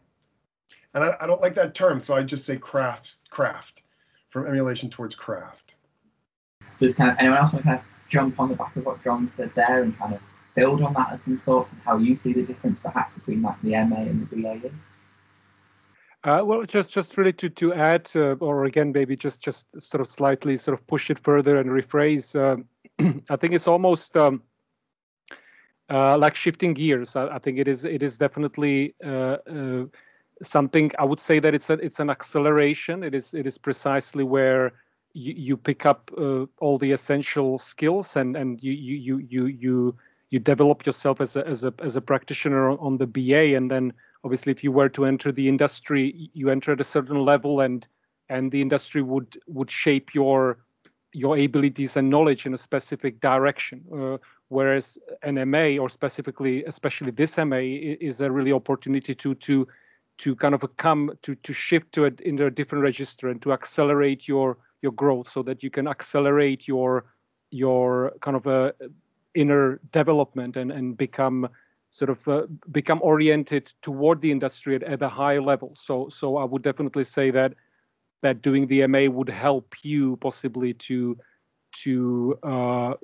And 0.94 1.04
I, 1.04 1.16
I 1.20 1.26
don't 1.26 1.42
like 1.42 1.54
that 1.56 1.74
term 1.74 2.00
so 2.00 2.16
i 2.16 2.22
just 2.22 2.44
say 2.44 2.56
crafts 2.56 3.20
craft 3.30 3.82
from 4.28 4.46
emulation 4.46 4.90
towards 4.90 5.14
craft 5.14 5.74
does 6.78 6.94
kind 6.94 7.10
of 7.10 7.16
anyone 7.18 7.38
else 7.38 7.52
want 7.52 7.64
to 7.64 7.68
kind 7.68 7.78
of 7.80 7.84
jump 8.08 8.38
on 8.40 8.48
the 8.48 8.54
back 8.54 8.74
of 8.76 8.84
what 8.84 9.02
john 9.02 9.26
said 9.26 9.50
there 9.54 9.82
and 9.82 9.98
kind 9.98 10.14
of 10.14 10.20
build 10.58 10.82
on 10.82 10.92
that 10.94 11.12
as 11.12 11.22
some 11.22 11.38
thoughts 11.38 11.72
of 11.72 11.78
how 11.78 11.96
you 11.96 12.16
see 12.16 12.32
the 12.32 12.42
difference 12.42 12.78
perhaps 12.82 13.14
between 13.14 13.42
like 13.42 13.60
the 13.62 13.70
MA 13.70 13.96
and 13.96 14.28
the 14.28 14.36
BA 14.36 14.66
is? 14.66 14.72
Uh, 16.24 16.42
well, 16.44 16.62
just 16.62 16.90
just 16.90 17.16
really 17.16 17.32
to 17.32 17.48
to 17.48 17.72
add, 17.72 18.10
uh, 18.16 18.34
or 18.40 18.64
again 18.64 18.90
maybe 18.90 19.16
just 19.16 19.40
just 19.40 19.80
sort 19.80 20.00
of 20.00 20.08
slightly 20.08 20.56
sort 20.56 20.76
of 20.76 20.84
push 20.88 21.10
it 21.10 21.18
further 21.18 21.58
and 21.58 21.70
rephrase. 21.70 22.34
Uh, 22.34 22.56
I 23.30 23.36
think 23.36 23.54
it's 23.54 23.68
almost 23.68 24.16
um, 24.16 24.42
uh, 25.88 26.18
like 26.18 26.34
shifting 26.34 26.74
gears. 26.74 27.14
I, 27.14 27.36
I, 27.36 27.38
think 27.38 27.58
it 27.58 27.68
is 27.68 27.84
it 27.84 28.02
is 28.02 28.18
definitely 28.18 28.96
uh, 29.04 29.36
uh, 29.46 29.84
something. 30.42 30.92
I 30.98 31.04
would 31.04 31.20
say 31.20 31.38
that 31.38 31.54
it's 31.54 31.70
a, 31.70 31.74
it's 31.74 32.00
an 32.00 32.10
acceleration. 32.10 33.02
It 33.02 33.14
is 33.14 33.34
it 33.34 33.46
is 33.46 33.58
precisely 33.58 34.24
where 34.24 34.72
you, 35.12 35.34
you 35.36 35.56
pick 35.56 35.86
up 35.86 36.10
all 36.60 36.78
the 36.78 36.92
essential 36.92 37.58
skills 37.58 38.16
and 38.16 38.36
and 38.36 38.62
you 38.62 38.72
you 38.72 38.96
you 38.96 39.18
you 39.18 39.46
you 39.46 39.96
you 40.30 40.38
develop 40.38 40.84
yourself 40.84 41.20
as 41.20 41.36
a 41.36 41.46
as 41.46 41.64
a 41.64 41.72
as 41.82 41.96
a 41.96 42.00
practitioner 42.00 42.70
on 42.70 42.98
the 42.98 43.06
BA, 43.06 43.56
and 43.56 43.70
then 43.70 43.92
obviously 44.24 44.52
if 44.52 44.62
you 44.62 44.72
were 44.72 44.88
to 44.90 45.06
enter 45.06 45.32
the 45.32 45.48
industry, 45.48 46.30
you 46.34 46.50
enter 46.50 46.72
at 46.72 46.80
a 46.80 46.84
certain 46.84 47.24
level, 47.24 47.60
and 47.60 47.86
and 48.28 48.52
the 48.52 48.60
industry 48.60 49.02
would 49.02 49.38
would 49.46 49.70
shape 49.70 50.14
your 50.14 50.58
your 51.12 51.38
abilities 51.38 51.96
and 51.96 52.10
knowledge 52.10 52.44
in 52.44 52.52
a 52.52 52.58
specific 52.58 53.20
direction. 53.20 53.82
Uh, 53.92 54.18
whereas 54.48 54.98
an 55.22 55.50
MA, 55.50 55.78
or 55.78 55.88
specifically, 55.88 56.64
especially 56.64 57.10
this 57.10 57.38
MA, 57.38 57.56
is 57.56 58.20
a 58.20 58.30
really 58.30 58.52
opportunity 58.52 59.14
to 59.14 59.34
to 59.34 59.66
to 60.18 60.34
kind 60.36 60.54
of 60.54 60.64
come 60.76 61.12
to 61.22 61.34
to 61.36 61.52
shift 61.52 61.92
to 61.92 62.06
a 62.06 62.10
into 62.22 62.46
a 62.46 62.50
different 62.50 62.82
register 62.82 63.28
and 63.28 63.40
to 63.42 63.52
accelerate 63.52 64.28
your 64.28 64.58
your 64.82 64.92
growth, 64.92 65.28
so 65.28 65.42
that 65.42 65.62
you 65.62 65.70
can 65.70 65.88
accelerate 65.88 66.68
your 66.68 67.04
your 67.50 68.12
kind 68.20 68.36
of 68.36 68.46
a 68.46 68.74
inner 69.34 69.80
development 69.92 70.56
and, 70.56 70.72
and 70.72 70.96
become 70.96 71.48
sort 71.90 72.10
of 72.10 72.28
uh, 72.28 72.46
become 72.70 73.00
oriented 73.02 73.72
toward 73.82 74.20
the 74.20 74.30
industry 74.30 74.74
at, 74.74 74.82
at 74.82 75.02
a 75.02 75.08
higher 75.08 75.40
level. 75.40 75.72
So 75.74 76.08
so 76.08 76.36
I 76.36 76.44
would 76.44 76.62
definitely 76.62 77.04
say 77.04 77.30
that 77.30 77.54
that 78.20 78.42
doing 78.42 78.66
the 78.66 78.86
MA 78.86 79.06
would 79.06 79.28
help 79.28 79.74
you 79.82 80.16
possibly 80.16 80.74
to 80.74 81.16
to 81.72 82.38
uh, 82.42 82.94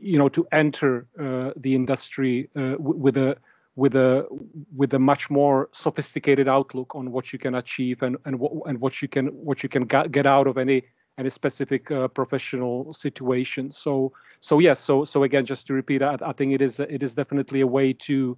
you 0.00 0.18
know 0.18 0.28
to 0.28 0.46
enter 0.52 1.06
uh, 1.18 1.50
the 1.56 1.74
industry 1.74 2.48
uh, 2.56 2.76
with 2.78 3.16
a 3.16 3.36
with 3.76 3.94
a 3.94 4.26
with 4.74 4.94
a 4.94 4.98
much 4.98 5.30
more 5.30 5.68
sophisticated 5.72 6.48
outlook 6.48 6.94
on 6.94 7.12
what 7.12 7.32
you 7.32 7.38
can 7.38 7.54
achieve 7.54 8.02
and 8.02 8.16
and 8.24 8.38
what 8.40 8.52
and 8.66 8.80
what 8.80 9.00
you 9.02 9.08
can 9.08 9.26
what 9.26 9.62
you 9.62 9.68
can 9.68 9.84
get 9.84 10.26
out 10.26 10.46
of 10.46 10.56
any 10.56 10.82
any 11.18 11.30
specific 11.30 11.90
uh, 11.90 12.08
professional 12.08 12.92
situation. 12.92 13.70
So 13.70 14.12
so 14.40 14.58
yes, 14.58 14.80
so 14.80 15.04
so 15.04 15.22
again, 15.22 15.44
just 15.44 15.66
to 15.66 15.74
repeat, 15.74 16.02
I, 16.02 16.16
I 16.20 16.32
think 16.32 16.52
it 16.52 16.62
is 16.62 16.80
it 16.80 17.02
is 17.02 17.14
definitely 17.14 17.60
a 17.60 17.66
way 17.66 17.92
to 17.92 18.36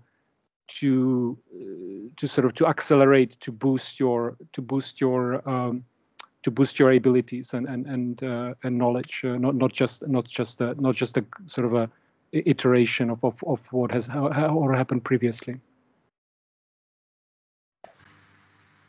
to 0.69 1.39
uh, 1.55 2.09
to 2.17 2.27
sort 2.27 2.45
of 2.45 2.55
to 2.55 2.67
accelerate 2.67 3.39
to 3.41 3.53
boost 3.53 4.01
your 4.01 4.37
to 4.53 4.61
boost 4.61 5.01
your 5.01 5.49
um, 5.49 5.85
to 6.43 6.51
boost 6.51 6.79
your 6.79 6.91
abilities 6.93 7.55
and 7.55 7.69
and 7.69 7.87
and 7.87 8.23
uh, 8.23 8.55
and 8.65 8.77
knowledge, 8.77 9.23
uh, 9.25 9.37
not 9.39 9.55
not 9.55 9.73
just 9.73 10.07
not 10.09 10.27
just 10.27 10.61
a, 10.61 10.75
not 10.81 10.95
just 10.95 11.17
a 11.17 11.25
sort 11.47 11.67
of 11.67 11.75
a 11.75 11.91
iteration 12.33 13.11
of 13.11 13.25
of, 13.25 13.43
of 13.45 13.67
what 13.73 13.93
has 13.93 14.09
or 14.09 14.75
happened 14.75 15.05
previously. 15.05 15.61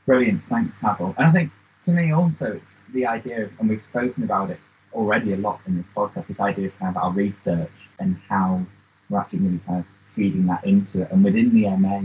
Brilliant, 0.06 0.42
thanks, 0.50 0.76
Pavel. 0.82 1.14
And 1.18 1.28
I 1.28 1.32
think 1.32 1.52
to 1.82 1.92
me 1.92 2.12
also 2.12 2.54
it's 2.54 2.72
the 2.94 3.06
idea 3.06 3.46
of, 3.46 3.52
and 3.60 3.70
we've 3.70 3.82
spoken 3.82 4.24
about 4.24 4.50
it 4.50 4.60
already 4.94 5.34
a 5.34 5.38
lot 5.38 5.62
in 5.68 5.78
this 5.78 5.86
podcast, 5.96 6.28
this 6.28 6.40
idea 6.40 6.68
of 6.68 6.80
kind 6.80 6.96
of 6.96 7.02
our 7.02 7.12
research 7.12 7.72
and 8.00 8.20
how 8.28 8.66
we're 9.10 9.20
actually 9.20 9.40
really 9.40 9.60
kind 9.68 9.80
of 9.80 9.86
feeding 10.16 10.48
that 10.48 10.64
into 10.66 11.04
it. 11.04 11.12
And 11.12 11.24
within 11.24 11.54
the 11.54 11.70
MA, 11.78 12.02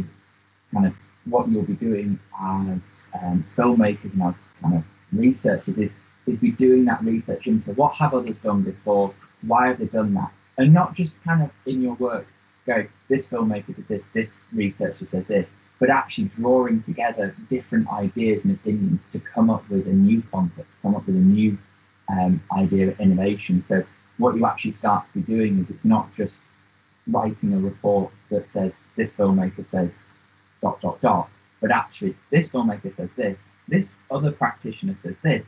kind 0.73 0.87
of 0.87 0.94
what 1.25 1.49
you'll 1.49 1.62
be 1.62 1.75
doing 1.75 2.18
as 2.38 3.03
um, 3.23 3.44
filmmakers 3.57 4.12
and 4.12 4.23
as 4.23 4.35
kind 4.62 4.77
of 4.77 4.85
researchers 5.12 5.79
is 5.79 5.90
is 6.27 6.38
be 6.38 6.51
doing 6.51 6.87
that 6.87 7.03
research 7.03 7.47
into 7.47 7.73
what 7.73 7.94
have 7.94 8.14
others 8.14 8.38
done 8.38 8.62
before, 8.62 9.14
why 9.42 9.68
have 9.68 9.79
they 9.79 9.87
done 9.87 10.14
that, 10.14 10.33
and 10.59 10.73
not 10.73 10.95
just 10.95 11.14
kind 11.25 11.43
of 11.43 11.51
in 11.67 11.83
your 11.83 11.95
work 11.95 12.27
go 12.67 12.87
this 13.09 13.29
filmmaker 13.29 13.75
did 13.75 13.87
this, 13.88 14.05
this 14.12 14.37
researcher 14.53 15.07
said 15.07 15.27
this, 15.29 15.53
but 15.79 15.90
actually 15.90 16.29
drawing 16.29 16.83
together 16.83 17.35
different 17.51 17.88
ideas 17.88 18.45
and 18.45 18.55
opinions 18.55 19.07
to 19.12 19.19
come 19.21 19.51
up 19.51 19.69
with 19.69 19.87
a 19.87 19.93
new 19.93 20.23
concept, 20.33 20.69
come 20.83 20.95
up 20.95 21.07
with 21.07 21.17
a 21.17 21.19
new 21.19 21.59
um, 22.09 22.40
idea 22.57 22.88
of 22.88 23.01
innovation. 23.01 23.62
So 23.62 23.85
what 24.19 24.37
you 24.37 24.47
actually 24.47 24.73
start 24.73 25.05
to 25.12 25.21
be 25.21 25.33
doing 25.33 25.59
is 25.59 25.71
it's 25.71 25.85
not 25.85 26.14
just 26.14 26.43
writing 27.07 27.53
a 27.53 27.59
report 27.59 28.12
that 28.31 28.47
says 28.47 28.73
this 28.97 29.14
filmmaker 29.14 29.64
says 29.64 30.03
dot 30.62 30.81
dot 30.81 31.01
dot, 31.01 31.31
but 31.61 31.71
actually 31.71 32.17
this 32.31 32.51
filmmaker 32.51 32.93
says 32.93 33.11
this, 33.17 33.51
this 33.69 33.97
other 34.11 34.33
practitioner 34.33 34.95
says 34.97 35.17
this. 35.23 35.47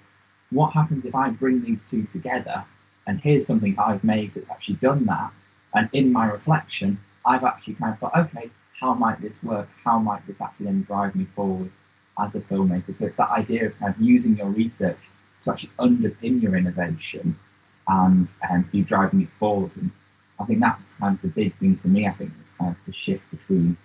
What 0.51 0.73
happens 0.73 1.05
if 1.05 1.15
I 1.15 1.31
bring 1.31 1.65
these 1.65 1.85
two 1.85 2.05
together 2.05 2.65
and 3.07 3.21
here's 3.21 3.47
something 3.47 3.79
I've 3.79 4.05
made 4.05 4.35
that's 4.35 4.51
actually 4.51 4.77
done 4.77 5.07
that, 5.07 5.33
and 5.75 5.89
in 5.93 6.13
my 6.13 6.27
reflection, 6.27 6.99
I've 7.25 7.45
actually 7.45 7.75
kind 7.75 7.93
of 7.93 7.99
thought, 7.99 8.17
okay, 8.17 8.51
how 8.79 8.95
might 8.95 9.21
this 9.21 9.43
work? 9.43 9.69
How 9.85 9.99
might 9.99 10.27
this 10.27 10.41
actually 10.41 10.67
then 10.67 10.83
drive 10.83 11.15
me 11.15 11.27
forward 11.35 11.71
as 12.19 12.35
a 12.35 12.41
filmmaker? 12.41 12.95
So 12.95 13.07
it's 13.07 13.17
that 13.17 13.31
idea 13.31 13.67
of 13.67 13.79
kind 13.79 13.95
of 13.95 14.01
using 14.01 14.37
your 14.37 14.49
research 14.49 14.99
to 15.45 15.53
actually 15.53 15.71
underpin 15.79 16.43
your 16.43 16.57
innovation 16.57 17.37
and 17.89 18.29
um, 18.51 18.69
be 18.73 18.83
driving 18.83 19.23
it 19.23 19.29
forward. 19.39 19.71
And 19.77 19.91
I 20.39 20.45
think 20.45 20.61
that's 20.61 20.93
kind 21.01 21.15
of 21.15 21.23
the 21.23 21.29
big 21.29 21.55
thing 21.57 21.77
to 21.79 21.89
me. 21.89 22.07
I 22.07 22.13
think 22.13 22.33
it's 22.41 22.53
kind 22.53 22.73
of 22.73 22.77
the 22.87 22.93
shift 22.93 23.23
between 23.31 23.77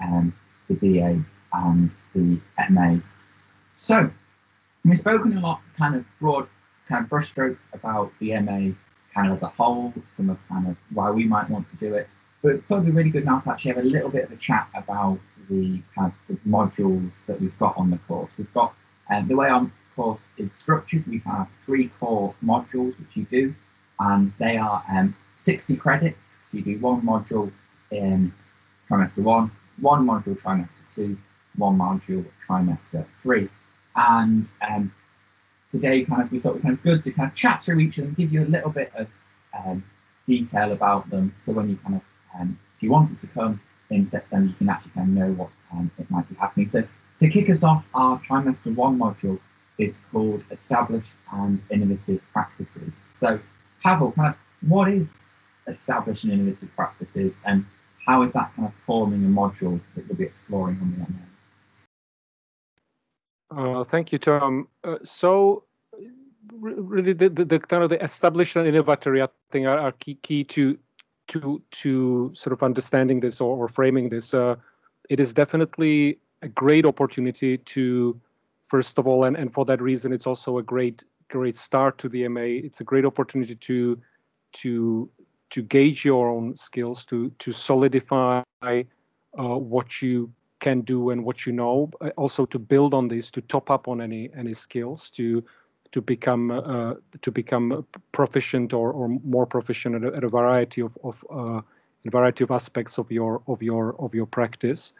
um, 0.00 0.34
the 0.68 0.74
BA 0.74 1.22
and 1.52 1.90
the 2.14 2.38
MA. 2.70 2.96
So 3.74 4.10
we've 4.84 4.98
spoken 4.98 5.36
a 5.36 5.40
lot, 5.40 5.60
kind 5.76 5.96
of 5.96 6.04
broad, 6.20 6.48
kind 6.88 7.04
of 7.04 7.10
brushstrokes 7.10 7.60
about 7.72 8.12
the 8.20 8.38
MA 8.40 8.72
kind 9.14 9.28
of 9.28 9.32
as 9.32 9.42
a 9.42 9.48
whole, 9.48 9.92
some 10.06 10.30
of 10.30 10.38
kind 10.48 10.68
of 10.68 10.76
why 10.90 11.10
we 11.10 11.24
might 11.24 11.48
want 11.48 11.68
to 11.70 11.76
do 11.76 11.94
it. 11.94 12.08
But 12.42 12.56
it 12.56 12.64
would 12.68 12.84
be 12.84 12.92
really 12.92 13.10
good 13.10 13.24
now 13.24 13.40
to 13.40 13.50
actually 13.50 13.72
have 13.72 13.84
a 13.84 13.88
little 13.88 14.10
bit 14.10 14.24
of 14.24 14.32
a 14.32 14.36
chat 14.36 14.68
about 14.74 15.18
the 15.48 15.80
kind 15.94 16.12
of 16.12 16.14
the 16.28 16.34
modules 16.48 17.12
that 17.26 17.40
we've 17.40 17.58
got 17.58 17.76
on 17.76 17.90
the 17.90 17.98
course. 17.98 18.30
We've 18.36 18.52
got 18.52 18.74
um, 19.10 19.26
the 19.26 19.34
way 19.34 19.48
our 19.48 19.70
course 19.94 20.26
is 20.36 20.52
structured. 20.52 21.06
We 21.06 21.18
have 21.26 21.48
three 21.64 21.88
core 22.00 22.34
modules 22.44 22.98
which 22.98 23.14
you 23.14 23.24
do, 23.24 23.54
and 23.98 24.32
they 24.38 24.58
are 24.58 24.84
um, 24.90 25.16
60 25.36 25.76
credits. 25.76 26.38
So 26.42 26.58
you 26.58 26.64
do 26.64 26.78
one 26.78 27.02
module 27.02 27.50
in 27.90 28.32
trimester 28.88 29.22
one, 29.22 29.50
one 29.80 30.06
module 30.06 30.38
trimester 30.40 30.84
two, 30.90 31.16
one 31.56 31.78
module 31.78 32.24
trimester 32.46 33.04
three. 33.22 33.48
And 33.96 34.46
um, 34.68 34.92
today, 35.70 36.04
kind 36.04 36.22
of, 36.22 36.32
we 36.32 36.38
thought 36.38 36.56
it 36.56 36.62
kind 36.62 36.74
of 36.74 36.82
good 36.82 37.02
to 37.04 37.10
kind 37.12 37.28
of 37.30 37.34
chat 37.34 37.62
through 37.62 37.78
each 37.80 37.98
of 37.98 38.04
them, 38.04 38.14
give 38.14 38.32
you 38.32 38.44
a 38.44 38.46
little 38.46 38.70
bit 38.70 38.92
of 38.94 39.08
um, 39.56 39.84
detail 40.26 40.72
about 40.72 41.08
them. 41.10 41.34
So 41.38 41.52
when 41.52 41.68
you 41.68 41.76
kind 41.76 41.96
of, 41.96 42.02
um, 42.38 42.58
if 42.76 42.82
you 42.82 42.90
wanted 42.90 43.18
to 43.18 43.26
come 43.28 43.60
in 43.90 44.06
September, 44.06 44.48
you 44.48 44.54
can 44.54 44.68
actually 44.68 44.92
kind 44.92 45.08
of 45.08 45.14
know 45.14 45.32
what 45.32 45.50
um, 45.72 45.90
it 45.98 46.10
might 46.10 46.28
be 46.28 46.34
happening. 46.36 46.70
So 46.70 46.84
to 47.20 47.28
kick 47.28 47.48
us 47.50 47.64
off, 47.64 47.84
our 47.94 48.18
trimester 48.20 48.74
one 48.74 48.98
module 48.98 49.38
is 49.78 50.02
called 50.12 50.42
Established 50.50 51.12
and 51.32 51.62
Innovative 51.70 52.20
Practices. 52.32 53.00
So, 53.10 53.38
Pavel, 53.82 54.12
kind 54.12 54.28
of, 54.28 54.68
what 54.68 54.88
is 54.88 55.20
established 55.66 56.24
and 56.24 56.32
innovative 56.32 56.74
practices, 56.76 57.40
and 57.44 57.64
how 58.06 58.22
is 58.22 58.32
that 58.32 58.54
kind 58.56 58.68
of 58.68 58.74
forming 58.86 59.24
a 59.24 59.28
module 59.28 59.80
that 59.94 60.06
we'll 60.08 60.16
be 60.16 60.24
exploring 60.24 60.78
on 60.80 60.92
the 60.92 60.98
MA? 60.98 61.35
Uh, 63.50 63.84
thank 63.84 64.12
you, 64.12 64.18
Tom. 64.18 64.68
Uh, 64.82 64.98
so, 65.04 65.64
really, 66.52 67.12
the, 67.12 67.28
the, 67.28 67.44
the, 67.44 67.58
kind 67.58 67.82
of 67.82 67.90
the 67.90 68.02
established 68.02 68.56
and 68.56 68.66
innovatory, 68.66 69.22
I 69.22 69.28
think, 69.50 69.66
are, 69.66 69.78
are 69.78 69.92
key, 69.92 70.14
key 70.16 70.44
to 70.44 70.78
to 71.28 71.62
to 71.70 72.30
sort 72.34 72.52
of 72.52 72.62
understanding 72.62 73.20
this 73.20 73.40
or, 73.40 73.56
or 73.56 73.68
framing 73.68 74.08
this. 74.08 74.34
Uh, 74.34 74.56
it 75.08 75.20
is 75.20 75.32
definitely 75.32 76.18
a 76.42 76.48
great 76.48 76.86
opportunity 76.86 77.58
to, 77.58 78.20
first 78.66 78.98
of 78.98 79.06
all, 79.06 79.24
and, 79.24 79.36
and 79.36 79.52
for 79.52 79.64
that 79.64 79.80
reason, 79.80 80.12
it's 80.12 80.26
also 80.26 80.58
a 80.58 80.62
great 80.62 81.04
great 81.28 81.56
start 81.56 81.98
to 81.98 82.08
the 82.08 82.26
MA. 82.28 82.40
It's 82.40 82.80
a 82.80 82.84
great 82.84 83.04
opportunity 83.04 83.54
to 83.54 84.00
to 84.54 85.10
to 85.50 85.62
gauge 85.62 86.04
your 86.04 86.28
own 86.28 86.56
skills, 86.56 87.06
to 87.06 87.30
to 87.38 87.52
solidify 87.52 88.42
uh, 88.62 89.58
what 89.58 90.02
you 90.02 90.32
can 90.58 90.80
do 90.80 91.10
and 91.10 91.24
what 91.24 91.46
you 91.46 91.52
know 91.52 91.90
also 92.16 92.46
to 92.46 92.58
build 92.58 92.94
on 92.94 93.06
this 93.06 93.30
to 93.30 93.40
top 93.42 93.70
up 93.70 93.88
on 93.88 94.00
any 94.00 94.30
any 94.34 94.54
skills 94.54 95.10
to 95.10 95.44
to 95.92 96.00
become 96.00 96.50
uh, 96.50 96.94
to 97.22 97.30
become 97.30 97.86
proficient 98.12 98.72
or, 98.72 98.92
or 98.92 99.08
more 99.08 99.46
proficient 99.46 99.94
at 99.96 100.04
a, 100.04 100.16
at 100.16 100.24
a 100.24 100.28
variety 100.28 100.80
of, 100.82 100.96
of 101.02 101.24
uh, 101.30 101.60
a 102.06 102.10
variety 102.10 102.44
of 102.44 102.50
aspects 102.50 102.98
of 102.98 103.10
your 103.10 103.42
of 103.46 103.62
your 103.62 103.94
of 104.00 104.14
your 104.14 104.26
practice. 104.26 104.94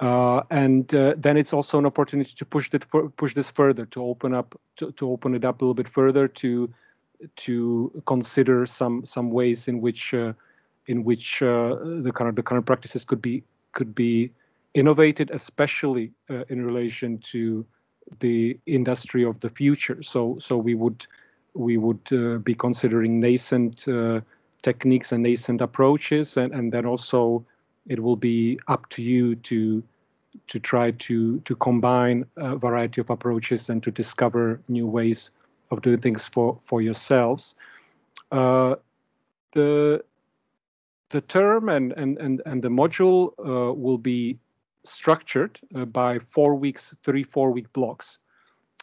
Uh, 0.00 0.42
and 0.50 0.94
uh, 0.94 1.14
then 1.18 1.36
it's 1.36 1.52
also 1.52 1.78
an 1.78 1.86
opportunity 1.86 2.32
to 2.32 2.44
push 2.44 2.70
that 2.70 2.86
push 3.16 3.34
this 3.34 3.50
further 3.50 3.84
to 3.86 4.04
open 4.04 4.32
up 4.32 4.54
to, 4.76 4.92
to 4.92 5.10
open 5.10 5.34
it 5.34 5.44
up 5.44 5.60
a 5.60 5.64
little 5.64 5.74
bit 5.74 5.88
further 5.88 6.28
to 6.28 6.72
to 7.34 8.02
consider 8.06 8.64
some 8.64 9.04
some 9.04 9.30
ways 9.30 9.66
in 9.66 9.80
which 9.80 10.14
uh, 10.14 10.32
in 10.86 11.02
which 11.02 11.42
uh, 11.42 11.74
the 12.02 12.12
kind 12.14 12.28
of 12.28 12.36
the 12.36 12.42
current 12.42 12.64
practices 12.64 13.04
could 13.04 13.20
be 13.20 13.42
could 13.72 13.94
be 13.94 14.30
innovated, 14.74 15.30
especially 15.30 16.12
uh, 16.30 16.44
in 16.48 16.64
relation 16.64 17.18
to 17.18 17.66
the 18.20 18.58
industry 18.66 19.24
of 19.24 19.40
the 19.40 19.50
future. 19.50 20.02
So, 20.02 20.38
so 20.38 20.56
we 20.56 20.74
would 20.74 21.06
we 21.54 21.76
would 21.76 22.12
uh, 22.12 22.38
be 22.38 22.54
considering 22.54 23.20
nascent 23.20 23.88
uh, 23.88 24.20
techniques 24.62 25.12
and 25.12 25.22
nascent 25.22 25.60
approaches, 25.60 26.36
and, 26.36 26.52
and 26.52 26.72
then 26.72 26.86
also 26.86 27.44
it 27.86 28.00
will 28.00 28.16
be 28.16 28.60
up 28.68 28.88
to 28.90 29.02
you 29.02 29.34
to 29.36 29.82
to 30.46 30.60
try 30.60 30.90
to 30.92 31.40
to 31.40 31.56
combine 31.56 32.26
a 32.36 32.56
variety 32.56 33.00
of 33.00 33.10
approaches 33.10 33.70
and 33.70 33.82
to 33.82 33.90
discover 33.90 34.60
new 34.68 34.86
ways 34.86 35.30
of 35.70 35.82
doing 35.82 36.00
things 36.00 36.28
for 36.28 36.56
for 36.60 36.80
yourselves. 36.82 37.56
Uh, 38.30 38.76
the 39.52 40.04
the 41.10 41.20
term 41.22 41.68
and 41.68 41.92
and 41.92 42.16
and, 42.18 42.42
and 42.44 42.62
the 42.62 42.68
module 42.68 43.32
uh, 43.38 43.72
will 43.72 43.98
be 43.98 44.38
structured 44.88 45.58
uh, 45.74 45.84
by 45.84 46.18
four 46.18 46.54
weeks, 46.54 46.94
three 47.02 47.22
four 47.22 47.50
week 47.52 47.72
blocks. 47.72 48.18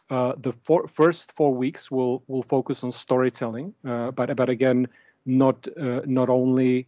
Uh, 0.08 0.34
the 0.38 0.52
four, 0.52 0.86
first 0.86 1.32
four 1.32 1.52
weeks 1.52 1.90
will 1.90 2.22
will 2.28 2.42
focus 2.42 2.84
on 2.84 2.92
storytelling, 2.92 3.74
uh, 3.84 4.10
but 4.12 4.34
but 4.36 4.48
again, 4.48 4.86
not 5.24 5.66
uh, 5.76 6.00
not 6.06 6.28
only 6.28 6.86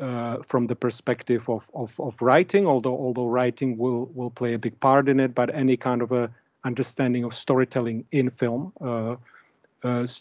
uh, 0.00 0.38
from 0.42 0.66
the 0.66 0.76
perspective 0.76 1.48
of, 1.50 1.70
of, 1.74 1.98
of 2.00 2.20
writing, 2.22 2.66
although 2.66 2.96
although 2.96 3.26
writing 3.26 3.76
will 3.76 4.06
will 4.14 4.30
play 4.30 4.54
a 4.54 4.58
big 4.58 4.80
part 4.80 5.08
in 5.08 5.20
it, 5.20 5.34
but 5.34 5.54
any 5.54 5.76
kind 5.76 6.00
of 6.00 6.12
a 6.12 6.30
understanding 6.64 7.24
of 7.24 7.34
storytelling 7.34 8.04
in 8.10 8.30
film. 8.30 8.72
Uh, 8.80 9.16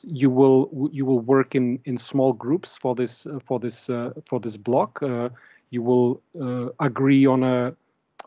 you 0.03 0.29
will 0.29 0.89
you 0.91 1.05
will 1.05 1.21
work 1.21 1.55
in 1.55 1.79
in 1.85 1.97
small 1.97 2.33
groups 2.33 2.77
for 2.77 2.93
this 2.95 3.25
for 3.43 3.59
this 3.59 3.87
for 4.25 4.39
this 4.41 4.57
block. 4.57 5.01
you 5.71 5.81
will 5.81 6.21
agree 6.79 7.25
on 7.25 7.43
a 7.43 7.75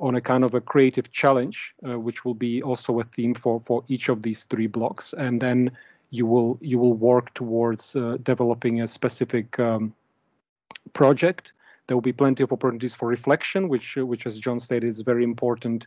on 0.01 0.15
a 0.15 0.21
kind 0.21 0.45
of 0.45 0.55
a 0.55 0.61
creative 0.61 1.11
challenge, 1.13 1.75
uh, 1.89 1.99
which 1.99 2.25
will 2.25 2.35
be 2.35 2.63
also 2.63 3.01
a 3.01 3.05
theme 3.05 3.35
for 3.35 3.61
for 3.61 3.85
each 3.89 4.09
of 4.09 4.23
these 4.23 4.45
three 4.45 4.67
blocks, 4.67 5.13
and 5.13 5.41
then 5.41 5.71
you 6.11 6.27
will 6.27 6.59
you 6.61 6.79
will 6.79 6.95
work 6.95 7.35
towards 7.35 7.97
uh, 7.97 8.17
developing 8.23 8.81
a 8.81 8.89
specific 8.89 9.59
um, 9.59 9.95
project. 10.93 11.53
There 11.87 11.97
will 11.97 12.03
be 12.03 12.13
plenty 12.13 12.43
of 12.43 12.53
opportunities 12.53 12.95
for 12.95 13.09
reflection, 13.09 13.69
which 13.69 13.97
uh, 13.99 14.07
which, 14.07 14.27
as 14.27 14.39
John 14.39 14.59
stated, 14.59 14.89
is 14.89 15.01
very 15.01 15.25
important 15.25 15.87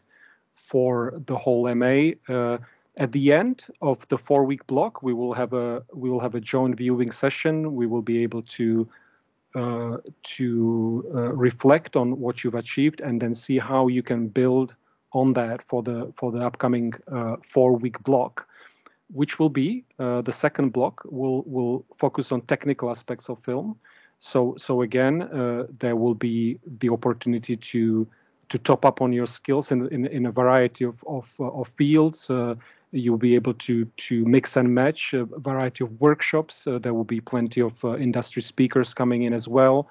for 0.56 1.13
the 1.26 1.38
whole 1.38 1.74
MA. 1.74 2.12
Uh, 2.28 2.58
at 2.97 3.12
the 3.12 3.32
end 3.32 3.67
of 3.82 4.06
the 4.10 4.17
four-week 4.17 4.67
block, 4.67 5.02
we 5.02 5.13
will 5.13 5.34
have 5.34 5.54
a 5.54 5.84
we 5.93 6.10
will 6.10 6.19
have 6.19 6.36
a 6.36 6.41
joint 6.41 6.76
viewing 6.76 7.12
session. 7.12 7.76
We 7.76 7.88
will 7.88 8.02
be 8.02 8.24
able 8.24 8.41
to 8.60 8.88
uh, 9.56 9.98
to 10.24 11.12
uh, 11.14 11.34
reflect 11.34 11.98
on 11.98 12.20
what 12.20 12.44
you've 12.44 12.56
achieved 12.56 13.02
and 13.02 13.22
then 13.22 13.34
see 13.34 13.60
how 13.60 13.88
you 13.88 14.02
can 14.02 14.28
build 14.28 14.76
on 15.14 15.34
that 15.34 15.62
for 15.68 15.84
the 15.84 16.14
for 16.16 16.32
the 16.32 16.40
upcoming 16.40 16.94
uh, 17.12 17.36
four 17.44 17.76
week 17.76 18.02
block 18.04 18.48
which 19.12 19.40
will 19.40 19.50
be 19.50 19.84
uh, 20.00 20.22
the 20.22 20.32
second 20.32 20.72
block 20.72 21.02
will 21.06 21.44
will 21.46 21.86
focus 21.94 22.32
on 22.32 22.40
technical 22.42 22.90
aspects 22.90 23.30
of 23.30 23.40
film. 23.40 23.78
So 24.20 24.56
so 24.58 24.84
again 24.84 25.20
there 25.80 25.98
will 25.98 26.16
be 26.16 26.60
the 26.80 26.90
opportunity 26.90 27.58
to 27.58 28.08
to 28.48 28.58
top 28.58 28.86
up 28.86 29.02
on 29.02 29.12
your 29.12 29.26
skills 29.26 29.72
in 29.74 29.88
in, 29.88 30.06
in 30.06 30.26
a 30.28 30.32
variety 30.32 30.86
of 30.86 31.04
of, 31.06 31.36
of 31.40 31.68
fields 31.68 32.32
You'll 32.92 33.18
be 33.18 33.36
able 33.36 33.54
to 33.54 33.86
to 33.86 34.26
mix 34.26 34.58
and 34.58 34.76
match 34.76 35.14
a 35.14 35.26
variety 35.26 35.84
of 35.84 36.02
workshops. 36.02 36.68
Uh, 36.68 36.78
there 36.78 36.94
will 36.94 37.06
be 37.06 37.22
plenty 37.22 37.62
of 37.62 37.84
uh, 37.86 37.96
industry 37.96 38.42
speakers 38.42 38.94
coming 38.94 39.24
in 39.24 39.34
as 39.34 39.48
well, 39.48 39.88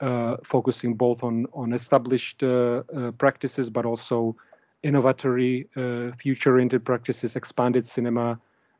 uh, 0.00 0.36
focusing 0.44 0.94
both 0.94 1.24
on 1.24 1.46
on 1.52 1.72
established 1.72 2.42
uh, 2.44 2.82
uh, 2.94 3.10
practices, 3.12 3.70
but 3.70 3.84
also 3.84 4.36
innovatory, 4.84 5.66
uh, 5.76 6.14
future-oriented 6.14 6.84
practices, 6.84 7.34
expanded 7.34 7.84
cinema, 7.84 8.38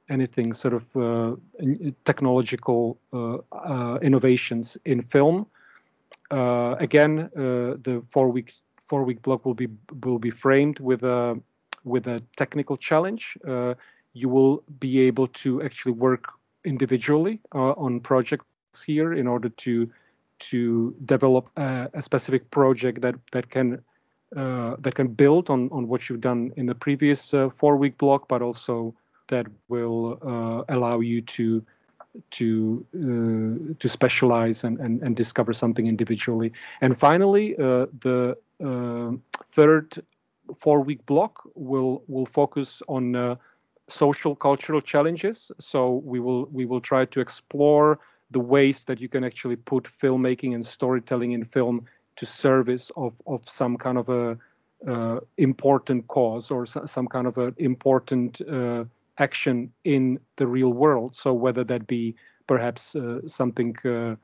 anything 0.08 0.52
sort 0.52 0.74
of 0.74 1.38
technological 2.04 2.96
innovations 4.00 4.78
in 4.84 5.02
film. 5.02 5.46
again, 6.30 7.28
the 7.34 8.02
four-week 8.08 8.52
four-week 8.88 9.20
block 9.22 9.44
will 9.44 9.54
be 9.54 9.68
will 10.04 10.20
be 10.20 10.30
framed 10.30 10.78
with 10.78 11.02
a 11.02 11.40
with 11.88 12.06
a 12.06 12.22
technical 12.36 12.76
challenge, 12.76 13.36
uh, 13.46 13.74
you 14.12 14.28
will 14.28 14.62
be 14.80 15.00
able 15.00 15.28
to 15.28 15.62
actually 15.62 15.92
work 15.92 16.32
individually 16.64 17.40
uh, 17.54 17.72
on 17.72 18.00
projects 18.00 18.44
here 18.86 19.12
in 19.12 19.26
order 19.26 19.48
to 19.48 19.90
to 20.38 20.94
develop 21.04 21.48
a, 21.56 21.88
a 21.94 22.02
specific 22.02 22.50
project 22.50 23.02
that 23.02 23.14
that 23.32 23.50
can 23.50 23.82
uh, 24.36 24.76
that 24.78 24.94
can 24.94 25.08
build 25.08 25.50
on 25.50 25.68
on 25.72 25.88
what 25.88 26.08
you've 26.08 26.20
done 26.20 26.52
in 26.56 26.66
the 26.66 26.74
previous 26.74 27.34
uh, 27.34 27.48
four 27.50 27.76
week 27.76 27.98
block, 27.98 28.28
but 28.28 28.42
also 28.42 28.94
that 29.28 29.46
will 29.68 30.18
uh, 30.22 30.74
allow 30.74 31.00
you 31.00 31.22
to 31.22 31.64
to 32.30 32.84
uh, 32.94 33.74
to 33.78 33.88
specialize 33.88 34.64
and, 34.64 34.78
and 34.80 35.02
and 35.02 35.16
discover 35.16 35.52
something 35.52 35.86
individually. 35.86 36.52
And 36.80 36.96
finally, 36.96 37.56
uh, 37.56 37.86
the 38.00 38.36
uh, 38.62 39.12
third 39.52 40.02
four 40.56 40.80
week 40.82 41.04
block 41.06 41.42
will 41.54 42.02
will 42.06 42.26
focus 42.26 42.82
on 42.88 43.38
social 43.88 44.36
cultural 44.36 44.80
challenges. 44.80 45.50
So 45.58 45.94
we 46.04 46.20
will 46.20 46.46
we 46.46 46.66
will 46.66 46.80
try 46.80 47.06
to 47.06 47.20
explore 47.20 47.98
the 48.30 48.40
ways 48.40 48.84
that 48.84 49.00
you 49.00 49.08
can 49.08 49.24
actually 49.24 49.56
put 49.56 49.84
filmmaking 49.84 50.54
and 50.54 50.64
storytelling 50.64 51.32
in 51.32 51.44
film 51.44 51.86
to 52.16 52.26
service 52.26 52.90
of 52.96 53.20
of 53.26 53.48
some 53.48 53.76
kind 53.76 53.98
of 53.98 54.08
a 54.08 54.38
uh, 54.86 55.20
important 55.36 56.06
cause 56.06 56.50
or 56.50 56.66
some 56.66 57.08
kind 57.08 57.26
of 57.26 57.38
an 57.38 57.54
important 57.56 58.40
uh, 58.40 58.84
action 59.18 59.72
in 59.84 60.20
the 60.36 60.46
real 60.46 60.72
world. 60.72 61.16
So 61.16 61.32
whether 61.32 61.64
that 61.64 61.86
be 61.86 62.14
perhaps 62.46 62.94
uh, 62.94 63.26
something 63.26 63.76
uh, 63.84 64.14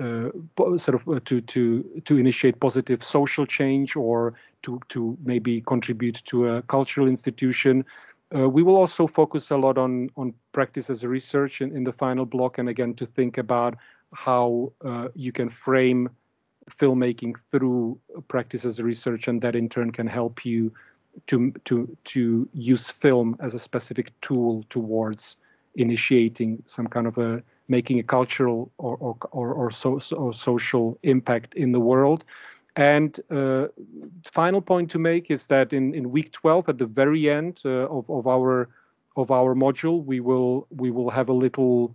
uh, 0.00 0.30
sort 0.76 0.94
of 0.94 1.08
uh, 1.08 1.20
to 1.24 1.40
to 1.40 2.02
to 2.04 2.18
initiate 2.18 2.60
positive 2.60 3.02
social 3.02 3.46
change 3.46 3.96
or 3.96 4.34
to 4.66 4.80
to 4.88 5.16
maybe 5.22 5.60
contribute 5.60 6.22
to 6.26 6.48
a 6.48 6.62
cultural 6.62 7.08
institution 7.08 7.84
uh, 8.34 8.48
we 8.48 8.62
will 8.62 8.76
also 8.76 9.06
focus 9.06 9.50
a 9.50 9.56
lot 9.56 9.78
on 9.78 10.10
on 10.16 10.34
practice 10.52 10.90
as 10.90 11.04
a 11.04 11.08
research 11.08 11.60
in, 11.60 11.76
in 11.76 11.84
the 11.84 11.92
final 11.92 12.26
block, 12.26 12.58
and 12.58 12.68
again 12.68 12.94
to 12.94 13.06
think 13.06 13.38
about 13.38 13.76
how 14.12 14.72
uh, 14.84 15.08
you 15.14 15.32
can 15.32 15.48
frame 15.48 16.10
filmmaking 16.70 17.36
through 17.50 17.98
practice 18.26 18.64
as 18.64 18.80
a 18.80 18.84
research, 18.84 19.28
and 19.28 19.40
that 19.42 19.54
in 19.54 19.68
turn 19.68 19.92
can 19.92 20.06
help 20.08 20.44
you 20.44 20.72
to 21.26 21.52
to 21.64 21.96
to 22.04 22.48
use 22.52 22.90
film 22.90 23.36
as 23.38 23.54
a 23.54 23.58
specific 23.58 24.20
tool 24.20 24.64
towards 24.68 25.36
initiating 25.76 26.62
some 26.66 26.88
kind 26.88 27.06
of 27.06 27.18
a 27.18 27.42
making 27.68 28.00
a 28.00 28.02
cultural 28.02 28.72
or 28.76 28.96
or 28.96 29.16
or, 29.30 29.52
or, 29.54 29.70
so, 29.70 30.00
or 30.16 30.32
social 30.32 30.98
impact 31.04 31.54
in 31.54 31.70
the 31.70 31.80
world. 31.80 32.24
And 32.76 33.18
uh, 33.30 33.68
final 34.30 34.60
point 34.60 34.90
to 34.90 34.98
make 34.98 35.30
is 35.30 35.46
that 35.46 35.72
in, 35.72 35.94
in 35.94 36.10
week 36.10 36.30
12, 36.32 36.68
at 36.68 36.78
the 36.78 36.86
very 36.86 37.28
end 37.30 37.62
uh, 37.64 37.88
of, 37.88 38.10
of 38.10 38.26
our 38.26 38.68
of 39.16 39.30
our 39.30 39.54
module, 39.54 40.04
we 40.04 40.20
will 40.20 40.66
we 40.70 40.90
will 40.90 41.08
have 41.08 41.30
a 41.30 41.32
little 41.32 41.94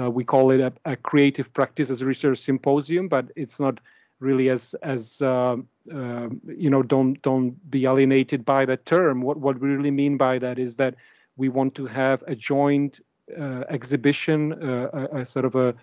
uh, 0.00 0.10
we 0.10 0.24
call 0.24 0.50
it 0.50 0.60
a, 0.60 0.72
a, 0.86 0.96
creative 0.96 1.50
a 1.54 2.06
research 2.06 2.38
symposium, 2.38 3.08
but 3.08 3.30
it's 3.36 3.60
not 3.60 3.78
really 4.20 4.48
as 4.48 4.74
as 4.82 5.20
uh, 5.20 5.56
uh, 5.94 6.28
you 6.46 6.70
know 6.70 6.82
don't 6.82 7.20
don't 7.20 7.70
be 7.70 7.84
alienated 7.84 8.42
by 8.42 8.64
that 8.64 8.86
term. 8.86 9.20
What 9.20 9.36
what 9.36 9.60
we 9.60 9.68
really 9.68 9.90
mean 9.90 10.16
by 10.16 10.38
that 10.38 10.58
is 10.58 10.76
that 10.76 10.94
we 11.36 11.50
want 11.50 11.74
to 11.74 11.86
have 11.86 12.24
a 12.26 12.34
joint 12.34 13.00
uh, 13.38 13.64
exhibition, 13.68 14.52
a, 14.52 15.20
a, 15.20 15.24
sort 15.24 15.44
of 15.44 15.56
a 15.56 15.74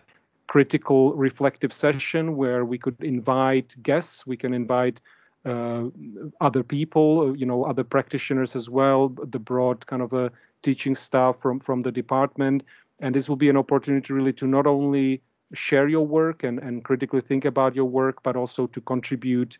critical 0.53 1.13
reflective 1.13 1.71
session 1.71 2.35
where 2.35 2.65
we 2.65 2.77
could 2.77 2.99
invite 3.15 3.69
guests 3.89 4.25
we 4.25 4.35
can 4.35 4.53
invite 4.53 4.99
uh, 5.45 5.83
other 6.41 6.63
people 6.63 7.37
you 7.41 7.45
know 7.45 7.63
other 7.71 7.85
practitioners 7.95 8.55
as 8.55 8.67
well 8.69 9.09
the 9.35 9.39
broad 9.39 9.85
kind 9.85 10.01
of 10.01 10.11
a 10.13 10.31
teaching 10.61 10.95
staff 10.95 11.39
from 11.39 11.59
from 11.59 11.81
the 11.81 11.91
department. 11.91 12.63
And 12.99 13.15
this 13.15 13.29
will 13.29 13.37
be 13.37 13.49
an 13.49 13.57
opportunity 13.57 14.13
really 14.13 14.33
to 14.33 14.47
not 14.47 14.67
only 14.67 15.21
share 15.53 15.87
your 15.87 16.05
work 16.05 16.43
and, 16.43 16.59
and 16.59 16.83
critically 16.83 17.21
think 17.21 17.45
about 17.45 17.75
your 17.75 17.85
work 17.85 18.21
but 18.23 18.35
also 18.35 18.67
to 18.67 18.81
contribute 18.81 19.57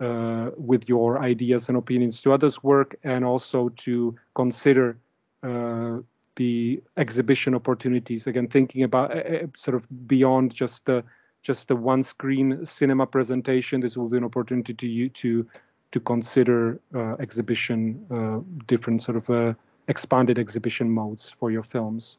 uh, 0.00 0.50
with 0.56 0.88
your 0.88 1.20
ideas 1.20 1.68
and 1.68 1.76
opinions 1.76 2.20
to 2.22 2.32
others 2.32 2.62
work 2.62 2.96
and 3.04 3.24
also 3.24 3.68
to 3.70 4.16
consider 4.34 4.98
uh, 5.42 5.98
the 6.38 6.80
exhibition 6.96 7.54
opportunities. 7.54 8.26
Again, 8.26 8.46
thinking 8.46 8.84
about 8.84 9.14
uh, 9.14 9.48
sort 9.56 9.74
of 9.74 9.84
beyond 10.06 10.54
just 10.54 10.86
the 10.86 11.04
just 11.42 11.68
the 11.68 11.76
one 11.76 12.02
screen 12.02 12.64
cinema 12.64 13.06
presentation. 13.06 13.80
This 13.80 13.96
will 13.96 14.08
be 14.08 14.16
an 14.16 14.24
opportunity 14.24 14.72
to 14.72 14.88
you 14.88 15.08
to 15.22 15.46
to 15.90 16.00
consider 16.00 16.80
uh, 16.94 17.14
exhibition, 17.18 18.06
uh, 18.10 18.40
different 18.66 19.02
sort 19.02 19.16
of 19.16 19.30
uh, 19.30 19.54
expanded 19.88 20.38
exhibition 20.38 20.90
modes 20.90 21.30
for 21.30 21.50
your 21.50 21.62
films. 21.62 22.18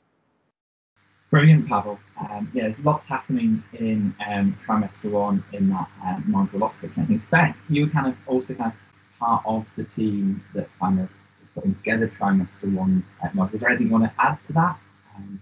Brilliant, 1.30 1.68
Pavel. 1.70 2.00
Um, 2.20 2.52
yeah, 2.54 2.64
there's 2.64 2.80
lots 2.80 3.08
happening 3.08 3.64
in 3.74 4.16
um, 4.28 4.58
trimester 4.66 5.12
one 5.12 5.44
in 5.54 5.70
that 5.70 5.88
um, 6.04 6.24
module 6.28 6.64
optics 6.64 6.98
and 6.98 7.08
things. 7.08 7.24
Beth, 7.26 7.56
you 7.70 7.86
were 7.86 7.92
kind 7.92 8.08
of 8.08 8.16
also 8.28 8.56
kind 8.56 8.74
of 8.74 9.20
part 9.20 9.44
of 9.46 9.66
the 9.78 9.84
team 9.84 10.44
that 10.56 10.68
kind 10.80 11.00
of 11.00 11.10
putting 11.60 11.76
together 11.76 12.08
trimester 12.08 12.74
one's 12.74 13.06
uh, 13.22 13.28
model. 13.34 13.54
Is 13.54 13.62
there 13.62 13.70
anything 13.70 13.88
you 13.88 13.94
want 13.94 14.06
to 14.06 14.22
add 14.22 14.40
to 14.42 14.54
that? 14.54 14.80
Um, 15.16 15.42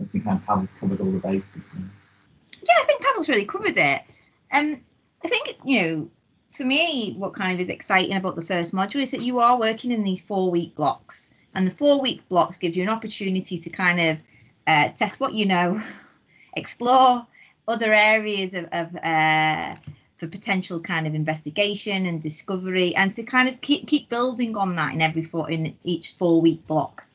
I 0.00 0.04
think 0.04 0.26
of 0.26 0.44
Pavel's 0.46 0.72
covered 0.80 1.00
all 1.00 1.10
the 1.10 1.18
bases. 1.18 1.68
Yeah, 1.74 2.74
I 2.80 2.84
think 2.84 3.02
Pavel's 3.02 3.28
really 3.28 3.44
covered 3.44 3.76
it. 3.76 4.02
Um, 4.50 4.80
I 5.22 5.28
think 5.28 5.56
you 5.64 5.82
know, 5.82 6.10
for 6.52 6.64
me, 6.64 7.14
what 7.16 7.34
kind 7.34 7.52
of 7.52 7.60
is 7.60 7.68
exciting 7.68 8.16
about 8.16 8.36
the 8.36 8.42
first 8.42 8.74
module 8.74 9.02
is 9.02 9.10
that 9.10 9.20
you 9.20 9.40
are 9.40 9.58
working 9.58 9.90
in 9.90 10.04
these 10.04 10.20
four 10.20 10.50
week 10.50 10.74
blocks, 10.74 11.32
and 11.54 11.66
the 11.66 11.74
four 11.74 12.00
week 12.00 12.26
blocks 12.28 12.58
gives 12.58 12.76
you 12.76 12.82
an 12.82 12.88
opportunity 12.88 13.58
to 13.58 13.70
kind 13.70 14.00
of 14.00 14.18
uh, 14.66 14.88
test 14.90 15.20
what 15.20 15.34
you 15.34 15.46
know, 15.46 15.82
explore 16.56 17.26
other 17.66 17.92
areas 17.92 18.54
of, 18.54 18.64
of 18.72 18.96
uh, 18.96 19.74
for 20.18 20.26
potential 20.26 20.80
kind 20.80 21.06
of 21.06 21.14
investigation 21.14 22.04
and 22.04 22.20
discovery 22.20 22.94
and 22.94 23.12
to 23.14 23.22
kind 23.22 23.48
of 23.48 23.60
keep 23.60 23.86
keep 23.86 24.08
building 24.08 24.56
on 24.56 24.76
that 24.76 24.92
in 24.92 25.00
every 25.00 25.22
four 25.22 25.48
in 25.48 25.76
each 25.84 26.12
four 26.12 26.40
week 26.40 26.66
block. 26.66 27.06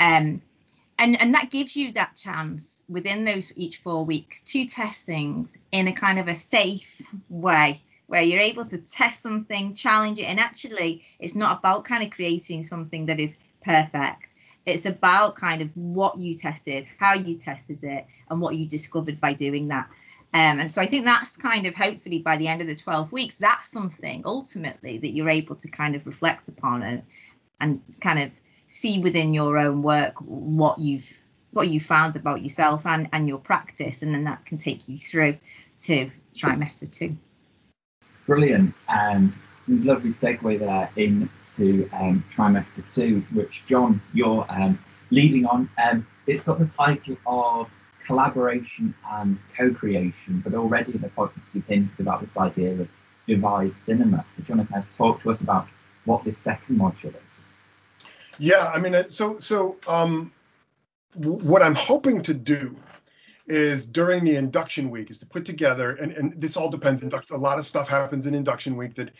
Um 0.00 0.42
and 0.98 1.20
and 1.20 1.34
that 1.34 1.50
gives 1.50 1.76
you 1.76 1.92
that 1.92 2.16
chance 2.16 2.82
within 2.88 3.24
those 3.24 3.52
each 3.56 3.78
four 3.78 4.04
weeks 4.04 4.40
to 4.40 4.64
test 4.64 5.04
things 5.04 5.58
in 5.70 5.86
a 5.88 5.92
kind 5.92 6.18
of 6.18 6.28
a 6.28 6.34
safe 6.34 7.02
way 7.28 7.82
where 8.06 8.22
you're 8.22 8.40
able 8.40 8.64
to 8.64 8.78
test 8.78 9.20
something 9.20 9.74
challenge 9.74 10.18
it 10.18 10.24
and 10.24 10.40
actually 10.40 11.04
it's 11.18 11.34
not 11.34 11.58
about 11.58 11.84
kind 11.84 12.04
of 12.04 12.10
creating 12.10 12.62
something 12.62 13.06
that 13.06 13.20
is 13.20 13.38
perfect. 13.62 14.30
It's 14.64 14.86
about 14.86 15.36
kind 15.36 15.60
of 15.60 15.76
what 15.76 16.18
you 16.18 16.32
tested 16.32 16.86
how 16.98 17.12
you 17.12 17.34
tested 17.34 17.84
it 17.84 18.06
and 18.30 18.40
what 18.40 18.56
you 18.56 18.66
discovered 18.66 19.20
by 19.20 19.34
doing 19.34 19.68
that 19.68 19.90
um, 20.32 20.60
and 20.60 20.70
so 20.70 20.82
I 20.82 20.86
think 20.86 21.04
that's 21.04 21.36
kind 21.36 21.66
of 21.66 21.74
hopefully 21.74 22.18
by 22.18 22.36
the 22.36 22.48
end 22.48 22.60
of 22.60 22.66
the 22.66 22.74
12 22.74 23.12
weeks, 23.12 23.36
that's 23.38 23.70
something 23.70 24.22
ultimately 24.24 24.98
that 24.98 25.10
you're 25.10 25.28
able 25.28 25.56
to 25.56 25.68
kind 25.68 25.94
of 25.94 26.06
reflect 26.06 26.48
upon 26.48 26.82
and 26.82 27.02
and 27.60 27.80
kind 28.00 28.18
of 28.18 28.30
see 28.68 28.98
within 28.98 29.32
your 29.32 29.56
own 29.58 29.82
work 29.82 30.14
what 30.18 30.78
you've 30.78 31.10
what 31.52 31.68
you 31.68 31.80
found 31.80 32.16
about 32.16 32.42
yourself 32.42 32.84
and, 32.84 33.08
and 33.12 33.28
your 33.28 33.38
practice, 33.38 34.02
and 34.02 34.12
then 34.12 34.24
that 34.24 34.44
can 34.44 34.58
take 34.58 34.86
you 34.88 34.98
through 34.98 35.38
to 35.78 36.10
trimester 36.34 36.90
two. 36.90 37.16
Brilliant. 38.26 38.74
Um, 38.88 39.34
lovely 39.66 40.10
segue 40.10 40.58
there 40.58 40.90
into 40.96 41.88
um, 41.94 42.22
trimester 42.36 42.82
two, 42.94 43.24
which 43.32 43.64
John, 43.66 44.02
you're 44.12 44.44
um, 44.50 44.78
leading 45.10 45.46
on. 45.46 45.70
Um, 45.82 46.06
it's 46.26 46.44
got 46.44 46.58
the 46.58 46.66
title 46.66 47.16
of 47.26 47.70
collaboration 48.06 48.94
and 49.10 49.38
co-creation, 49.56 50.40
but 50.44 50.54
already 50.54 50.92
the 50.92 51.08
podcast 51.08 51.42
you've 51.52 51.66
hinted 51.66 52.00
about 52.00 52.20
this 52.20 52.36
idea 52.36 52.72
of 52.72 52.88
devised 53.26 53.76
cinema. 53.76 54.24
So 54.30 54.42
do 54.42 54.52
you 54.52 54.56
want 54.56 54.68
to 54.68 54.72
kind 54.72 54.84
of 54.88 54.96
talk 54.96 55.22
to 55.22 55.30
us 55.30 55.40
about 55.40 55.66
what 56.04 56.24
this 56.24 56.38
second 56.38 56.78
module 56.78 57.14
is? 57.14 57.40
Yeah, 58.38 58.66
I 58.66 58.78
mean, 58.78 58.94
uh, 58.94 59.04
so 59.04 59.38
so 59.38 59.76
um, 59.88 60.32
what 61.14 61.62
I'm 61.62 61.74
hoping 61.74 62.22
to 62.22 62.34
do 62.34 62.76
is 63.46 63.86
during 63.86 64.24
the 64.24 64.36
induction 64.36 64.90
week 64.90 65.10
is 65.10 65.18
to 65.18 65.26
put 65.26 65.44
together, 65.44 65.90
and, 65.90 66.12
and 66.12 66.40
this 66.40 66.56
all 66.56 66.70
depends. 66.70 67.02
A 67.02 67.36
lot 67.36 67.58
of 67.58 67.66
stuff 67.66 67.88
happens 67.88 68.26
in 68.26 68.34
induction 68.34 68.76
week 68.76 68.94
that 68.94 69.10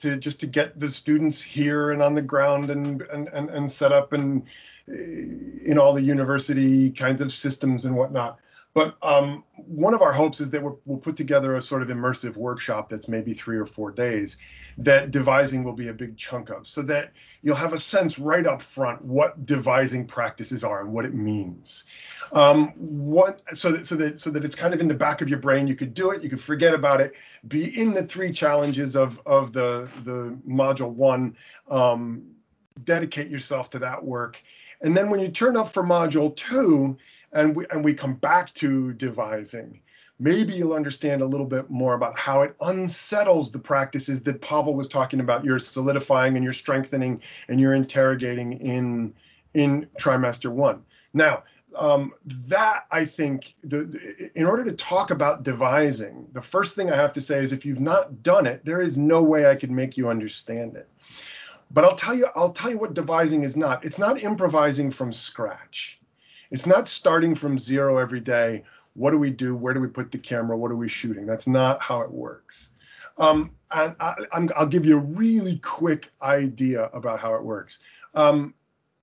to 0.00 0.16
just 0.18 0.40
to 0.40 0.46
get 0.46 0.78
the 0.78 0.90
students 0.90 1.40
here 1.40 1.90
and 1.90 2.02
on 2.02 2.14
the 2.14 2.22
ground 2.22 2.70
and 2.70 3.02
and 3.02 3.28
and, 3.28 3.50
and 3.50 3.70
set 3.70 3.92
up 3.92 4.12
and 4.12 4.44
in 4.88 5.78
all 5.78 5.92
the 5.92 6.02
university 6.02 6.90
kinds 6.90 7.20
of 7.20 7.32
systems 7.32 7.84
and 7.84 7.96
whatnot. 7.96 8.38
But 8.76 8.98
um, 9.02 9.42
one 9.54 9.94
of 9.94 10.02
our 10.02 10.12
hopes 10.12 10.38
is 10.38 10.50
that 10.50 10.62
we 10.62 10.70
will 10.84 10.98
put 10.98 11.16
together 11.16 11.56
a 11.56 11.62
sort 11.62 11.80
of 11.80 11.88
immersive 11.88 12.36
workshop 12.36 12.90
that's 12.90 13.08
maybe 13.08 13.32
three 13.32 13.56
or 13.56 13.64
four 13.64 13.90
days 13.90 14.36
that 14.76 15.10
devising 15.10 15.64
will 15.64 15.72
be 15.72 15.88
a 15.88 15.94
big 15.94 16.18
chunk 16.18 16.50
of, 16.50 16.66
so 16.66 16.82
that 16.82 17.12
you'll 17.40 17.56
have 17.56 17.72
a 17.72 17.78
sense 17.78 18.18
right 18.18 18.46
up 18.46 18.60
front 18.60 19.02
what 19.02 19.46
devising 19.46 20.06
practices 20.06 20.62
are 20.62 20.82
and 20.82 20.92
what 20.92 21.06
it 21.06 21.14
means. 21.14 21.86
Um, 22.34 22.74
what 22.76 23.40
so 23.56 23.72
that 23.72 23.86
so 23.86 23.94
that 23.96 24.20
so 24.20 24.28
that 24.28 24.44
it's 24.44 24.54
kind 24.54 24.74
of 24.74 24.80
in 24.82 24.88
the 24.88 24.94
back 24.94 25.22
of 25.22 25.30
your 25.30 25.38
brain. 25.38 25.66
You 25.66 25.74
could 25.74 25.94
do 25.94 26.10
it, 26.10 26.22
you 26.22 26.28
could 26.28 26.42
forget 26.42 26.74
about 26.74 27.00
it, 27.00 27.14
be 27.48 27.80
in 27.80 27.94
the 27.94 28.02
three 28.02 28.30
challenges 28.30 28.94
of 28.94 29.18
of 29.24 29.54
the 29.54 29.88
the 30.04 30.36
module 30.46 30.90
one. 30.92 31.34
Um, 31.70 32.24
dedicate 32.84 33.30
yourself 33.30 33.70
to 33.70 33.78
that 33.78 34.04
work 34.04 34.38
and 34.80 34.96
then 34.96 35.10
when 35.10 35.20
you 35.20 35.28
turn 35.28 35.56
up 35.56 35.72
for 35.72 35.82
module 35.82 36.34
two, 36.36 36.98
and 37.36 37.54
we 37.54 37.66
and 37.70 37.84
we 37.84 37.94
come 37.94 38.14
back 38.14 38.52
to 38.54 38.92
devising, 38.94 39.80
maybe 40.18 40.54
you'll 40.54 40.72
understand 40.72 41.20
a 41.20 41.26
little 41.26 41.46
bit 41.46 41.70
more 41.70 41.94
about 41.94 42.18
how 42.18 42.42
it 42.42 42.56
unsettles 42.60 43.52
the 43.52 43.58
practices 43.58 44.22
that 44.22 44.40
Pavel 44.40 44.74
was 44.74 44.88
talking 44.88 45.20
about. 45.20 45.44
You're 45.44 45.58
solidifying 45.58 46.36
and 46.36 46.44
you're 46.44 46.52
strengthening 46.52 47.22
and 47.48 47.60
you're 47.60 47.74
interrogating 47.74 48.54
in 48.54 49.14
in 49.54 49.88
trimester 50.00 50.50
one. 50.50 50.84
Now, 51.12 51.44
um, 51.74 52.12
that 52.48 52.86
I 52.90 53.04
think, 53.04 53.54
the, 53.62 53.84
the, 53.84 54.30
in 54.34 54.46
order 54.46 54.64
to 54.64 54.72
talk 54.72 55.10
about 55.10 55.42
devising, 55.42 56.28
the 56.32 56.40
first 56.40 56.74
thing 56.74 56.90
I 56.90 56.96
have 56.96 57.14
to 57.14 57.20
say 57.20 57.38
is 57.40 57.52
if 57.52 57.66
you've 57.66 57.80
not 57.80 58.22
done 58.22 58.46
it, 58.46 58.64
there 58.64 58.80
is 58.80 58.96
no 58.96 59.22
way 59.22 59.48
I 59.48 59.56
can 59.56 59.74
make 59.74 59.96
you 59.96 60.08
understand 60.08 60.76
it. 60.76 60.88
But 61.70 61.84
I'll 61.84 61.96
tell 61.96 62.14
you, 62.14 62.28
I'll 62.34 62.52
tell 62.52 62.70
you 62.70 62.78
what 62.78 62.94
devising 62.94 63.42
is 63.42 63.56
not. 63.56 63.84
It's 63.84 63.98
not 63.98 64.22
improvising 64.22 64.90
from 64.90 65.12
scratch. 65.12 65.98
It's 66.50 66.66
not 66.66 66.88
starting 66.88 67.34
from 67.34 67.58
zero 67.58 67.98
every 67.98 68.20
day. 68.20 68.64
What 68.94 69.10
do 69.10 69.18
we 69.18 69.30
do? 69.30 69.56
Where 69.56 69.74
do 69.74 69.80
we 69.80 69.88
put 69.88 70.12
the 70.12 70.18
camera? 70.18 70.56
What 70.56 70.70
are 70.70 70.76
we 70.76 70.88
shooting? 70.88 71.26
That's 71.26 71.46
not 71.46 71.82
how 71.82 72.02
it 72.02 72.10
works. 72.10 72.70
Um, 73.18 73.52
and 73.70 73.96
I, 73.98 74.14
will 74.32 74.66
give 74.66 74.86
you 74.86 74.98
a 74.98 75.02
really 75.02 75.58
quick 75.58 76.10
idea 76.22 76.84
about 76.92 77.20
how 77.20 77.34
it 77.34 77.42
works. 77.42 77.78
Um, 78.14 78.54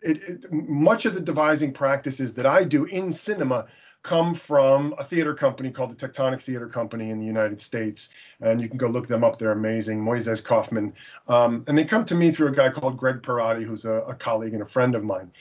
it, 0.02 0.18
it, 0.24 0.52
much 0.52 1.06
of 1.06 1.14
the 1.14 1.22
devising 1.22 1.74
practices 1.74 2.34
that 2.36 2.46
I 2.46 2.64
do 2.64 2.86
in 2.86 3.12
cinema 3.12 3.68
come 4.04 4.34
from 4.34 4.94
a 4.98 5.04
theater 5.04 5.34
company 5.34 5.72
called 5.72 5.98
the 5.98 6.08
Tectonic 6.08 6.42
Theater 6.42 6.68
Company 6.68 7.10
in 7.10 7.20
the 7.20 7.26
United 7.26 7.62
States. 7.62 8.10
And 8.42 8.62
you 8.62 8.68
can 8.68 8.78
go 8.78 8.88
look 8.88 9.08
them 9.08 9.24
up. 9.24 9.40
They're 9.40 9.52
amazing. 9.52 10.04
Moises 10.04 10.44
Kaufman. 10.44 10.94
Um, 11.28 11.64
and 11.68 11.78
they 11.78 11.86
come 11.86 12.04
to 12.06 12.16
me 12.16 12.32
through 12.32 12.50
a 12.50 12.56
guy 12.56 12.70
called 12.70 12.98
Greg 12.98 13.22
Pierotti, 13.22 13.64
who's 13.64 13.86
a, 13.86 13.94
a 13.94 14.14
colleague 14.14 14.54
and 14.54 14.62
a 14.62 14.66
friend 14.66 14.96
of 14.96 15.06
mine. 15.06 15.32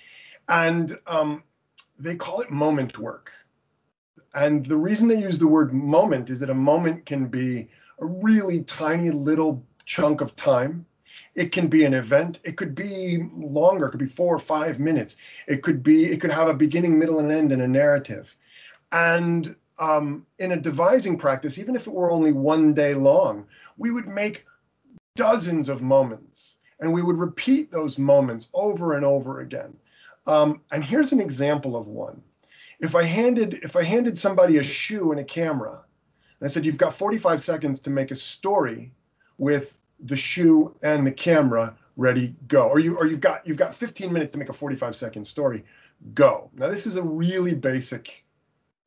And 0.48 0.96
um, 1.09 1.42
they 2.03 2.16
call 2.16 2.40
it 2.40 2.50
moment 2.50 2.98
work. 2.98 3.32
And 4.34 4.64
the 4.64 4.76
reason 4.76 5.09
they 5.09 5.20
use 5.20 5.38
the 5.38 5.46
word 5.46 5.72
moment 5.72 6.30
is 6.30 6.40
that 6.40 6.50
a 6.50 6.55
moment 6.55 7.07
can 7.07 7.28
be 7.28 7.68
a 8.00 8.07
really 8.07 8.62
tiny 8.64 9.11
little 9.11 9.64
chunk 9.84 10.20
of 10.20 10.34
time 10.36 10.86
it 11.34 11.53
can 11.53 11.68
be 11.68 11.84
an 11.84 11.94
event. 11.94 12.40
It 12.44 12.57
could 12.57 12.74
be 12.74 13.26
longer. 13.34 13.86
It 13.86 13.90
could 13.90 14.00
be 14.00 14.07
four 14.07 14.34
or 14.34 14.38
five 14.38 14.78
minutes. 14.78 15.16
It 15.46 15.62
could 15.62 15.82
be. 15.82 16.05
It 16.05 16.20
could 16.20 16.30
have 16.30 16.48
a 16.48 16.55
beginning, 16.55 16.98
middle, 16.98 17.18
and 17.18 17.32
end, 17.32 17.53
and 17.53 17.62
a 17.62 17.68
narrative. 17.68 18.34
And 18.90 19.57
um, 19.78 20.26
in 20.38 20.53
a 20.53 20.61
devising 20.61 21.16
practice, 21.16 21.59
even 21.59 21.74
if 21.74 21.86
it 21.86 21.92
were 21.92 22.11
only 22.11 22.32
one 22.32 22.74
day 22.74 22.94
long, 22.94 23.46
we 23.78 23.90
would 23.90 24.07
make 24.07 24.44
dozens 25.16 25.68
of 25.68 25.82
moments, 25.82 26.59
and 26.80 26.92
we 26.92 27.03
would 27.03 27.16
repeat 27.16 27.70
those 27.72 27.98
moments 27.98 28.48
over 28.53 28.94
and 28.94 29.05
over 29.05 29.40
again. 29.40 29.76
Um, 30.27 30.61
and 30.70 30.85
here's 30.85 31.12
an 31.12 31.20
example 31.20 31.77
of 31.77 31.87
one. 31.87 32.23
If 32.79 32.95
I 32.95 33.05
handed 33.05 33.61
if 33.62 33.77
I 33.77 33.83
handed 33.83 34.18
somebody 34.18 34.59
a 34.59 34.62
shoe 34.62 35.12
and 35.12 35.20
a 35.20 35.25
camera, 35.25 35.85
and 36.41 36.49
I 36.49 36.49
said, 36.49 36.64
"You've 36.64 36.79
got 36.79 36.95
45 36.95 37.43
seconds 37.43 37.83
to 37.83 37.91
make 37.91 38.11
a 38.11 38.16
story 38.16 38.93
with 39.39 39.79
the 40.01 40.16
shoe 40.16 40.77
and 40.83 41.07
the 41.07 41.12
camera 41.12 41.77
ready 41.97 42.35
go 42.49 42.68
or 42.68 42.79
you 42.79 42.97
or 42.97 43.07
you've 43.07 43.20
got 43.20 43.47
you've 43.47 43.57
got 43.57 43.75
15 43.75 44.12
minutes 44.12 44.33
to 44.33 44.39
make 44.39 44.49
a 44.49 44.53
45 44.53 44.97
second 44.97 45.27
story 45.27 45.64
go 46.14 46.51
now 46.55 46.68
this 46.68 46.87
is 46.87 46.97
a 46.97 47.03
really 47.03 47.55
basic 47.55 48.25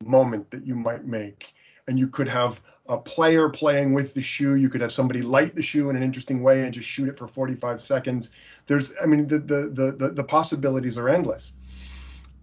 moment 0.04 0.50
that 0.50 0.66
you 0.66 0.74
might 0.74 1.06
make 1.06 1.54
and 1.86 1.98
you 1.98 2.08
could 2.08 2.28
have 2.28 2.60
a 2.88 2.98
player 2.98 3.48
playing 3.48 3.92
with 3.92 4.14
the 4.14 4.22
shoe 4.22 4.54
you 4.54 4.68
could 4.68 4.80
have 4.80 4.92
somebody 4.92 5.22
light 5.22 5.54
the 5.54 5.62
shoe 5.62 5.90
in 5.90 5.96
an 5.96 6.02
interesting 6.02 6.42
way 6.42 6.62
and 6.62 6.74
just 6.74 6.88
shoot 6.88 7.08
it 7.08 7.18
for 7.18 7.26
45 7.26 7.80
seconds 7.80 8.30
there's 8.66 8.94
i 9.02 9.06
mean 9.06 9.26
the 9.28 9.38
the 9.38 9.92
the 9.98 10.08
the, 10.08 10.24
possibilities 10.24 10.98
are 10.98 11.08
endless 11.08 11.52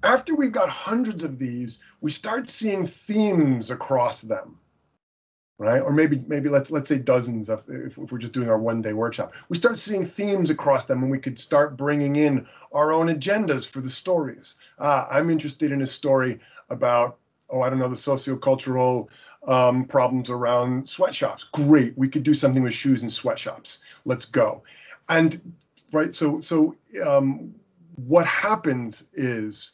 after 0.04 0.36
we've 0.36 0.52
got 0.52 0.70
hundreds 0.70 1.24
of 1.24 1.40
these 1.40 1.80
we 2.02 2.12
start 2.12 2.50
seeing 2.50 2.88
themes 2.88 3.72
across 3.72 4.22
them 4.22 4.60
right? 5.58 5.80
Or 5.80 5.94
maybe 5.94 6.22
maybe 6.28 6.50
let's 6.50 6.72
let's 6.72 6.90
say 6.90 6.98
dozens 6.98 7.50
of 7.50 7.64
if, 7.70 7.98
if 7.98 8.12
we're 8.12 8.18
just 8.18 8.34
doing 8.34 8.50
our 8.50 8.58
one 8.58 8.82
day 8.82 8.94
workshop. 8.94 9.34
We 9.50 9.58
start 9.58 9.78
seeing 9.78 10.06
themes 10.06 10.50
across 10.50 10.86
them, 10.86 11.02
and 11.04 11.12
we 11.12 11.20
could 11.20 11.40
start 11.40 11.78
bringing 11.78 12.16
in 12.16 12.48
our 12.72 12.92
own 12.92 13.08
agendas 13.08 13.66
for 13.66 13.82
the 13.82 13.90
stories. 13.90 14.56
Uh, 14.78 15.06
I'm 15.10 15.30
interested 15.30 15.72
in 15.72 15.82
a 15.82 15.88
story 15.88 16.40
about 16.70 17.18
oh 17.50 17.62
I 17.62 17.70
don't 17.70 17.80
know 17.80 17.90
the 17.90 17.96
sociocultural 17.96 19.08
um, 19.48 19.86
problems 19.86 20.30
around 20.30 20.90
sweatshops. 20.90 21.46
Great, 21.52 21.98
we 21.98 22.10
could 22.10 22.24
do 22.24 22.34
something 22.34 22.64
with 22.64 22.74
shoes 22.74 23.02
and 23.02 23.12
sweatshops. 23.12 23.80
Let's 24.06 24.26
go. 24.26 24.64
And 25.08 25.54
right, 25.92 26.14
so 26.14 26.40
so 26.42 26.76
um, 27.06 27.56
what 27.96 28.26
happens 28.26 29.06
is 29.14 29.74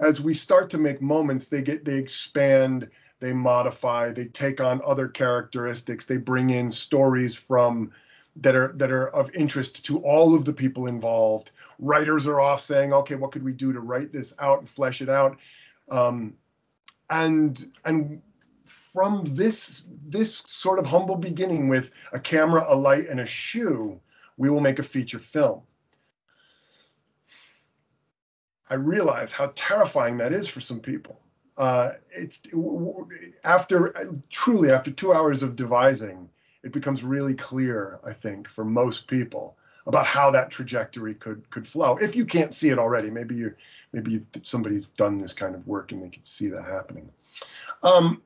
as 0.00 0.20
we 0.20 0.34
start 0.34 0.70
to 0.70 0.78
make 0.78 1.02
moments, 1.02 1.48
they 1.48 1.62
get 1.62 1.84
they 1.84 1.98
expand 1.98 2.90
they 3.20 3.32
modify, 3.32 4.12
they 4.12 4.26
take 4.26 4.60
on 4.60 4.80
other 4.84 5.08
characteristics, 5.08 6.06
they 6.06 6.16
bring 6.16 6.50
in 6.50 6.70
stories 6.70 7.34
from 7.34 7.92
that 8.36 8.54
are 8.54 8.72
that 8.76 8.92
are 8.92 9.08
of 9.08 9.34
interest 9.34 9.86
to 9.86 9.98
all 9.98 10.34
of 10.34 10.44
the 10.44 10.52
people 10.52 10.86
involved. 10.86 11.50
Writers 11.80 12.26
are 12.26 12.40
off 12.40 12.60
saying, 12.60 12.92
okay, 12.92 13.16
what 13.16 13.32
could 13.32 13.42
we 13.42 13.52
do 13.52 13.72
to 13.72 13.80
write 13.80 14.12
this 14.12 14.34
out 14.38 14.60
and 14.60 14.68
flesh 14.68 15.02
it 15.02 15.08
out? 15.08 15.38
Um, 15.90 16.34
and 17.10 17.72
and 17.84 18.22
from 18.92 19.24
this 19.24 19.82
this 20.06 20.36
sort 20.36 20.78
of 20.78 20.86
humble 20.86 21.16
beginning 21.16 21.68
with 21.68 21.90
a 22.12 22.18
camera, 22.18 22.64
a 22.68 22.74
light, 22.74 23.08
and 23.08 23.20
a 23.20 23.26
shoe, 23.26 24.00
we 24.36 24.50
will 24.50 24.60
make 24.60 24.78
a 24.78 24.82
feature 24.82 25.18
film. 25.18 25.62
I 28.70 28.74
realize 28.74 29.32
how 29.32 29.52
terrifying 29.54 30.18
that 30.18 30.32
is 30.32 30.46
for 30.46 30.60
some 30.60 30.80
people 30.80 31.20
uh, 31.58 31.90
it's 32.12 32.46
after 33.42 33.92
truly 34.30 34.70
after 34.70 34.92
two 34.92 35.12
hours 35.12 35.42
of 35.42 35.56
devising, 35.56 36.30
it 36.62 36.72
becomes 36.72 37.02
really 37.02 37.34
clear, 37.34 37.98
I 38.04 38.12
think, 38.12 38.48
for 38.48 38.64
most 38.64 39.08
people 39.08 39.56
about 39.86 40.06
how 40.06 40.30
that 40.30 40.50
trajectory 40.50 41.14
could 41.14 41.50
could 41.50 41.66
flow. 41.66 41.96
If 41.96 42.14
you 42.14 42.26
can't 42.26 42.54
see 42.54 42.68
it 42.68 42.78
already, 42.78 43.10
maybe 43.10 43.34
you 43.34 43.54
maybe 43.92 44.24
somebody's 44.44 44.86
done 44.86 45.18
this 45.18 45.34
kind 45.34 45.56
of 45.56 45.66
work 45.66 45.90
and 45.90 46.02
they 46.02 46.10
can 46.10 46.22
see 46.22 46.48
that 46.48 46.64
happening. 46.64 47.10
Um, 47.82 48.22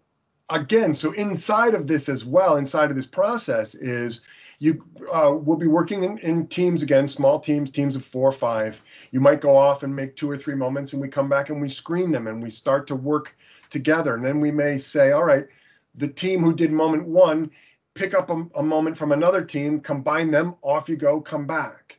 again, 0.52 0.94
so 0.94 1.12
inside 1.12 1.74
of 1.74 1.86
this 1.86 2.08
as 2.08 2.24
well, 2.24 2.56
inside 2.56 2.90
of 2.90 2.96
this 2.96 3.06
process 3.06 3.74
is 3.74 4.22
you 4.58 4.84
uh, 5.12 5.32
will 5.32 5.56
be 5.56 5.66
working 5.66 6.04
in, 6.04 6.18
in, 6.18 6.46
teams 6.46 6.82
again, 6.82 7.08
small 7.08 7.40
teams, 7.40 7.70
teams 7.70 7.96
of 7.96 8.04
four 8.04 8.28
or 8.28 8.32
five. 8.32 8.80
You 9.10 9.20
might 9.20 9.40
go 9.40 9.56
off 9.56 9.82
and 9.82 9.96
make 9.96 10.14
two 10.14 10.30
or 10.30 10.36
three 10.36 10.54
moments, 10.54 10.92
and 10.92 11.02
we 11.02 11.08
come 11.08 11.28
back 11.28 11.50
and 11.50 11.60
we 11.60 11.68
screen 11.68 12.12
them 12.12 12.28
and 12.28 12.42
we 12.42 12.50
start 12.50 12.86
to 12.86 12.94
work 12.94 13.34
together. 13.70 14.14
And 14.14 14.24
then 14.24 14.40
we 14.40 14.52
may 14.52 14.78
say, 14.78 15.10
all 15.10 15.24
right, 15.24 15.48
the 15.96 16.08
team 16.08 16.42
who 16.42 16.54
did 16.54 16.70
moment 16.70 17.08
one, 17.08 17.50
pick 17.94 18.14
up 18.14 18.30
a, 18.30 18.46
a 18.54 18.62
moment 18.62 18.96
from 18.96 19.10
another 19.10 19.44
team, 19.44 19.80
combine 19.80 20.30
them, 20.30 20.54
off 20.62 20.88
you 20.88 20.96
go, 20.96 21.20
come 21.20 21.46
back. 21.46 21.98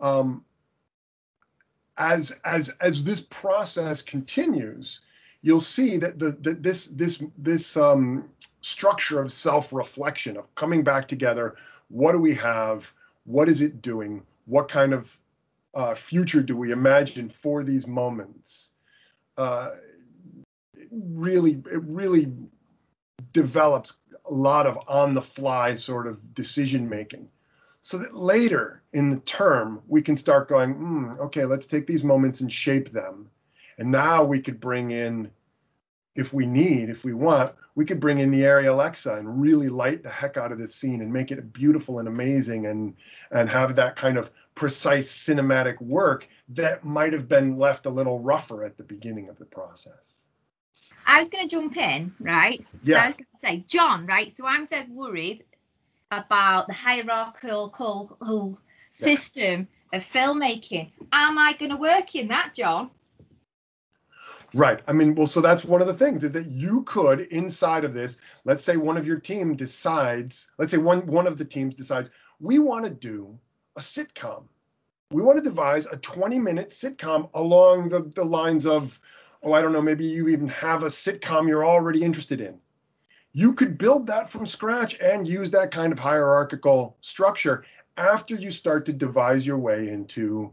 Um, 0.00 0.44
as 1.96 2.32
as 2.44 2.70
as 2.80 3.04
this 3.04 3.20
process 3.20 4.02
continues, 4.02 5.02
you'll 5.42 5.60
see 5.60 5.98
that 5.98 6.18
the, 6.18 6.30
the 6.30 6.54
this 6.54 6.86
this 6.86 7.22
this 7.36 7.76
um, 7.76 8.28
structure 8.60 9.20
of 9.20 9.32
self-reflection 9.32 10.36
of 10.36 10.54
coming 10.54 10.84
back 10.84 11.08
together 11.08 11.56
what 11.92 12.12
do 12.12 12.18
we 12.18 12.34
have? 12.36 12.90
What 13.24 13.50
is 13.50 13.60
it 13.60 13.82
doing? 13.82 14.22
What 14.46 14.68
kind 14.70 14.94
of 14.94 15.18
uh, 15.74 15.94
future 15.94 16.42
do 16.42 16.56
we 16.56 16.72
imagine 16.72 17.28
for 17.28 17.62
these 17.62 17.86
moments? 17.86 18.70
Uh, 19.36 19.72
really, 20.90 21.52
it 21.52 21.82
really 21.82 22.32
develops 23.34 23.94
a 24.24 24.32
lot 24.32 24.66
of 24.66 24.78
on 24.88 25.12
the 25.12 25.22
fly 25.22 25.74
sort 25.74 26.06
of 26.06 26.34
decision 26.34 26.88
making 26.88 27.28
so 27.82 27.98
that 27.98 28.14
later 28.14 28.82
in 28.92 29.10
the 29.10 29.18
term 29.20 29.82
we 29.88 30.00
can 30.00 30.16
start 30.16 30.48
going 30.48 30.74
mm, 30.74 31.18
okay 31.18 31.44
let's 31.44 31.66
take 31.66 31.86
these 31.86 32.04
moments 32.04 32.40
and 32.40 32.52
shape 32.52 32.90
them 32.90 33.28
and 33.78 33.90
now 33.90 34.24
we 34.24 34.40
could 34.40 34.60
bring 34.60 34.90
in 34.90 35.30
if 36.14 36.32
we 36.32 36.46
need, 36.46 36.90
if 36.90 37.04
we 37.04 37.14
want, 37.14 37.54
we 37.74 37.86
could 37.86 38.00
bring 38.00 38.18
in 38.18 38.30
the 38.30 38.42
Arri 38.42 38.68
Alexa 38.68 39.14
and 39.14 39.40
really 39.40 39.70
light 39.70 40.02
the 40.02 40.10
heck 40.10 40.36
out 40.36 40.52
of 40.52 40.58
this 40.58 40.74
scene 40.74 41.00
and 41.00 41.12
make 41.12 41.30
it 41.30 41.52
beautiful 41.52 41.98
and 41.98 42.08
amazing 42.08 42.66
and 42.66 42.94
and 43.30 43.48
have 43.48 43.76
that 43.76 43.96
kind 43.96 44.18
of 44.18 44.30
precise 44.54 45.10
cinematic 45.10 45.80
work 45.80 46.28
that 46.50 46.84
might 46.84 47.14
have 47.14 47.28
been 47.28 47.56
left 47.56 47.86
a 47.86 47.90
little 47.90 48.18
rougher 48.18 48.64
at 48.64 48.76
the 48.76 48.84
beginning 48.84 49.28
of 49.28 49.38
the 49.38 49.46
process. 49.46 50.14
I 51.06 51.18
was 51.18 51.30
going 51.30 51.48
to 51.48 51.50
jump 51.50 51.76
in, 51.76 52.14
right? 52.20 52.64
Yeah. 52.84 52.96
So 52.96 53.02
I 53.02 53.06
was 53.06 53.14
going 53.16 53.26
to 53.32 53.38
say, 53.38 53.64
John, 53.66 54.06
right? 54.06 54.30
So 54.30 54.46
I'm 54.46 54.66
dead 54.66 54.90
worried 54.90 55.42
about 56.10 56.68
the 56.68 56.74
hierarchical 56.74 58.58
system 58.90 59.68
yeah. 59.92 59.96
of 59.96 60.04
filmmaking. 60.04 60.90
Am 61.12 61.38
I 61.38 61.54
going 61.54 61.70
to 61.70 61.76
work 61.76 62.14
in 62.14 62.28
that, 62.28 62.52
John? 62.54 62.90
Right. 64.54 64.80
I 64.86 64.92
mean, 64.92 65.14
well, 65.14 65.26
so 65.26 65.40
that's 65.40 65.64
one 65.64 65.80
of 65.80 65.86
the 65.86 65.94
things 65.94 66.24
is 66.24 66.32
that 66.32 66.46
you 66.46 66.82
could 66.84 67.20
inside 67.20 67.84
of 67.84 67.94
this, 67.94 68.18
let's 68.44 68.64
say 68.64 68.76
one 68.76 68.98
of 68.98 69.06
your 69.06 69.18
team 69.20 69.56
decides, 69.56 70.50
let's 70.58 70.70
say 70.72 70.78
one 70.78 71.06
one 71.06 71.26
of 71.26 71.38
the 71.38 71.44
teams 71.44 71.74
decides 71.74 72.10
we 72.40 72.58
want 72.58 72.84
to 72.84 72.90
do 72.90 73.38
a 73.76 73.80
sitcom. 73.80 74.44
We 75.10 75.22
want 75.22 75.38
to 75.38 75.48
devise 75.48 75.86
a 75.86 75.96
20 75.96 76.38
minute 76.40 76.68
sitcom 76.68 77.30
along 77.34 77.90
the, 77.90 78.02
the 78.14 78.24
lines 78.24 78.66
of, 78.66 78.98
oh, 79.42 79.52
I 79.52 79.62
don't 79.62 79.72
know, 79.72 79.82
maybe 79.82 80.06
you 80.06 80.28
even 80.28 80.48
have 80.48 80.82
a 80.82 80.86
sitcom 80.86 81.48
you're 81.48 81.66
already 81.66 82.02
interested 82.02 82.40
in. 82.40 82.60
you 83.32 83.54
could 83.54 83.78
build 83.78 84.08
that 84.08 84.30
from 84.30 84.46
scratch 84.46 84.98
and 85.00 85.26
use 85.28 85.52
that 85.52 85.70
kind 85.70 85.92
of 85.92 85.98
hierarchical 85.98 86.96
structure 87.00 87.64
after 87.96 88.34
you 88.34 88.50
start 88.50 88.86
to 88.86 88.92
devise 88.92 89.46
your 89.46 89.58
way 89.58 89.88
into 89.88 90.52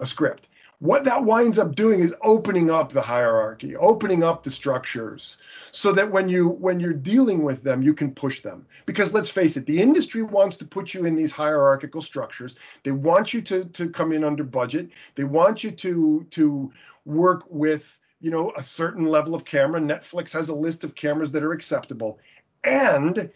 a 0.00 0.06
script. 0.06 0.48
What 0.82 1.04
that 1.04 1.24
winds 1.24 1.60
up 1.60 1.76
doing 1.76 2.00
is 2.00 2.12
opening 2.24 2.68
up 2.68 2.90
the 2.90 3.02
hierarchy, 3.02 3.76
opening 3.76 4.24
up 4.24 4.42
the 4.42 4.50
structures 4.50 5.38
so 5.70 5.92
that 5.92 6.10
when 6.10 6.28
you 6.28 6.48
when 6.48 6.80
you're 6.80 6.92
dealing 6.92 7.44
with 7.44 7.62
them, 7.62 7.82
you 7.82 7.94
can 7.94 8.12
push 8.12 8.42
them. 8.42 8.66
Because 8.84 9.14
let's 9.14 9.30
face 9.30 9.56
it, 9.56 9.64
the 9.64 9.80
industry 9.80 10.24
wants 10.24 10.56
to 10.56 10.64
put 10.64 10.92
you 10.92 11.04
in 11.04 11.14
these 11.14 11.30
hierarchical 11.30 12.02
structures. 12.02 12.56
They 12.82 12.90
want 12.90 13.32
you 13.32 13.42
to 13.42 13.64
to 13.64 13.90
come 13.90 14.10
in 14.10 14.24
under 14.24 14.42
budget. 14.42 14.90
They 15.14 15.22
want 15.22 15.62
you 15.62 15.70
to 15.70 16.26
to 16.32 16.72
work 17.04 17.44
with 17.48 17.96
you 18.20 18.32
know 18.32 18.52
a 18.56 18.62
certain 18.64 19.06
level 19.06 19.36
of 19.36 19.44
camera 19.44 19.80
netflix 19.80 20.32
has 20.32 20.48
a 20.48 20.54
list 20.54 20.82
of 20.82 20.96
cameras 20.96 21.30
that 21.30 21.44
are 21.44 21.52
acceptable 21.52 22.18
and 22.64 23.30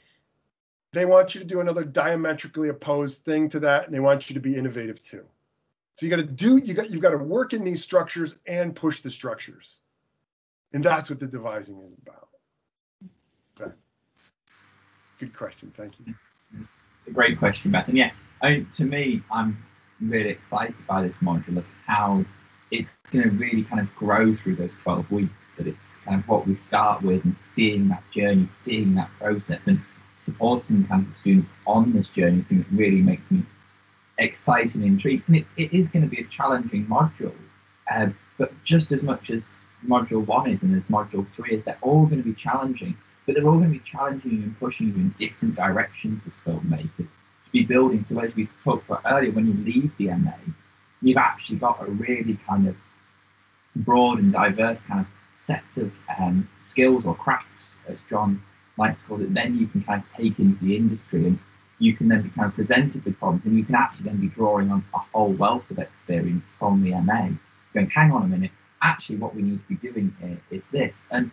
they 0.93 1.05
want 1.05 1.35
you 1.35 1.43
to 1.43 1.47
do 1.47 1.61
another 1.61 1.85
diametrically 1.85 2.69
opposed 2.69 3.25
thing 3.25 3.49
to 3.49 3.61
that 3.61 3.85
and 3.85 3.95
they 3.95 4.01
want 4.01 4.31
you 4.31 4.35
to 4.35 4.41
be 4.41 4.57
innovative 4.57 5.01
too 5.03 5.25
so 5.97 6.05
you 6.05 6.11
got 6.11 6.17
to 6.17 6.23
do 6.25 6.59
you 6.59 6.75
got 6.75 6.91
you've 6.91 7.03
got 7.03 7.11
to 7.11 7.19
work 7.19 7.53
in 7.53 7.65
these 7.65 7.83
structures 7.83 8.37
and 8.47 8.77
push 8.77 9.01
the 9.01 9.11
structures. 9.11 9.79
And 10.73 10.85
that's 10.85 11.09
what 11.09 11.19
the 11.19 11.27
devising 11.27 11.81
is 11.81 11.93
about. 12.03 12.29
Okay. 13.59 13.73
good 15.19 15.35
question. 15.35 15.73
Thank 15.77 15.95
you. 16.05 16.15
Great 17.13 17.39
question 17.39 17.71
beth 17.71 17.89
and 17.89 17.97
yeah 17.97 18.11
I 18.43 18.67
to 18.77 18.85
me 18.85 19.23
i'm 19.31 19.65
really 20.01 20.31
excited 20.31 20.77
by 20.87 21.03
this 21.03 21.17
module 21.19 21.57
of 21.57 21.65
how 21.87 22.25
it's 22.71 22.99
going 23.13 23.25
to 23.25 23.31
really 23.31 23.63
kind 23.63 23.81
of 23.81 23.95
grow 23.95 24.35
through 24.35 24.57
those 24.57 24.75
12 24.83 25.11
weeks 25.11 25.53
that 25.53 25.67
it's 25.67 25.95
kind 26.05 26.21
of 26.21 26.29
what 26.29 26.47
we 26.47 26.57
start 26.57 27.01
with 27.03 27.25
and 27.25 27.35
seeing 27.35 27.89
that 27.89 28.03
journey 28.13 28.47
seeing 28.51 28.95
that 28.97 29.09
process 29.19 29.69
and 29.69 29.81
supporting 30.17 30.87
kind 30.87 31.03
of 31.03 31.09
the 31.11 31.15
students 31.15 31.51
on 31.67 31.93
this 31.93 32.09
journey. 32.09 32.41
Is 32.41 32.49
that 32.49 32.65
really 32.73 33.03
makes 33.03 33.31
me 33.31 33.43
excited 34.19 34.75
and 34.77 34.85
intrigued 34.85 35.29
and 35.29 35.37
it's 35.37 35.53
it 35.57 35.73
is 35.73 35.91
going 35.91 36.03
to 36.03 36.09
be 36.09 36.23
a 36.23 36.27
challenging 36.27 36.87
module 36.87 37.35
um, 37.95 38.17
but 38.39 38.53
just 38.65 38.93
as 38.93 39.03
much 39.03 39.31
as 39.31 39.51
module 39.87 40.25
one 40.27 40.51
is 40.51 40.63
and 40.63 40.75
as 40.77 40.83
module 40.85 41.27
three 41.35 41.57
is 41.57 41.65
they're 41.65 41.79
all 41.83 42.07
going 42.07 42.23
to 42.23 42.29
be 42.29 42.35
challenging. 42.35 42.97
But 43.25 43.35
they're 43.35 43.47
all 43.47 43.59
going 43.59 43.73
to 43.73 43.79
be 43.79 43.85
challenging 43.85 44.31
you 44.33 44.43
and 44.45 44.59
pushing 44.59 44.89
you 44.89 44.95
in 44.95 45.15
different 45.19 45.57
directions 45.57 46.23
as 46.27 46.41
filmmakers. 46.41 46.97
To 46.99 47.51
be 47.53 47.65
building 47.65 48.03
so 48.03 48.19
as 48.21 48.35
we 48.35 48.49
talked 48.65 48.89
about 48.89 49.03
earlier 49.07 49.33
when 49.33 49.47
you 49.47 49.55
leave 49.65 49.93
the 49.99 50.09
MA 50.09 50.33
you've 51.03 51.17
actually 51.17 51.59
got 51.59 51.81
a 51.87 51.91
really 51.91 52.39
kind 52.47 52.67
of 52.67 52.77
broad 53.77 54.19
and 54.19 54.33
diverse 54.33 54.83
kind 54.83 55.01
of 55.01 55.07
sets 55.39 55.77
of 55.77 55.93
um, 56.19 56.49
skills 56.61 57.07
or 57.07 57.15
crafts, 57.15 57.79
as 57.87 57.99
John 58.09 58.43
likes 58.79 58.99
to 58.99 59.05
call 59.05 59.21
it, 59.21 59.33
then 59.33 59.57
you 59.57 59.67
can 59.67 59.83
kind 59.83 60.03
of 60.03 60.13
take 60.13 60.39
into 60.39 60.59
the 60.65 60.77
industry. 60.77 61.27
And 61.27 61.39
you 61.79 61.95
can 61.95 62.09
then 62.09 62.23
be 62.23 62.31
kind 62.31 62.47
of 62.47 62.55
presented 62.55 63.05
with 63.05 63.19
problems 63.19 63.45
and 63.45 63.57
you 63.57 63.65
can 63.65 63.75
actually 63.75 64.07
then 64.07 64.21
be 64.21 64.29
drawing 64.29 64.71
on 64.71 64.85
a 64.95 64.99
whole 64.99 65.33
wealth 65.33 65.71
of 65.71 65.79
experience 65.79 66.53
from 66.59 66.83
the 66.83 66.93
MA, 67.01 67.29
going, 67.75 67.91
hang 67.91 68.13
on 68.13 68.23
a 68.23 68.27
minute, 68.27 68.51
actually 68.83 69.17
what 69.17 69.35
we 69.35 69.43
need 69.43 69.61
to 69.61 69.69
be 69.69 69.75
doing 69.75 70.15
here 70.21 70.39
is 70.51 70.65
this. 70.73 71.09
And 71.11 71.31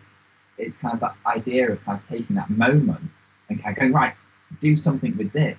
it's 0.58 0.76
kind 0.76 0.94
of 0.94 1.00
that 1.00 1.16
idea 1.26 1.70
of 1.70 1.82
kind 1.84 1.98
of 1.98 2.06
taking 2.06 2.36
that 2.36 2.50
moment 2.50 3.10
and 3.48 3.62
kind 3.62 3.76
of 3.76 3.80
going, 3.80 3.92
right, 3.92 4.14
do 4.60 4.76
something 4.76 5.16
with 5.16 5.32
this. 5.32 5.56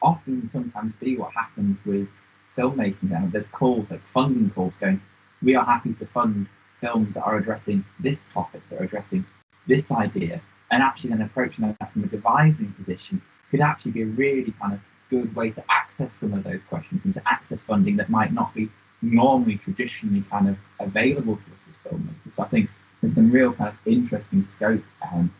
Often 0.00 0.48
sometimes 0.48 0.94
be 0.96 1.16
what 1.16 1.32
happens 1.32 1.78
with 1.84 2.08
filmmaking 2.56 3.10
now. 3.10 3.28
There's 3.30 3.48
calls 3.48 3.90
like 3.90 4.00
funding 4.12 4.50
calls 4.50 4.74
going, 4.80 5.00
we 5.42 5.54
are 5.54 5.64
happy 5.64 5.92
to 5.94 6.06
fund 6.06 6.48
films 6.80 7.14
that 7.14 7.22
are 7.22 7.36
addressing 7.36 7.84
this 8.00 8.28
topic, 8.28 8.62
that 8.70 8.80
are 8.80 8.84
addressing 8.84 9.24
this 9.66 9.92
idea, 9.92 10.40
and 10.70 10.82
actually 10.82 11.10
then 11.10 11.22
approaching 11.22 11.76
that 11.78 11.92
from 11.92 12.04
a 12.04 12.06
devising 12.06 12.72
position 12.72 13.22
could 13.52 13.60
actually 13.60 13.92
be 13.92 14.02
a 14.02 14.06
really 14.06 14.52
kind 14.60 14.72
of 14.72 14.80
good 15.10 15.36
way 15.36 15.50
to 15.50 15.62
access 15.70 16.12
some 16.14 16.32
of 16.32 16.42
those 16.42 16.60
questions 16.68 17.02
and 17.04 17.14
to 17.14 17.22
access 17.26 17.62
funding 17.62 17.96
that 17.98 18.08
might 18.08 18.32
not 18.32 18.52
be 18.54 18.68
normally 19.02 19.56
traditionally 19.58 20.24
kind 20.30 20.48
of 20.48 20.56
available 20.80 21.36
to 21.36 21.42
us 21.42 21.68
as 21.68 21.76
filmmakers. 21.84 22.34
So 22.34 22.42
I 22.42 22.48
think 22.48 22.70
there's 23.00 23.14
some 23.14 23.30
real 23.30 23.52
kind 23.52 23.68
of 23.68 23.76
interesting 23.84 24.42
scope 24.42 24.82
um, 25.12 25.32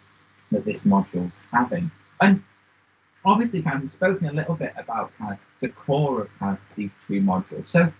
that 0.50 0.64
this 0.64 0.84
module's 0.84 1.38
having. 1.50 1.90
And 2.20 2.44
obviously 3.24 3.62
kind 3.62 3.82
of 3.82 3.90
spoken 3.90 4.28
a 4.28 4.32
little 4.32 4.56
bit 4.56 4.74
about 4.76 5.16
kind 5.16 5.32
of 5.32 5.38
the 5.60 5.68
core 5.70 6.22
of 6.22 6.38
kind 6.38 6.58
of 6.58 6.76
these 6.76 6.94
two 7.06 7.20
modules. 7.20 7.68
So 7.68 7.92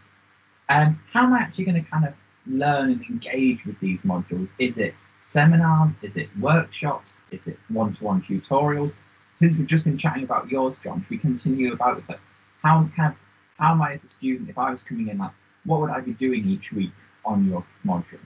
um, 0.68 1.00
how 1.10 1.24
am 1.24 1.32
I 1.32 1.38
actually 1.38 1.64
going 1.64 1.82
to 1.82 1.90
kind 1.90 2.04
of 2.04 2.14
learn 2.46 2.92
and 2.92 3.02
engage 3.08 3.64
with 3.64 3.78
these 3.80 4.00
modules? 4.02 4.52
Is 4.58 4.78
it 4.78 4.94
seminars? 5.22 5.92
Is 6.02 6.16
it 6.16 6.28
workshops? 6.38 7.20
Is 7.30 7.46
it 7.46 7.58
one-to-one 7.68 8.22
tutorials? 8.22 8.92
Since 9.34 9.56
we've 9.56 9.66
just 9.66 9.84
been 9.84 9.98
chatting 9.98 10.24
about 10.24 10.48
yours, 10.48 10.76
John, 10.82 11.00
should 11.00 11.10
we 11.10 11.18
continue 11.18 11.72
about? 11.72 12.02
Like, 12.08 12.20
how's 12.62 12.90
kind 12.90 13.14
how 13.58 13.72
am 13.72 13.82
I 13.82 13.92
as 13.92 14.04
a 14.04 14.08
student, 14.08 14.50
if 14.50 14.58
I 14.58 14.70
was 14.70 14.82
coming 14.82 15.08
in, 15.08 15.18
like, 15.18 15.30
what 15.64 15.80
would 15.80 15.90
I 15.90 16.00
be 16.00 16.12
doing 16.12 16.46
each 16.48 16.72
week 16.72 16.92
on 17.24 17.48
your 17.48 17.64
module? 17.86 18.18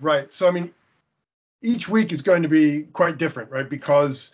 Right. 0.00 0.32
So, 0.32 0.48
I 0.48 0.50
mean, 0.50 0.72
each 1.60 1.88
week 1.88 2.12
is 2.12 2.22
going 2.22 2.42
to 2.42 2.48
be 2.48 2.84
quite 2.84 3.18
different, 3.18 3.50
right? 3.50 3.68
Because 3.68 4.32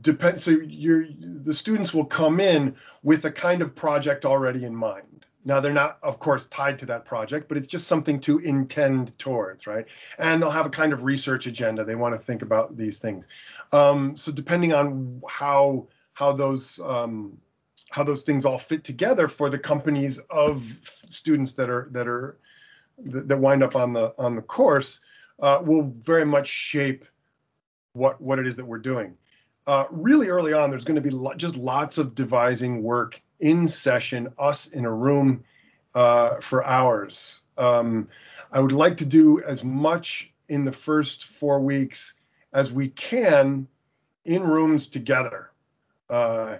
depend 0.00 0.40
so 0.40 0.50
you're 0.50 1.06
the 1.20 1.54
students 1.54 1.94
will 1.94 2.04
come 2.04 2.40
in 2.40 2.74
with 3.04 3.24
a 3.24 3.30
kind 3.30 3.62
of 3.62 3.72
project 3.74 4.24
already 4.24 4.64
in 4.64 4.74
mind 4.74 5.26
now 5.46 5.60
they're 5.60 5.72
not 5.72 5.98
of 6.02 6.18
course 6.18 6.46
tied 6.48 6.80
to 6.80 6.86
that 6.86 7.06
project 7.06 7.48
but 7.48 7.56
it's 7.56 7.68
just 7.68 7.86
something 7.86 8.20
to 8.20 8.38
intend 8.40 9.18
towards 9.18 9.66
right? 9.66 9.86
And 10.18 10.42
they'll 10.42 10.50
have 10.50 10.66
a 10.66 10.70
kind 10.70 10.92
of 10.92 11.04
research 11.04 11.46
agenda. 11.46 11.84
They 11.84 11.94
want 11.94 12.14
to 12.14 12.18
think 12.18 12.42
about 12.42 12.76
these 12.76 12.98
things. 12.98 13.26
Um, 13.72 14.16
so 14.18 14.32
depending 14.32 14.74
on 14.74 15.22
how 15.26 15.86
how 16.12 16.32
those 16.32 16.78
um, 16.80 17.38
how 17.90 18.02
those 18.02 18.24
things 18.24 18.44
all 18.44 18.58
fit 18.58 18.84
together 18.84 19.28
for 19.28 19.48
the 19.48 19.58
companies 19.58 20.18
of 20.30 20.78
students 21.06 21.54
that 21.54 21.70
are 21.70 21.88
that 21.92 22.08
are 22.08 22.38
that 22.98 23.38
wind 23.38 23.62
up 23.62 23.76
on 23.76 23.92
the 23.92 24.14
on 24.18 24.36
the 24.36 24.42
course 24.42 25.00
uh, 25.40 25.62
will 25.64 25.82
very 25.82 26.26
much 26.26 26.48
shape 26.48 27.04
what 27.92 28.20
what 28.20 28.38
it 28.38 28.46
is 28.46 28.56
that 28.56 28.66
we're 28.66 28.78
doing. 28.78 29.16
Uh, 29.66 29.84
really 29.90 30.28
early 30.28 30.52
on, 30.52 30.70
there's 30.70 30.84
going 30.84 30.96
to 30.96 31.00
be 31.00 31.10
lo- 31.10 31.34
just 31.34 31.56
lots 31.56 31.98
of 31.98 32.14
devising 32.14 32.82
work 32.82 33.20
in 33.40 33.68
session, 33.68 34.28
us 34.38 34.68
in 34.68 34.84
a 34.84 34.92
room 34.92 35.44
uh, 35.94 36.40
for 36.40 36.64
hours. 36.64 37.40
Um, 37.56 38.08
I 38.52 38.60
would 38.60 38.72
like 38.72 38.98
to 38.98 39.04
do 39.04 39.42
as 39.42 39.64
much 39.64 40.32
in 40.48 40.64
the 40.64 40.72
first 40.72 41.24
four 41.24 41.60
weeks 41.60 42.12
as 42.52 42.70
we 42.70 42.88
can 42.88 43.66
in 44.24 44.42
rooms 44.42 44.88
together. 44.88 45.50
Uh, 46.08 46.56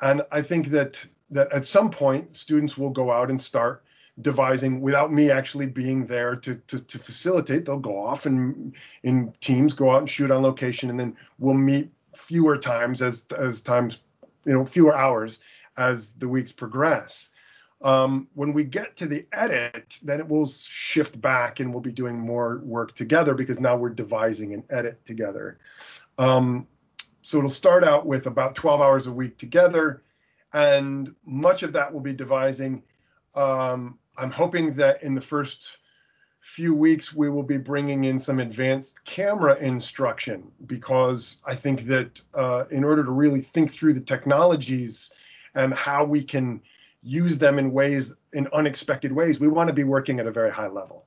and 0.00 0.22
I 0.30 0.42
think 0.42 0.68
that 0.70 1.04
that 1.30 1.52
at 1.52 1.64
some 1.64 1.90
point 1.90 2.34
students 2.36 2.78
will 2.78 2.90
go 2.90 3.12
out 3.12 3.30
and 3.30 3.40
start 3.40 3.84
devising 4.20 4.80
without 4.80 5.12
me 5.12 5.30
actually 5.30 5.66
being 5.66 6.06
there 6.06 6.36
to, 6.36 6.56
to, 6.66 6.80
to 6.80 6.98
facilitate. 6.98 7.66
They'll 7.66 7.78
go 7.78 8.04
off 8.04 8.26
and 8.26 8.74
in 9.02 9.34
teams 9.40 9.74
go 9.74 9.90
out 9.90 9.98
and 9.98 10.10
shoot 10.10 10.30
on 10.30 10.42
location, 10.42 10.90
and 10.90 10.98
then 10.98 11.16
we'll 11.38 11.54
meet 11.54 11.90
fewer 12.14 12.56
times 12.56 13.02
as 13.02 13.26
as 13.36 13.62
times 13.62 13.98
you 14.44 14.52
know 14.52 14.64
fewer 14.64 14.96
hours 14.96 15.38
as 15.78 16.10
the 16.12 16.28
weeks 16.28 16.52
progress. 16.52 17.30
Um, 17.80 18.26
when 18.34 18.52
we 18.52 18.64
get 18.64 18.96
to 18.96 19.06
the 19.06 19.26
edit, 19.32 19.98
then 20.02 20.18
it 20.18 20.28
will 20.28 20.48
shift 20.48 21.18
back 21.18 21.60
and 21.60 21.72
we'll 21.72 21.80
be 21.80 21.92
doing 21.92 22.18
more 22.18 22.60
work 22.64 22.94
together 22.94 23.34
because 23.34 23.60
now 23.60 23.76
we're 23.76 23.90
devising 23.90 24.52
an 24.52 24.64
edit 24.68 25.04
together. 25.04 25.58
Um, 26.18 26.66
so 27.22 27.38
it'll 27.38 27.50
start 27.50 27.84
out 27.84 28.04
with 28.04 28.26
about 28.26 28.56
12 28.56 28.80
hours 28.80 29.06
a 29.06 29.12
week 29.12 29.38
together, 29.38 30.02
and 30.52 31.14
much 31.24 31.62
of 31.62 31.74
that 31.74 31.92
will 31.92 32.00
be 32.00 32.12
devising. 32.12 32.82
Um, 33.36 33.98
I'm 34.16 34.32
hoping 34.32 34.74
that 34.74 35.04
in 35.04 35.14
the 35.14 35.20
first 35.20 35.78
few 36.40 36.74
weeks 36.74 37.14
we 37.14 37.28
will 37.28 37.42
be 37.42 37.58
bringing 37.58 38.04
in 38.04 38.18
some 38.18 38.40
advanced 38.40 39.04
camera 39.04 39.56
instruction 39.56 40.50
because 40.66 41.40
I 41.44 41.54
think 41.54 41.86
that 41.86 42.20
uh, 42.34 42.64
in 42.70 42.84
order 42.84 43.04
to 43.04 43.10
really 43.10 43.42
think 43.42 43.72
through 43.72 43.92
the 43.92 44.00
technologies 44.00 45.12
and 45.54 45.74
how 45.74 46.04
we 46.04 46.22
can 46.22 46.60
use 47.02 47.38
them 47.38 47.58
in 47.58 47.72
ways 47.72 48.14
in 48.32 48.48
unexpected 48.52 49.12
ways, 49.12 49.40
we 49.40 49.48
want 49.48 49.68
to 49.68 49.74
be 49.74 49.84
working 49.84 50.20
at 50.20 50.26
a 50.26 50.30
very 50.30 50.50
high 50.50 50.68
level. 50.68 51.04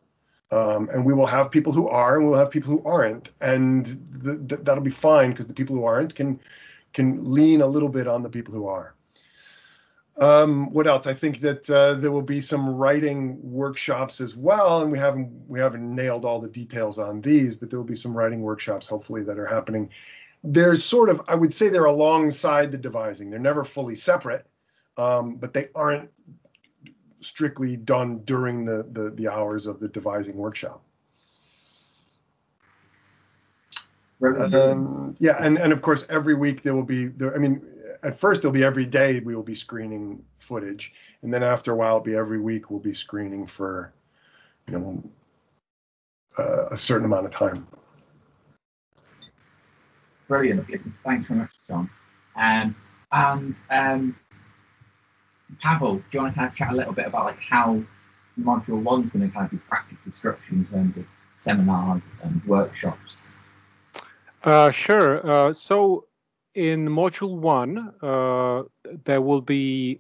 Um, 0.52 0.90
and 0.92 1.06
we 1.06 1.14
will 1.14 1.28
have 1.28 1.50
people 1.50 1.72
who 1.72 1.88
are 1.88 2.18
and 2.18 2.30
we'll 2.30 2.38
have 2.38 2.52
people 2.52 2.72
who 2.72 2.84
aren't 2.84 3.32
and 3.40 3.86
th- 3.86 4.50
th- 4.50 4.62
that'll 4.64 4.84
be 4.84 4.92
fine 4.92 5.30
because 5.32 5.48
the 5.48 5.54
people 5.54 5.78
who 5.78 5.86
aren't 5.86 6.14
can 6.14 6.42
can 6.92 7.34
lean 7.34 7.62
a 7.62 7.66
little 7.66 7.88
bit 7.88 8.06
on 8.06 8.22
the 8.22 8.30
people 8.30 8.54
who 8.54 8.68
are 8.68 8.94
um, 10.18 10.72
what 10.72 10.88
else? 10.88 11.08
I 11.08 11.14
think 11.14 11.40
that 11.40 11.70
uh, 11.70 11.96
there 11.96 12.12
will 12.12 12.22
be 12.22 12.42
some 12.42 12.70
writing 12.70 13.40
workshops 13.42 14.22
as 14.22 14.36
well, 14.36 14.82
and 14.82 14.92
we 14.92 15.00
haven't 15.00 15.32
we 15.48 15.60
haven't 15.60 15.96
nailed 15.96 16.26
all 16.26 16.40
the 16.40 16.50
details 16.50 17.00
on 17.00 17.22
these, 17.22 17.56
but 17.56 17.70
there 17.70 17.80
will 17.80 17.86
be 17.86 17.96
some 17.96 18.16
writing 18.16 18.42
workshops 18.42 18.88
hopefully 18.88 19.24
that 19.24 19.40
are 19.40 19.48
happening. 19.48 19.90
They're 20.44 20.76
sort 20.76 21.10
of 21.10 21.22
I 21.28 21.36
would 21.36 21.54
say 21.54 21.70
they're 21.70 21.86
alongside 21.86 22.72
the 22.72 22.78
devising. 22.78 23.30
They're 23.30 23.40
never 23.40 23.64
fully 23.64 23.96
separate, 23.96 24.46
um, 24.98 25.36
but 25.36 25.54
they 25.54 25.70
aren't 25.76 26.10
strictly 27.20 27.78
done 27.78 28.24
during 28.24 28.66
the, 28.66 28.88
the 28.90 29.12
the 29.12 29.28
hours 29.28 29.68
of 29.68 29.80
the 29.80 29.88
devising 29.88 30.36
workshop. 30.36 30.84
Um, 34.24 35.16
yeah, 35.20 35.36
and, 35.40 35.58
and 35.58 35.74
of 35.74 35.82
course, 35.82 36.06
every 36.08 36.36
week 36.36 36.62
there 36.62 36.76
will 36.76 36.84
be, 36.84 37.08
there, 37.08 37.34
I 37.34 37.40
mean, 37.40 37.66
at 38.04 38.20
first 38.20 38.42
it'll 38.42 38.52
be 38.52 38.64
every 38.64 38.86
day 38.86 39.20
we 39.20 39.36
will 39.36 39.44
be 39.44 39.56
screening 39.56 40.24
footage. 40.38 40.94
And 41.24 41.34
then 41.34 41.44
after 41.44 41.72
a 41.72 41.76
while, 41.76 41.96
it'll 41.96 42.06
be 42.06 42.16
every 42.16 42.40
week 42.40 42.70
we'll 42.70 42.80
be 42.80 42.94
screening 42.94 43.48
for, 43.48 43.92
you 44.68 44.78
know, 44.78 45.04
uh, 46.38 46.68
a 46.70 46.78
certain 46.78 47.06
amount 47.06 47.26
of 47.26 47.32
time. 47.32 47.68
Brilliant. 50.32 50.66
Thanks 51.04 51.28
very 51.28 51.42
much, 51.42 51.56
John. 51.68 51.90
Um, 52.38 52.74
and 53.12 53.56
um, 53.70 54.16
Pavel, 55.62 55.96
do 55.96 56.04
you 56.14 56.20
want 56.22 56.34
to 56.34 56.40
kind 56.40 56.50
of 56.50 56.56
chat 56.56 56.72
a 56.72 56.74
little 56.74 56.94
bit 56.94 57.06
about 57.06 57.26
like 57.26 57.40
how 57.42 57.84
module 58.40 58.82
one 58.82 59.04
is 59.04 59.12
going 59.12 59.28
to 59.28 59.34
kind 59.34 59.44
of 59.44 59.52
be 59.52 59.58
practically 59.58 60.14
structured 60.14 60.54
in 60.54 60.66
terms 60.68 60.96
of 60.96 61.04
seminars 61.38 62.14
and 62.24 62.42
workshops? 62.46 63.28
Uh, 64.46 64.72
sure. 64.72 65.30
Uh, 65.30 65.52
so 65.52 66.06
in 66.56 66.88
module 66.88 67.36
one, 67.36 67.94
uh, 68.02 68.64
there 69.04 69.20
will 69.20 69.42
be 69.42 70.00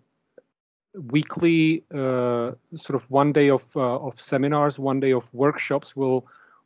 weekly 0.93 1.83
uh, 1.93 2.51
sort 2.73 2.95
of 2.95 3.03
one 3.11 3.33
day 3.33 3.49
of 3.49 3.65
uh, 3.75 3.97
of 3.97 4.21
seminars, 4.21 4.79
one 4.79 5.01
day 5.01 5.11
of 5.11 5.27
workshops. 5.33 5.93
We'll 5.93 6.25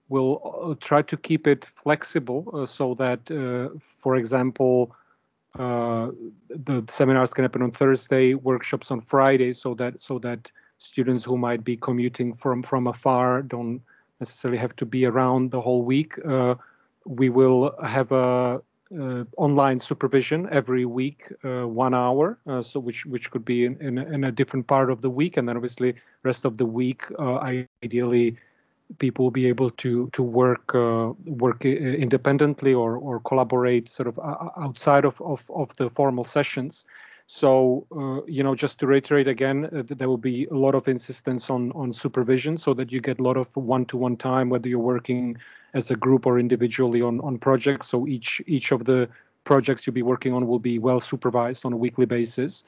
we'll 0.10 0.40
uh, 0.72 0.76
try 0.80 1.02
to 1.02 1.18
keep 1.18 1.48
it 1.48 1.66
flexible 1.76 2.66
so 2.68 2.94
that, 2.96 3.28
for 3.82 4.16
example, 4.16 4.96
the 5.56 6.84
seminars 6.90 7.34
can 7.34 7.44
happen 7.44 7.62
on 7.62 7.72
Thursday, 7.72 8.34
workshops 8.34 8.92
on 8.92 9.02
Friday, 9.02 9.54
so 9.54 9.74
that 9.76 10.00
so 10.00 10.20
that 10.20 10.52
students 10.78 11.24
who 11.24 11.38
might 11.38 11.64
be 11.64 11.78
commuting 11.78 12.34
from 12.34 12.64
from 12.64 12.88
afar 12.88 13.42
don't 13.42 13.82
necessarily 14.20 14.58
have 14.58 14.76
to 14.76 14.86
be 14.86 15.06
around 15.06 15.52
the 15.52 15.62
whole 15.62 15.84
week. 15.84 16.14
Uh, 16.26 16.56
we 17.06 17.30
will 17.30 17.76
have 17.84 18.12
a 18.12 18.62
uh, 18.98 19.24
online 19.38 19.80
supervision 19.80 20.48
every 20.52 20.86
week, 20.86 21.32
uh, 21.44 21.68
one 21.68 21.94
hour, 21.94 22.38
uh, 22.48 22.62
so 22.62 22.80
which 22.80 23.06
which 23.06 23.32
could 23.32 23.44
be 23.44 23.66
in, 23.66 23.78
in, 23.82 23.98
in, 23.98 24.24
a 24.24 24.32
different 24.32 24.68
part 24.68 24.90
of 24.90 25.02
the 25.02 25.10
week, 25.10 25.38
and 25.38 25.50
then 25.50 25.56
obviously 25.56 25.96
rest 26.24 26.46
of 26.46 26.58
the 26.58 26.66
week, 26.66 27.04
uh, 27.20 27.38
ideally, 27.84 28.38
people 28.98 29.26
will 29.26 29.32
be 29.32 29.48
able 29.48 29.70
to 29.72 30.10
to 30.12 30.24
work 30.24 30.76
uh, 30.76 31.14
work 31.26 31.66
independently 31.66 32.74
or 32.74 32.98
or 32.98 33.20
collaborate 33.20 33.90
sort 33.90 34.08
of 34.08 34.20
outside 34.58 35.06
of, 35.06 35.22
of 35.22 35.50
of 35.50 35.76
the 35.78 35.90
formal 35.90 36.24
sessions. 36.24 36.86
So, 37.28 37.88
uh, 37.92 38.24
you 38.28 38.44
know, 38.44 38.54
just 38.54 38.80
to 38.80 38.88
reiterate 38.88 39.28
again, 39.28 39.66
uh, 39.66 39.84
there 39.88 40.08
will 40.08 40.20
be 40.20 40.46
a 40.46 40.54
lot 40.54 40.76
of 40.76 40.88
insistence 40.88 41.50
on 41.50 41.72
on 41.72 41.92
supervision, 41.94 42.58
so 42.58 42.74
that 42.76 42.92
you 42.92 43.02
get 43.02 43.20
a 43.20 43.24
lot 43.24 43.38
of 43.38 43.56
one-to-one 43.56 44.18
time, 44.18 44.50
whether 44.50 44.70
you're 44.70 44.80
working 44.80 45.38
as 45.74 45.92
a 45.92 45.96
group 45.96 46.28
or 46.28 46.40
individually 46.40 47.02
on 47.02 47.20
on 47.22 47.40
projects. 47.40 47.88
So 47.88 48.08
each 48.08 48.42
each 48.46 48.72
of 48.72 48.86
the 48.86 49.10
projects 49.44 49.88
you'll 49.88 49.96
be 49.96 50.04
working 50.04 50.34
on 50.34 50.48
will 50.48 50.60
be 50.60 50.78
well 50.78 51.00
supervised 51.00 51.66
on 51.66 51.74
a 51.74 51.78
weekly 51.78 52.06
basis. 52.06 52.64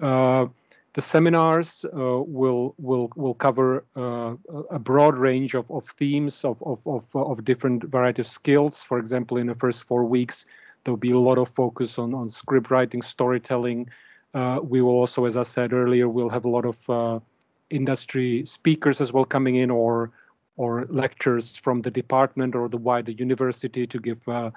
Uh, 0.00 0.46
the 0.94 1.00
seminars 1.00 1.84
uh, 1.84 2.22
will 2.22 2.74
will 2.78 3.10
will 3.16 3.34
cover 3.34 3.84
uh, 3.96 4.34
a 4.70 4.78
broad 4.78 5.16
range 5.16 5.54
of, 5.54 5.70
of 5.70 5.84
themes 5.96 6.44
of, 6.44 6.62
of, 6.62 6.86
of, 6.86 7.14
of 7.14 7.44
different 7.44 7.84
variety 7.84 8.22
of 8.22 8.28
skills. 8.28 8.82
For 8.82 8.98
example, 8.98 9.36
in 9.36 9.46
the 9.46 9.54
first 9.54 9.84
four 9.84 10.04
weeks, 10.04 10.46
There'll 10.84 10.96
be 10.96 11.10
a 11.10 11.18
lot 11.18 11.38
of 11.38 11.48
focus 11.48 11.98
on, 11.98 12.14
on 12.14 12.28
script 12.30 12.70
writing, 12.70 13.02
storytelling. 13.02 13.90
Uh, 14.32 14.60
we 14.62 14.80
will 14.80 14.92
also, 14.92 15.24
as 15.24 15.36
I 15.36 15.42
said 15.42 15.72
earlier, 15.72 16.08
we'll 16.08 16.30
have 16.30 16.44
a 16.44 16.48
lot 16.48 16.64
of 16.64 16.90
uh, 16.90 17.20
industry 17.68 18.44
speakers 18.46 19.00
as 19.00 19.12
well 19.12 19.24
coming 19.24 19.56
in 19.56 19.70
or 19.70 20.12
or 20.56 20.86
lectures 20.90 21.56
from 21.56 21.80
the 21.80 21.90
department 21.90 22.54
or 22.54 22.68
the 22.68 22.76
wider 22.76 23.12
university 23.12 23.86
to 23.86 23.98
give 23.98 24.26
uh, 24.28 24.50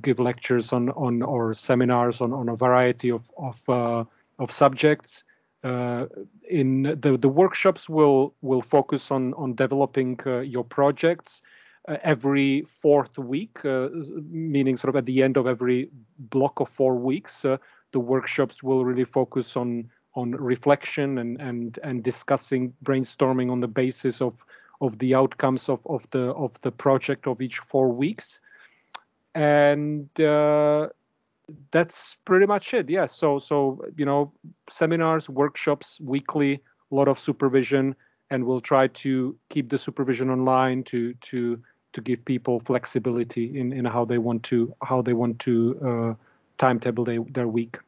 give 0.00 0.18
lectures 0.18 0.72
on 0.72 0.90
on 0.90 1.22
or 1.22 1.54
seminars 1.54 2.20
on, 2.20 2.32
on 2.32 2.48
a 2.48 2.56
variety 2.56 3.10
of 3.10 3.30
of, 3.36 3.68
uh, 3.68 4.04
of 4.38 4.50
subjects. 4.50 5.24
Uh, 5.62 6.06
in 6.48 6.82
the 6.82 7.18
the 7.18 7.28
workshops 7.28 7.88
will 7.88 8.34
will 8.40 8.62
focus 8.62 9.10
on 9.10 9.34
on 9.34 9.54
developing 9.54 10.18
uh, 10.24 10.38
your 10.40 10.64
projects 10.64 11.42
uh, 11.88 11.96
every 12.02 12.62
fourth 12.62 13.18
week, 13.18 13.64
uh, 13.64 13.88
meaning 14.30 14.76
sort 14.76 14.90
of 14.90 14.96
at 14.96 15.06
the 15.06 15.22
end 15.22 15.36
of 15.36 15.46
every 15.46 15.90
block 16.18 16.60
of 16.60 16.68
four 16.68 16.94
weeks, 16.94 17.44
uh, 17.44 17.56
the 17.92 18.00
workshops 18.00 18.62
will 18.62 18.84
really 18.84 19.04
focus 19.04 19.56
on 19.56 19.90
on 20.14 20.32
reflection 20.32 21.18
and 21.18 21.40
and 21.40 21.78
and 21.82 22.02
discussing, 22.02 22.72
brainstorming 22.84 23.50
on 23.50 23.60
the 23.60 23.68
basis 23.68 24.20
of 24.20 24.44
of 24.80 24.98
the 24.98 25.14
outcomes 25.14 25.68
of 25.68 25.86
of 25.86 26.08
the 26.10 26.32
of 26.34 26.60
the 26.62 26.72
project 26.72 27.26
of 27.26 27.40
each 27.40 27.58
four 27.58 27.88
weeks, 27.88 28.40
and 29.34 30.08
that's 31.70 32.16
pretty 32.24 32.46
much 32.46 32.74
it. 32.74 32.88
Yeah. 32.88 33.06
So 33.06 33.38
so 33.38 33.84
you 33.96 34.04
know, 34.04 34.32
seminars, 34.68 35.28
workshops, 35.28 36.00
weekly, 36.00 36.60
a 36.90 36.94
lot 36.94 37.08
of 37.08 37.18
supervision, 37.18 37.94
and 38.30 38.44
we'll 38.44 38.60
try 38.60 38.88
to 38.88 39.36
keep 39.48 39.68
the 39.68 39.78
supervision 39.78 40.30
online 40.30 40.84
to 40.84 41.14
to 41.14 41.62
to 41.92 42.00
give 42.00 42.24
people 42.24 42.60
flexibility 42.60 43.58
in, 43.58 43.72
in 43.72 43.84
how 43.84 44.04
they 44.04 44.18
want 44.18 44.42
to 44.44 44.74
how 44.82 45.02
they 45.02 45.12
want 45.12 45.38
to 45.40 45.78
uh, 45.84 46.14
timetable 46.58 47.04
they, 47.04 47.18
their 47.18 47.48
week. 47.48 47.78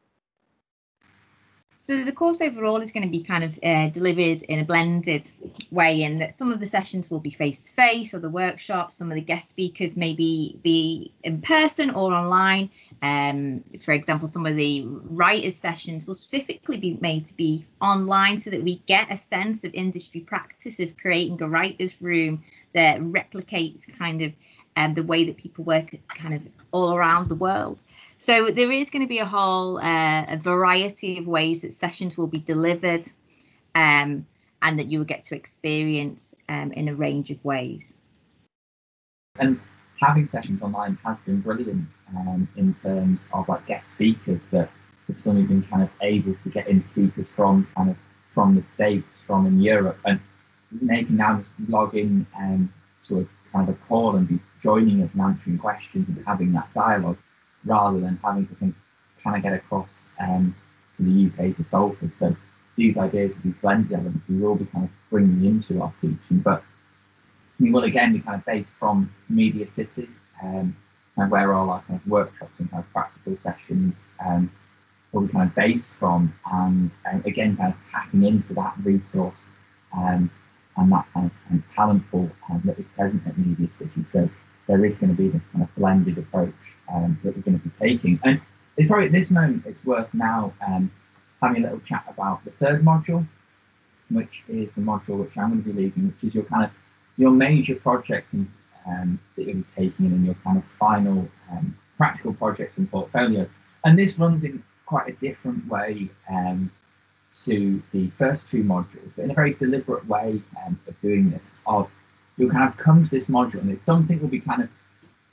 So 1.83 2.01
the 2.01 2.13
course 2.13 2.39
overall 2.39 2.81
is 2.81 2.93
going 2.93 3.03
to 3.03 3.09
be 3.09 3.21
kind 3.21 3.43
of 3.43 3.59
uh, 3.61 3.89
delivered 3.89 4.41
in 4.43 4.59
a 4.59 4.63
blended 4.63 5.29
way, 5.69 6.03
in 6.03 6.19
that 6.19 6.31
some 6.31 6.49
of 6.49 6.61
the 6.61 6.65
sessions 6.65 7.11
will 7.11 7.19
be 7.19 7.29
face 7.29 7.59
to 7.59 7.73
face, 7.73 8.13
or 8.13 8.19
the 8.19 8.29
workshops, 8.29 8.95
some 8.95 9.11
of 9.11 9.15
the 9.15 9.21
guest 9.21 9.49
speakers 9.49 9.97
may 9.97 10.13
be, 10.13 10.57
be 10.63 11.11
in 11.25 11.41
person 11.41 11.89
or 11.89 12.13
online. 12.13 12.69
Um, 13.01 13.65
for 13.81 13.91
example, 13.91 14.29
some 14.29 14.45
of 14.45 14.55
the 14.55 14.85
writers' 14.85 15.57
sessions 15.57 16.07
will 16.07 16.13
specifically 16.13 16.77
be 16.77 16.97
made 17.01 17.25
to 17.25 17.35
be 17.35 17.65
online, 17.81 18.37
so 18.37 18.51
that 18.51 18.63
we 18.63 18.77
get 18.85 19.11
a 19.11 19.17
sense 19.17 19.65
of 19.65 19.73
industry 19.73 20.21
practice 20.21 20.79
of 20.79 20.95
creating 20.95 21.41
a 21.41 21.49
writers' 21.49 22.01
room 22.01 22.45
that 22.73 23.01
replicates 23.01 23.93
kind 23.99 24.21
of 24.21 24.31
um, 24.75 24.93
the 24.93 25.03
way 25.03 25.25
that 25.25 25.37
people 25.37 25.63
work 25.63 25.95
kind 26.07 26.33
of 26.33 26.47
all 26.71 26.93
around 26.93 27.29
the 27.29 27.35
world. 27.35 27.83
So 28.17 28.49
there 28.49 28.71
is 28.71 28.89
going 28.89 29.03
to 29.03 29.07
be 29.07 29.19
a 29.19 29.25
whole 29.25 29.77
uh, 29.77 30.25
a 30.29 30.37
variety 30.37 31.19
of 31.19 31.27
ways 31.27 31.61
that 31.61 31.73
sessions 31.73 32.17
will 32.17 32.27
be 32.27 32.39
delivered 32.39 33.03
um, 33.75 34.25
and 34.61 34.79
that 34.79 34.87
you 34.87 34.99
will 34.99 35.05
get 35.05 35.23
to 35.23 35.35
experience 35.35 36.35
um, 36.49 36.71
in 36.71 36.87
a 36.87 36.95
range 36.95 37.31
of 37.31 37.43
ways. 37.43 37.97
And 39.39 39.59
having 40.01 40.27
sessions 40.27 40.61
online 40.61 40.97
has 41.03 41.19
been 41.19 41.41
brilliant 41.41 41.87
um, 42.15 42.47
in 42.55 42.73
terms 42.73 43.23
of 43.33 43.49
like 43.49 43.65
guest 43.65 43.91
speakers 43.91 44.45
that 44.51 44.69
have 45.07 45.19
suddenly 45.19 45.45
been 45.45 45.63
kind 45.63 45.83
of 45.83 45.89
able 46.01 46.35
to 46.43 46.49
get 46.49 46.67
in 46.67 46.81
speakers 46.81 47.31
from 47.31 47.67
kind 47.75 47.89
of 47.89 47.97
from 48.33 48.55
the 48.55 48.63
States, 48.63 49.21
from 49.27 49.45
in 49.45 49.61
Europe, 49.61 49.99
and 50.05 50.19
they 50.71 51.03
can 51.03 51.17
now 51.17 51.43
log 51.67 51.95
in 51.95 52.25
and 52.37 52.69
sort 53.01 53.21
of 53.21 53.29
kind 53.51 53.69
of 53.69 53.75
a 53.75 53.77
call 53.87 54.15
and 54.15 54.27
be 54.27 54.39
joining 54.63 55.03
us 55.03 55.13
and 55.13 55.21
answering 55.21 55.57
questions 55.57 56.07
and 56.07 56.25
having 56.25 56.53
that 56.53 56.73
dialogue 56.73 57.17
rather 57.65 57.99
than 57.99 58.19
having 58.23 58.47
to 58.47 58.55
think, 58.55 58.75
can 59.21 59.35
I 59.35 59.39
get 59.39 59.53
across 59.53 60.09
um, 60.19 60.55
to 60.95 61.03
the 61.03 61.27
UK 61.27 61.55
to 61.57 61.63
Salford? 61.63 62.13
So 62.13 62.35
these 62.75 62.97
ideas 62.97 63.35
of 63.35 63.43
these 63.43 63.55
blended 63.55 63.93
elements 63.93 64.21
we 64.27 64.37
will 64.37 64.55
be 64.55 64.65
kind 64.65 64.85
of 64.85 64.91
bringing 65.09 65.45
into 65.45 65.81
our 65.81 65.93
teaching, 66.01 66.39
but 66.43 66.63
we 67.59 67.71
will 67.71 67.83
again 67.83 68.13
be 68.13 68.19
kind 68.19 68.35
of 68.39 68.45
based 68.45 68.73
from 68.79 69.13
Media 69.29 69.67
City 69.67 70.09
um, 70.41 70.75
and 71.17 71.31
where 71.31 71.53
all 71.53 71.69
our 71.69 71.81
kind 71.83 71.99
of 71.99 72.07
workshops 72.07 72.59
and 72.59 72.71
kind 72.71 72.83
of 72.83 72.91
practical 72.91 73.37
sessions 73.37 74.01
um, 74.25 74.49
will 75.11 75.21
be 75.21 75.33
kind 75.33 75.49
of 75.49 75.55
based 75.55 75.93
from 75.95 76.33
and 76.51 76.91
um, 77.11 77.21
again 77.25 77.55
kind 77.55 77.73
of 77.73 77.91
tapping 77.91 78.23
into 78.23 78.53
that 78.53 78.73
resource 78.83 79.45
um, 79.95 80.29
and 80.77 80.91
that 80.91 81.05
kind 81.13 81.27
of, 81.27 81.31
kind 81.47 81.63
of 81.63 81.73
talent 81.73 82.11
pool 82.11 82.29
um, 82.49 82.61
that 82.65 82.79
is 82.79 82.87
present 82.87 83.25
at 83.27 83.37
Media 83.37 83.69
City. 83.69 84.03
So 84.03 84.27
there 84.67 84.85
is 84.85 84.97
going 84.97 85.15
to 85.15 85.21
be 85.21 85.29
this 85.29 85.41
kind 85.51 85.63
of 85.63 85.75
blended 85.75 86.17
approach 86.17 86.53
um, 86.93 87.19
that 87.23 87.35
we're 87.35 87.41
going 87.41 87.59
to 87.59 87.67
be 87.67 87.71
taking. 87.79 88.19
And 88.23 88.41
it's 88.77 88.87
probably 88.87 89.07
at 89.07 89.11
this 89.11 89.31
moment 89.31 89.65
it's 89.65 89.83
worth 89.85 90.13
now 90.13 90.53
um, 90.65 90.91
having 91.41 91.57
a 91.57 91.65
little 91.65 91.79
chat 91.81 92.05
about 92.07 92.43
the 92.45 92.51
third 92.51 92.83
module, 92.83 93.25
which 94.09 94.43
is 94.47 94.69
the 94.75 94.81
module 94.81 95.19
which 95.19 95.37
I'm 95.37 95.51
going 95.51 95.63
to 95.63 95.69
be 95.69 95.81
leading, 95.83 96.07
which 96.07 96.29
is 96.29 96.35
your 96.35 96.45
kind 96.45 96.65
of 96.65 96.71
your 97.17 97.31
major 97.31 97.75
project 97.75 98.33
and, 98.33 98.49
um, 98.87 99.19
that 99.35 99.45
you'll 99.45 99.57
be 99.57 99.63
taking 99.63 100.07
in 100.07 100.25
your 100.25 100.35
kind 100.43 100.57
of 100.57 100.63
final 100.79 101.29
um, 101.51 101.77
practical 101.97 102.33
project 102.33 102.77
and 102.77 102.89
portfolio. 102.89 103.47
And 103.85 103.97
this 103.97 104.17
runs 104.17 104.43
in 104.43 104.63
quite 104.85 105.09
a 105.09 105.13
different 105.13 105.67
way 105.67 106.09
um, 106.29 106.71
to 107.45 107.81
the 107.91 108.09
first 108.17 108.49
two 108.49 108.63
modules, 108.63 109.11
but 109.15 109.25
in 109.25 109.31
a 109.31 109.33
very 109.33 109.53
deliberate 109.53 110.05
way 110.07 110.41
um, 110.65 110.79
of 110.87 110.99
doing 111.01 111.31
this. 111.31 111.57
Of 111.65 111.89
you'll 112.37 112.51
kind 112.51 112.67
of 112.67 112.77
come 112.77 113.03
to 113.03 113.11
this 113.11 113.29
module, 113.29 113.61
and 113.61 113.69
it's 113.69 113.83
something 113.83 114.19
will 114.19 114.27
be 114.27 114.39
kind 114.39 114.63
of 114.63 114.69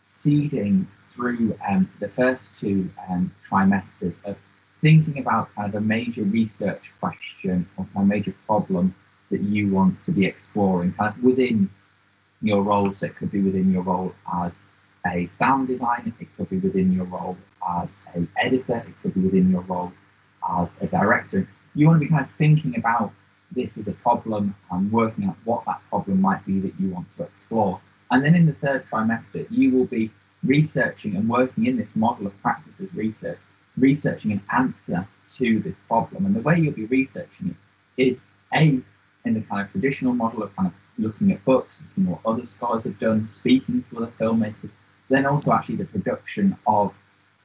seeding 0.02 0.86
through 1.10 1.58
um, 1.68 1.90
the 1.98 2.08
first 2.08 2.54
two 2.54 2.88
um, 3.08 3.32
trimesters 3.48 4.16
of 4.24 4.36
thinking 4.80 5.18
about 5.18 5.54
kind 5.54 5.68
of 5.68 5.74
a 5.74 5.84
major 5.84 6.22
research 6.22 6.92
question 7.00 7.66
or 7.76 7.86
kind 7.92 8.04
of 8.04 8.08
major 8.08 8.34
problem 8.46 8.94
that 9.30 9.40
you 9.40 9.70
want 9.70 10.02
to 10.02 10.12
be 10.12 10.24
exploring, 10.24 10.92
kind 10.92 11.14
of 11.14 11.22
within 11.22 11.70
your 12.42 12.62
role. 12.62 12.92
So 12.92 13.06
it 13.06 13.16
could 13.16 13.30
be 13.30 13.40
within 13.40 13.72
your 13.72 13.82
role 13.82 14.14
as 14.32 14.62
a 15.06 15.26
sound 15.28 15.68
designer, 15.68 16.12
it 16.20 16.28
could 16.36 16.50
be 16.50 16.58
within 16.58 16.92
your 16.92 17.04
role 17.06 17.36
as 17.68 18.00
an 18.14 18.28
editor, 18.36 18.76
it 18.76 18.94
could 19.02 19.14
be 19.14 19.20
within 19.20 19.50
your 19.50 19.62
role 19.62 19.92
as 20.60 20.76
a 20.80 20.86
director. 20.86 21.46
You 21.74 21.86
want 21.86 22.00
to 22.00 22.06
be 22.06 22.10
kind 22.10 22.24
of 22.24 22.30
thinking 22.32 22.76
about 22.76 23.12
this 23.52 23.76
is 23.76 23.88
a 23.88 23.92
problem 23.92 24.54
and 24.70 24.92
working 24.92 25.24
out 25.26 25.36
what 25.44 25.64
that 25.66 25.80
problem 25.88 26.20
might 26.20 26.44
be 26.46 26.60
that 26.60 26.78
you 26.78 26.90
want 26.90 27.06
to 27.16 27.24
explore. 27.24 27.80
And 28.10 28.24
then 28.24 28.34
in 28.34 28.46
the 28.46 28.52
third 28.54 28.86
trimester, 28.90 29.46
you 29.50 29.72
will 29.72 29.86
be 29.86 30.10
researching 30.44 31.16
and 31.16 31.28
working 31.28 31.66
in 31.66 31.76
this 31.76 31.94
model 31.94 32.26
of 32.26 32.42
practices 32.42 32.92
research, 32.94 33.38
researching 33.76 34.32
an 34.32 34.42
answer 34.52 35.06
to 35.36 35.60
this 35.60 35.80
problem. 35.80 36.26
And 36.26 36.34
the 36.34 36.40
way 36.40 36.58
you'll 36.58 36.72
be 36.72 36.86
researching 36.86 37.54
it 37.96 38.02
is 38.02 38.18
A, 38.54 38.80
in 39.24 39.34
the 39.34 39.42
kind 39.42 39.62
of 39.62 39.70
traditional 39.70 40.14
model 40.14 40.42
of 40.42 40.54
kind 40.56 40.68
of 40.68 40.74
looking 40.98 41.32
at 41.32 41.44
books, 41.44 41.76
looking 41.88 42.12
at 42.12 42.24
what 42.24 42.32
other 42.32 42.44
scholars 42.44 42.84
have 42.84 42.98
done, 42.98 43.26
speaking 43.28 43.82
to 43.82 43.98
other 43.98 44.12
filmmakers, 44.18 44.70
then 45.08 45.26
also 45.26 45.52
actually 45.52 45.76
the 45.76 45.84
production 45.84 46.56
of 46.66 46.94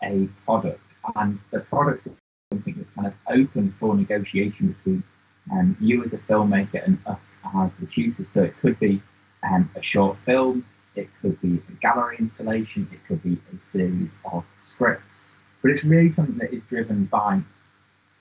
a 0.04 0.28
product. 0.46 0.82
And 1.16 1.40
the 1.52 1.60
product 1.60 2.08
is 2.08 2.14
something 2.52 2.76
that's 2.78 2.90
kind 2.92 3.08
of 3.08 3.14
open 3.28 3.76
for 3.80 3.96
negotiation 3.96 4.70
between 4.72 5.04
um, 5.52 5.78
you 5.80 6.04
as 6.04 6.14
a 6.14 6.18
filmmaker 6.18 6.86
and 6.86 6.98
us 7.06 7.34
as 7.56 7.72
the 7.80 7.86
tutors. 7.86 8.30
So 8.30 8.44
it 8.44 8.58
could 8.60 8.80
be 8.80 9.02
um, 9.44 9.70
a 9.76 9.82
short 9.82 10.18
film, 10.26 10.66
it 10.96 11.10
could 11.22 11.40
be 11.42 11.62
a 11.70 11.72
gallery 11.82 12.18
installation, 12.20 12.88
it 12.92 13.00
could 13.08 13.22
be 13.24 13.38
a 13.56 13.60
series 13.60 14.14
of 14.32 14.44
scripts. 14.60 15.26
But 15.62 15.72
it's 15.72 15.84
really 15.84 16.12
something 16.12 16.38
that 16.38 16.54
is 16.54 16.64
driven 16.70 17.06
by 17.06 17.42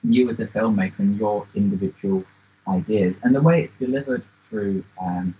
you 0.03 0.29
as 0.29 0.39
a 0.39 0.47
filmmaker 0.47 0.99
and 0.99 1.17
your 1.17 1.47
individual 1.55 2.23
ideas. 2.67 3.15
And 3.23 3.33
the 3.33 3.41
way 3.41 3.63
it's 3.63 3.75
delivered 3.75 4.23
through 4.49 4.83
um, 5.01 5.35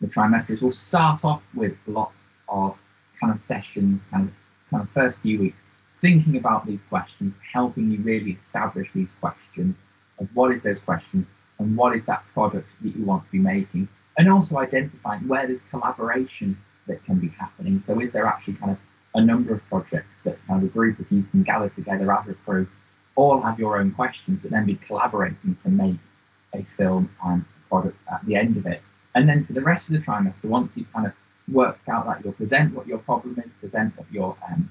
the 0.00 0.06
trimesters 0.06 0.60
will 0.60 0.72
start 0.72 1.24
off 1.24 1.42
with 1.54 1.74
lots 1.86 2.24
of 2.48 2.76
kind 3.20 3.32
of 3.32 3.40
sessions, 3.40 4.02
kind 4.10 4.28
of 4.28 4.34
kind 4.70 4.82
of 4.82 4.90
first 4.90 5.20
few 5.20 5.38
weeks, 5.38 5.58
thinking 6.00 6.36
about 6.36 6.66
these 6.66 6.84
questions, 6.84 7.34
helping 7.52 7.90
you 7.90 7.98
really 8.00 8.32
establish 8.32 8.88
these 8.94 9.14
questions 9.20 9.76
of 10.18 10.28
what 10.34 10.52
is 10.52 10.62
those 10.62 10.80
questions 10.80 11.26
and 11.58 11.76
what 11.76 11.94
is 11.94 12.04
that 12.04 12.22
product 12.34 12.68
that 12.82 12.96
you 12.96 13.04
want 13.04 13.24
to 13.24 13.30
be 13.30 13.38
making, 13.38 13.88
and 14.18 14.30
also 14.30 14.58
identifying 14.58 15.26
where 15.26 15.46
there's 15.46 15.62
collaboration 15.62 16.56
that 16.86 17.04
can 17.04 17.18
be 17.18 17.28
happening. 17.28 17.80
So 17.80 18.00
is 18.00 18.12
there 18.12 18.26
actually 18.26 18.54
kind 18.54 18.72
of 18.72 18.78
a 19.14 19.20
number 19.20 19.54
of 19.54 19.64
projects 19.68 20.20
that 20.22 20.38
kind 20.46 20.62
of 20.62 20.68
a 20.68 20.72
group 20.72 20.98
of 20.98 21.10
you 21.10 21.22
can 21.24 21.42
gather 21.42 21.70
together 21.70 22.12
as 22.12 22.28
a 22.28 22.34
crew, 22.34 22.66
all 23.14 23.40
have 23.40 23.58
your 23.58 23.78
own 23.78 23.90
questions, 23.92 24.40
but 24.42 24.50
then 24.50 24.66
be 24.66 24.74
collaborating 24.74 25.56
to 25.62 25.70
make 25.70 25.96
a 26.54 26.64
film 26.76 27.10
and 27.24 27.44
product 27.68 27.96
at 28.12 28.24
the 28.26 28.36
end 28.36 28.56
of 28.56 28.66
it. 28.66 28.82
And 29.14 29.26
then 29.26 29.46
for 29.46 29.54
the 29.54 29.62
rest 29.62 29.88
of 29.88 29.94
the 29.94 30.00
trimester, 30.00 30.44
once 30.44 30.76
you've 30.76 30.92
kind 30.92 31.06
of 31.06 31.14
worked 31.50 31.88
out 31.88 32.06
that 32.06 32.22
you'll 32.22 32.34
present 32.34 32.74
what 32.74 32.86
your 32.86 32.98
problem 32.98 33.42
is, 33.44 33.50
present 33.60 33.96
what 33.96 34.10
your 34.12 34.36
um, 34.50 34.70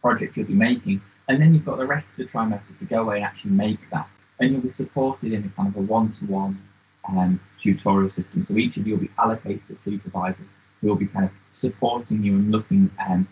project 0.00 0.36
you'll 0.36 0.46
be 0.46 0.54
making, 0.54 1.02
and 1.28 1.40
then 1.40 1.52
you've 1.52 1.66
got 1.66 1.76
the 1.76 1.86
rest 1.86 2.08
of 2.10 2.16
the 2.16 2.24
trimester 2.24 2.76
to 2.78 2.84
go 2.86 3.02
away 3.02 3.16
and 3.16 3.24
actually 3.24 3.50
make 3.50 3.78
that. 3.90 4.08
And 4.38 4.52
you'll 4.52 4.60
be 4.60 4.68
supported 4.68 5.32
in 5.32 5.44
a 5.44 5.48
kind 5.50 5.68
of 5.68 5.76
a 5.76 5.80
one-to-one 5.80 6.60
um, 7.08 7.40
tutorial 7.60 8.10
system. 8.10 8.42
So 8.44 8.56
each 8.56 8.76
of 8.76 8.86
you 8.86 8.94
will 8.94 9.02
be 9.02 9.10
allocated 9.18 9.62
a 9.72 9.76
supervisor 9.76 10.46
who 10.80 10.88
will 10.88 10.96
be 10.96 11.06
kind 11.06 11.24
of 11.24 11.30
supporting 11.52 12.22
you 12.22 12.34
and 12.34 12.50
looking 12.50 12.90
um, 13.08 13.28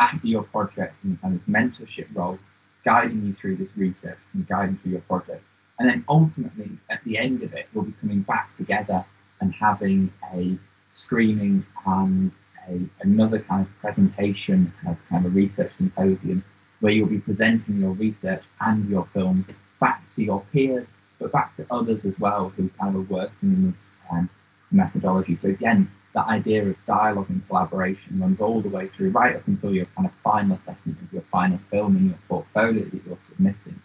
after 0.00 0.26
your 0.26 0.42
project 0.44 0.94
in 1.04 1.16
kind 1.18 1.34
of 1.34 1.46
mentorship 1.46 2.06
role, 2.14 2.38
guiding 2.84 3.24
you 3.26 3.32
through 3.32 3.56
this 3.56 3.76
research 3.76 4.18
and 4.32 4.46
guiding 4.48 4.76
through 4.78 4.92
your 4.92 5.00
project. 5.02 5.42
And 5.78 5.88
then 5.88 6.04
ultimately, 6.08 6.70
at 6.90 7.02
the 7.04 7.18
end 7.18 7.42
of 7.42 7.52
it, 7.52 7.66
we'll 7.72 7.84
be 7.84 7.94
coming 8.00 8.22
back 8.22 8.54
together 8.54 9.04
and 9.40 9.52
having 9.52 10.12
a 10.32 10.56
screening 10.88 11.66
and 11.84 12.30
a, 12.68 12.80
another 13.00 13.40
kind 13.40 13.66
of 13.66 13.78
presentation, 13.80 14.72
kind 14.82 14.96
of, 14.96 15.08
kind 15.08 15.26
of 15.26 15.32
a 15.32 15.34
research 15.34 15.72
symposium, 15.74 16.44
where 16.80 16.92
you'll 16.92 17.08
be 17.08 17.18
presenting 17.18 17.80
your 17.80 17.92
research 17.92 18.42
and 18.60 18.88
your 18.88 19.06
film 19.12 19.44
back 19.84 20.00
to 20.14 20.24
your 20.24 20.42
peers, 20.50 20.86
but 21.18 21.30
back 21.30 21.54
to 21.54 21.66
others 21.70 22.06
as 22.06 22.18
well 22.18 22.48
who 22.56 22.70
kind 22.80 22.96
of 22.96 23.10
working 23.10 23.50
in 23.56 23.60
this 23.70 23.82
um, 24.10 24.30
methodology. 24.70 25.36
So 25.36 25.48
again, 25.48 25.90
that 26.14 26.26
idea 26.26 26.66
of 26.66 26.76
dialogue 26.86 27.28
and 27.28 27.46
collaboration 27.48 28.18
runs 28.18 28.40
all 28.40 28.62
the 28.62 28.70
way 28.70 28.86
through, 28.88 29.10
right 29.10 29.36
up 29.36 29.46
until 29.46 29.74
your 29.74 29.84
kind 29.94 30.06
of 30.06 30.14
final 30.22 30.54
assessment 30.54 30.96
of 31.02 31.12
your 31.12 31.26
final 31.30 31.58
film 31.70 31.96
and 31.96 32.06
your 32.10 32.18
portfolio 32.28 32.82
that 32.82 33.04
you're 33.04 33.18
submitting. 33.28 33.78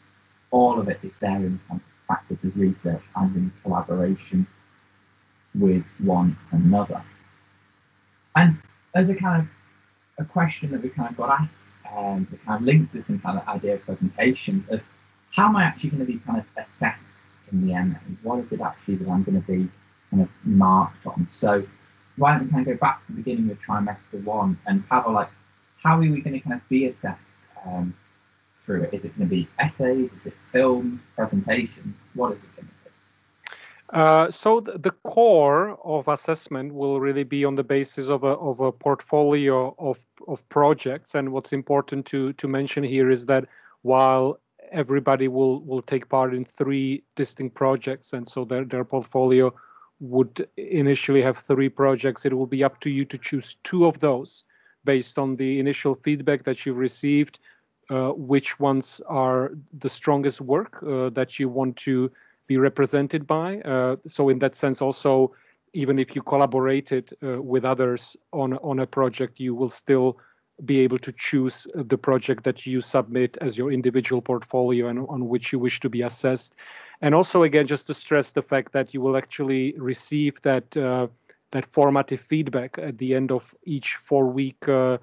All 0.51 0.79
of 0.79 0.87
it 0.87 0.99
is 1.03 1.11
there 1.19 1.35
in 1.35 1.51
this 1.53 1.65
kind 1.67 1.81
of 1.81 2.07
practice 2.07 2.45
of 2.45 2.57
research 2.57 3.03
and 3.17 3.35
in 3.35 3.51
collaboration 3.61 4.47
with 5.53 5.83
one 5.97 6.37
another. 6.51 7.01
And 8.37 8.57
as 8.95 9.09
a 9.09 9.15
kind 9.15 9.41
of 9.41 10.25
a 10.25 10.29
question 10.29 10.71
that 10.71 10.81
we 10.81 10.89
kind 10.89 11.09
of 11.09 11.17
got 11.17 11.41
asked, 11.41 11.65
um, 11.93 12.25
that 12.31 12.45
kind 12.45 12.61
of 12.61 12.65
links 12.65 12.93
this 12.93 13.09
in 13.09 13.19
kind 13.19 13.37
of 13.37 13.45
idea 13.49 13.73
of 13.73 13.81
presentations 13.85 14.65
of 14.69 14.81
how 15.31 15.47
am 15.47 15.55
I 15.55 15.63
actually 15.63 15.91
going 15.91 16.05
to 16.05 16.11
be 16.11 16.19
kind 16.19 16.39
of 16.39 16.45
assessed 16.57 17.23
in 17.51 17.67
the 17.67 17.73
MA? 17.73 17.95
What 18.23 18.39
is 18.39 18.51
it 18.51 18.61
actually 18.61 18.95
that 18.95 19.09
I'm 19.09 19.23
going 19.23 19.41
to 19.41 19.47
be 19.47 19.69
kind 20.09 20.23
of 20.23 20.29
marked 20.43 21.05
on? 21.05 21.27
So 21.29 21.63
why 22.17 22.33
don't 22.33 22.45
we 22.45 22.51
kind 22.51 22.67
of 22.67 22.77
go 22.77 22.79
back 22.79 23.05
to 23.05 23.13
the 23.13 23.21
beginning 23.21 23.49
of 23.51 23.59
trimester 23.61 24.23
one 24.23 24.59
and 24.65 24.83
have 24.89 25.05
a 25.05 25.09
like, 25.09 25.29
how 25.81 25.97
are 25.97 25.99
we 25.99 26.21
going 26.21 26.33
to 26.33 26.39
kind 26.39 26.55
of 26.55 26.67
be 26.67 26.87
assessed 26.87 27.41
um, 27.65 27.95
through 28.63 28.83
it? 28.83 28.93
Is 28.93 29.05
it 29.05 29.17
going 29.17 29.29
to 29.29 29.35
be 29.35 29.47
essays? 29.59 30.13
Is 30.13 30.25
it 30.27 30.33
film 30.51 31.01
presentations? 31.15 31.95
What 32.13 32.33
is 32.33 32.43
it 32.43 32.55
going 32.55 32.67
to 32.67 32.73
be? 32.73 32.79
Uh, 33.91 34.29
so 34.29 34.59
the, 34.59 34.77
the, 34.77 34.91
core 34.91 35.79
of 35.83 36.07
assessment 36.07 36.71
will 36.75 36.99
really 36.99 37.23
be 37.23 37.43
on 37.43 37.55
the 37.55 37.63
basis 37.63 38.07
of 38.07 38.23
a, 38.23 38.27
of 38.27 38.59
a 38.59 38.71
portfolio 38.71 39.73
of, 39.79 40.05
of 40.27 40.47
projects. 40.49 41.15
And 41.15 41.31
what's 41.31 41.53
important 41.53 42.05
to, 42.07 42.33
to 42.33 42.47
mention 42.47 42.83
here 42.83 43.09
is 43.09 43.25
that 43.25 43.45
while 43.81 44.39
everybody 44.71 45.27
will, 45.27 45.61
will 45.61 45.81
take 45.81 46.09
part 46.09 46.33
in 46.33 46.45
three 46.45 47.03
distinct 47.15 47.55
projects, 47.55 48.13
and 48.13 48.27
so 48.27 48.45
their, 48.45 48.65
their 48.65 48.85
portfolio 48.85 49.53
would 49.99 50.47
initially 50.57 51.21
have 51.21 51.39
three 51.39 51.69
projects, 51.69 52.25
it 52.25 52.33
will 52.33 52.47
be 52.47 52.63
up 52.63 52.79
to 52.79 52.89
you 52.89 53.05
to 53.05 53.17
choose 53.17 53.57
two 53.63 53.85
of 53.85 53.99
those 53.99 54.43
based 54.85 55.19
on 55.19 55.35
the 55.35 55.59
initial 55.59 55.95
feedback 55.95 56.43
that 56.43 56.65
you've 56.65 56.77
received, 56.77 57.39
uh, 57.89 58.11
which 58.11 58.59
ones 58.59 59.01
are 59.07 59.51
the 59.77 59.89
strongest 59.89 60.39
work 60.39 60.81
uh, 60.83 61.09
that 61.09 61.37
you 61.37 61.49
want 61.49 61.75
to 61.75 62.11
be 62.47 62.57
represented 62.57 63.27
by. 63.27 63.59
Uh, 63.61 63.97
so 64.07 64.29
in 64.29 64.39
that 64.39 64.55
sense, 64.55 64.81
also, 64.81 65.33
even 65.73 65.99
if 65.99 66.15
you 66.15 66.21
collaborated 66.21 67.11
uh, 67.21 67.41
with 67.41 67.65
others 67.65 68.17
on 68.31 68.53
on 68.57 68.79
a 68.79 68.87
project, 68.87 69.39
you 69.39 69.53
will 69.53 69.69
still 69.69 70.17
be 70.65 70.79
able 70.79 70.99
to 70.99 71.11
choose 71.11 71.67
the 71.73 71.97
project 71.97 72.43
that 72.43 72.65
you 72.65 72.81
submit 72.81 73.37
as 73.41 73.57
your 73.57 73.71
individual 73.71 74.21
portfolio 74.21 74.87
and 74.87 75.05
on 75.09 75.27
which 75.27 75.51
you 75.51 75.59
wish 75.59 75.79
to 75.79 75.89
be 75.89 76.01
assessed. 76.01 76.55
And 77.01 77.15
also, 77.15 77.43
again, 77.43 77.67
just 77.67 77.87
to 77.87 77.93
stress 77.93 78.31
the 78.31 78.41
fact 78.41 78.73
that 78.73 78.93
you 78.93 79.01
will 79.01 79.15
actually 79.15 79.73
receive 79.77 80.41
that 80.41 80.75
uh, 80.75 81.07
that 81.51 81.65
formative 81.65 82.19
feedback 82.19 82.77
at 82.77 82.97
the 82.97 83.15
end 83.15 83.31
of 83.31 83.55
each 83.63 83.95
four-week 83.95 84.67
uh, 84.67 84.97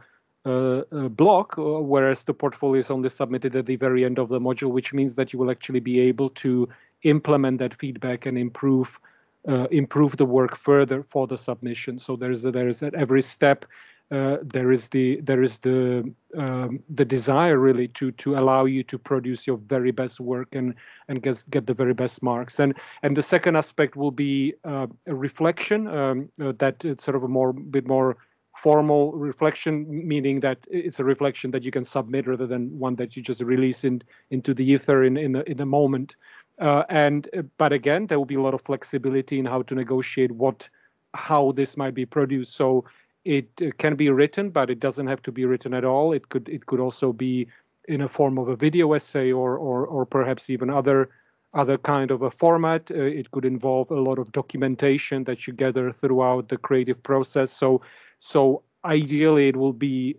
uh, 0.45 0.83
uh 0.93 1.09
block, 1.09 1.59
uh, 1.59 1.63
whereas 1.63 2.23
the 2.23 2.35
portfolio 2.35 2.79
is 2.79 2.91
only 2.91 3.09
submitted 3.09 3.57
at 3.57 3.67
the 3.67 3.77
very 3.77 4.05
end 4.05 4.19
of 4.19 4.29
the 4.29 4.39
module, 4.39 4.71
which 4.71 4.93
means 4.93 5.17
that 5.17 5.33
you 5.33 5.39
will 5.39 5.51
actually 5.51 5.81
be 5.81 5.99
able 5.99 6.29
to 6.31 6.69
implement 7.03 7.59
that 7.59 7.75
feedback 7.75 8.27
and 8.27 8.39
improve 8.39 9.01
uh, 9.49 9.67
improve 9.71 10.17
the 10.17 10.27
work 10.27 10.57
further 10.57 11.03
for 11.03 11.27
the 11.27 11.39
submission. 11.39 11.99
So 11.99 12.17
there's 12.17 12.45
a, 12.45 12.51
there 12.51 12.69
is 12.69 12.83
at 12.83 12.95
every 12.95 13.23
step 13.23 13.65
uh, 14.11 14.37
there 14.43 14.71
is 14.71 14.89
the 14.89 15.21
there 15.21 15.43
is 15.43 15.59
the 15.59 16.13
um, 16.37 16.81
the 16.89 17.05
desire 17.05 17.59
really 17.59 17.89
to 17.89 18.13
to 18.13 18.39
allow 18.39 18.65
you 18.65 18.85
to 18.85 18.99
produce 18.99 19.47
your 19.47 19.57
very 19.57 19.91
best 19.91 20.21
work 20.21 20.55
and 20.55 20.75
and 21.09 21.23
get 21.23 21.45
get 21.51 21.67
the 21.67 21.75
very 21.75 21.95
best 21.95 22.23
marks. 22.23 22.61
And 22.61 22.75
and 23.03 23.17
the 23.17 23.23
second 23.23 23.57
aspect 23.57 23.97
will 23.97 24.13
be 24.13 24.55
uh, 24.65 24.87
a 25.07 25.15
reflection 25.15 25.89
um, 25.89 26.29
uh, 26.41 26.53
that 26.59 26.85
it's 26.85 27.05
sort 27.05 27.17
of 27.17 27.25
a 27.25 27.29
more 27.29 27.53
bit 27.53 27.89
more 27.89 28.17
formal 28.57 29.13
reflection, 29.13 30.07
meaning 30.07 30.41
that 30.41 30.59
it's 30.71 31.01
a 31.01 31.05
reflection 31.05 31.51
that 31.51 31.63
you 31.63 31.71
can 31.71 31.85
submit 31.85 32.27
rather 32.27 32.47
than 32.47 32.79
one 32.79 32.95
that 32.97 33.17
you 33.17 33.23
just 33.23 33.43
release 33.43 33.85
in, 33.85 34.03
into 34.31 34.55
the 34.55 34.65
ether 34.65 35.03
in 35.03 35.17
in 35.17 35.33
the 35.33 35.51
in 35.51 35.57
the 35.57 35.67
moment. 35.67 36.15
Uh, 36.61 36.85
and 36.89 37.29
uh, 37.37 37.43
but 37.59 37.73
again, 37.73 38.07
there 38.07 38.19
will 38.19 38.25
be 38.25 38.37
a 38.37 38.41
lot 38.41 38.55
of 38.55 38.63
flexibility 38.63 39.41
in 39.41 39.45
how 39.45 39.63
to 39.63 39.75
negotiate 39.75 40.31
what 40.31 40.69
how 41.13 41.53
this 41.53 41.77
might 41.77 41.95
be 41.95 42.07
produced. 42.07 42.55
So 42.55 42.85
it 43.27 43.49
uh, 43.61 43.71
can 43.79 43.97
be 43.97 44.09
written, 44.09 44.51
but 44.51 44.71
it 44.71 44.79
doesn't 44.79 45.09
have 45.09 45.21
to 45.23 45.33
be 45.33 45.45
written 45.45 45.75
at 45.75 45.85
all. 45.85 46.13
It 46.13 46.29
could 46.29 46.49
it 46.49 46.67
could 46.67 46.81
also 46.81 47.13
be 47.13 47.49
in 47.89 48.01
a 48.01 48.09
form 48.09 48.39
of 48.39 48.49
a 48.49 48.57
video 48.57 48.93
essay 48.93 49.33
or 49.33 49.59
or, 49.59 49.87
or 49.87 50.07
perhaps 50.07 50.49
even 50.49 50.71
other 50.71 51.11
other 51.53 51.77
kind 51.79 52.11
of 52.11 52.23
a 52.23 52.31
format. 52.31 52.91
Uh, 52.91 52.95
it 52.95 53.31
could 53.31 53.45
involve 53.45 53.91
a 53.91 54.01
lot 54.01 54.19
of 54.19 54.31
documentation 54.33 55.25
that 55.25 55.47
you 55.47 55.53
gather 55.53 55.93
throughout 55.93 56.49
the 56.49 56.57
creative 56.57 57.03
process. 57.03 57.51
So 57.51 57.83
so 58.19 58.63
ideally 58.85 59.49
it 59.49 59.57
will 59.57 59.73
be 59.73 60.17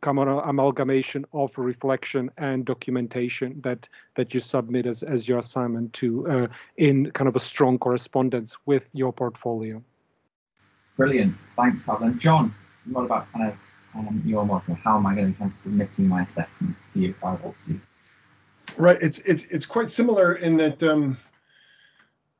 come 0.00 0.20
on 0.20 0.28
amalgamation 0.28 1.24
of 1.32 1.58
reflection 1.58 2.30
and 2.36 2.64
documentation 2.64 3.60
that 3.62 3.88
that 4.14 4.32
you 4.32 4.38
submit 4.38 4.86
as, 4.86 5.02
as 5.02 5.26
your 5.28 5.38
assignment 5.38 5.92
to 5.94 6.28
uh, 6.28 6.46
in 6.76 7.10
kind 7.10 7.26
of 7.26 7.34
a 7.34 7.40
strong 7.40 7.78
correspondence 7.78 8.56
with 8.64 8.88
your 8.92 9.12
portfolio. 9.12 9.82
Brilliant, 10.96 11.36
thanks, 11.56 11.82
Pavel. 11.82 12.06
And 12.08 12.20
John, 12.20 12.54
what 12.90 13.04
about 13.04 13.32
kind 13.32 13.48
of 13.48 13.56
um, 13.94 14.22
your 14.24 14.44
model? 14.44 14.74
How 14.74 14.96
am 14.96 15.06
I 15.06 15.14
going 15.14 15.26
to 15.26 15.32
be 15.32 15.38
kind 15.38 15.50
of 15.50 15.56
submitting 15.56 16.06
my 16.06 16.22
assessments 16.22 16.86
to 16.92 17.00
you 17.00 17.10
if 17.10 17.22
Right. 18.76 18.98
It's 19.00 19.18
it's 19.20 19.44
it's 19.44 19.66
quite 19.66 19.90
similar 19.90 20.34
in 20.34 20.56
that 20.56 20.82
um, 20.82 21.18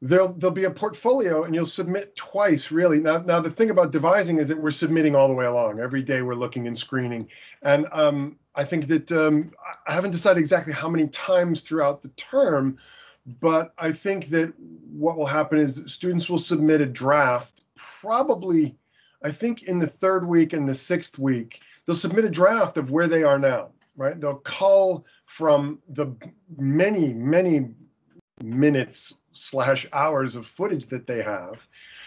there'll 0.00 0.32
there'll 0.32 0.54
be 0.54 0.64
a 0.64 0.70
portfolio 0.70 1.44
and 1.44 1.54
you'll 1.54 1.66
submit 1.66 2.16
twice 2.16 2.70
really. 2.70 3.00
Now 3.00 3.18
now 3.18 3.40
the 3.40 3.50
thing 3.50 3.70
about 3.70 3.92
devising 3.92 4.38
is 4.38 4.48
that 4.48 4.58
we're 4.58 4.70
submitting 4.70 5.14
all 5.14 5.28
the 5.28 5.34
way 5.34 5.46
along. 5.46 5.80
Every 5.80 6.02
day 6.02 6.22
we're 6.22 6.34
looking 6.34 6.66
and 6.66 6.78
screening, 6.78 7.28
and 7.62 7.86
um, 7.92 8.38
I 8.54 8.64
think 8.64 8.86
that 8.88 9.10
um, 9.12 9.52
I 9.86 9.94
haven't 9.94 10.12
decided 10.12 10.40
exactly 10.40 10.72
how 10.72 10.88
many 10.88 11.08
times 11.08 11.62
throughout 11.62 12.02
the 12.02 12.08
term, 12.10 12.78
but 13.40 13.72
I 13.78 13.92
think 13.92 14.26
that 14.26 14.54
what 14.92 15.16
will 15.16 15.26
happen 15.26 15.58
is 15.58 15.84
students 15.86 16.28
will 16.28 16.38
submit 16.38 16.80
a 16.80 16.86
draft 16.86 17.63
probably. 17.76 18.76
I 19.22 19.30
think 19.30 19.62
in 19.62 19.78
the 19.78 19.86
third 19.86 20.26
week 20.26 20.52
and 20.52 20.68
the 20.68 20.74
sixth 20.74 21.18
week, 21.18 21.60
they'll 21.86 21.96
submit 21.96 22.26
a 22.26 22.30
draft 22.30 22.76
of 22.76 22.90
where 22.90 23.08
they 23.08 23.22
are 23.22 23.38
now 23.38 23.70
right? 23.96 24.20
They'll 24.20 24.34
call 24.34 25.06
from 25.26 25.80
the 25.88 26.16
many, 26.56 27.12
many 27.12 27.70
minutes 28.42 29.14
slash 29.32 29.86
hours 29.92 30.36
of 30.36 30.46
footage 30.46 30.86
that 30.86 31.06
they 31.06 31.22
have. 31.22 31.66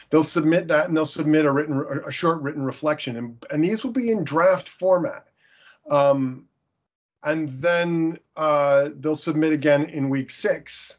They'll 0.10 0.24
submit 0.24 0.70
that 0.70 0.88
and 0.88 0.96
they'll 0.96 1.06
submit 1.06 1.46
a 1.46 1.52
written, 1.52 2.02
a 2.06 2.12
short 2.12 2.42
written 2.42 2.64
reflection, 2.64 3.18
and, 3.18 3.46
and 3.50 3.64
these 3.64 3.84
will 3.84 3.92
be 3.92 4.12
in 4.12 4.24
draft 4.24 4.68
format. 4.68 5.26
Um, 5.90 6.46
and 7.24 7.50
then 7.50 8.20
uh, 8.36 8.90
they'll 8.96 9.16
submit 9.16 9.52
again 9.52 9.86
in 9.86 10.10
week 10.10 10.32
six. 10.32 10.98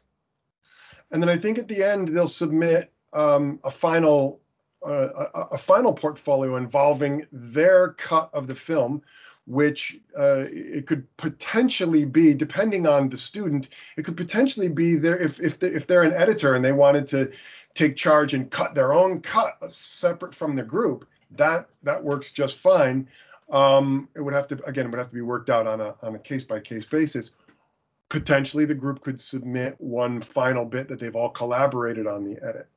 And 1.11 1.23
then 1.23 1.29
I 1.29 1.37
think 1.37 1.57
at 1.57 1.67
the 1.67 1.83
end 1.83 2.09
they'll 2.09 2.27
submit 2.27 2.91
um, 3.13 3.59
a 3.63 3.71
final 3.71 4.41
a, 4.83 5.47
a, 5.51 5.57
final 5.57 5.93
portfolio 5.93 6.55
involving 6.55 7.25
their 7.31 7.89
cut 7.93 8.29
of 8.33 8.47
the 8.47 8.55
film, 8.55 9.01
which 9.45 9.99
uh, 10.17 10.45
it 10.49 10.87
could 10.87 11.05
potentially 11.17 12.05
be, 12.05 12.33
depending 12.33 12.87
on 12.87 13.09
the 13.09 13.17
student, 13.17 13.69
it 13.97 14.03
could 14.03 14.17
potentially 14.17 14.69
be 14.69 14.95
there 14.95 15.17
if 15.17 15.39
if, 15.39 15.59
they, 15.59 15.67
if 15.67 15.87
they're 15.87 16.03
an 16.03 16.13
editor 16.13 16.55
and 16.55 16.63
they 16.63 16.71
wanted 16.71 17.07
to 17.07 17.31
take 17.73 17.95
charge 17.95 18.33
and 18.33 18.49
cut 18.49 18.75
their 18.75 18.93
own 18.93 19.21
cut 19.21 19.57
separate 19.71 20.35
from 20.35 20.55
the 20.55 20.63
group. 20.63 21.07
That 21.31 21.69
that 21.83 22.03
works 22.03 22.31
just 22.31 22.55
fine. 22.55 23.07
Um, 23.49 24.07
it 24.15 24.21
would 24.21 24.33
have 24.33 24.47
to 24.49 24.63
again, 24.65 24.85
it 24.85 24.89
would 24.89 24.99
have 24.99 25.09
to 25.09 25.15
be 25.15 25.21
worked 25.21 25.49
out 25.49 25.67
on 25.67 25.81
a 25.81 25.95
on 26.01 26.15
a 26.15 26.19
case 26.19 26.43
by 26.43 26.59
case 26.59 26.85
basis. 26.85 27.31
Potentially, 28.07 28.65
the 28.65 28.75
group 28.75 29.01
could 29.01 29.21
submit 29.21 29.75
one 29.77 30.21
final 30.21 30.65
bit 30.65 30.87
that 30.87 30.99
they've 30.99 31.15
all 31.15 31.29
collaborated 31.29 32.07
on 32.07 32.23
the 32.23 32.43
edit 32.43 32.67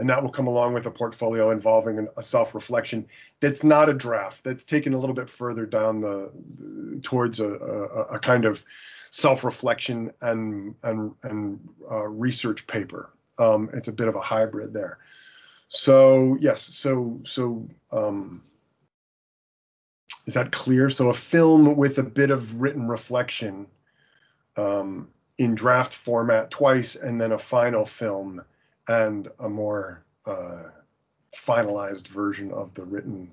and 0.00 0.08
that 0.08 0.22
will 0.22 0.30
come 0.30 0.46
along 0.46 0.72
with 0.72 0.86
a 0.86 0.90
portfolio 0.90 1.50
involving 1.50 2.08
a 2.16 2.22
self-reflection 2.22 3.06
that's 3.40 3.62
not 3.62 3.90
a 3.90 3.94
draft 3.94 4.42
that's 4.42 4.64
taken 4.64 4.94
a 4.94 4.98
little 4.98 5.14
bit 5.14 5.28
further 5.28 5.66
down 5.66 6.00
the, 6.00 6.30
the 6.58 7.00
towards 7.02 7.38
a, 7.38 7.48
a, 7.48 8.02
a, 8.14 8.18
kind 8.18 8.46
of 8.46 8.64
self-reflection 9.10 10.10
and 10.22 10.74
and 10.82 11.14
and 11.22 11.68
uh, 11.90 12.06
research 12.06 12.66
paper. 12.66 13.10
Um, 13.38 13.70
it's 13.74 13.88
a 13.88 13.92
bit 13.92 14.08
of 14.08 14.16
a 14.16 14.20
hybrid 14.20 14.72
there. 14.72 14.98
So 15.68 16.38
yes 16.40 16.62
so 16.62 17.20
so 17.24 17.68
um, 17.92 18.42
is 20.26 20.34
that 20.34 20.50
clear? 20.50 20.88
So 20.88 21.10
a 21.10 21.14
film 21.14 21.76
with 21.76 21.98
a 21.98 22.02
bit 22.02 22.30
of 22.30 22.60
written 22.60 22.88
reflection 22.88 23.66
um, 24.56 25.08
in 25.36 25.54
draft 25.54 25.92
format 25.92 26.50
twice 26.50 26.96
and 26.96 27.20
then 27.20 27.32
a 27.32 27.38
final 27.38 27.84
film 27.84 28.42
and 28.88 29.28
a 29.38 29.48
more 29.48 30.04
uh, 30.26 30.64
finalized 31.36 32.08
version 32.08 32.52
of 32.52 32.74
the 32.74 32.84
written 32.84 33.30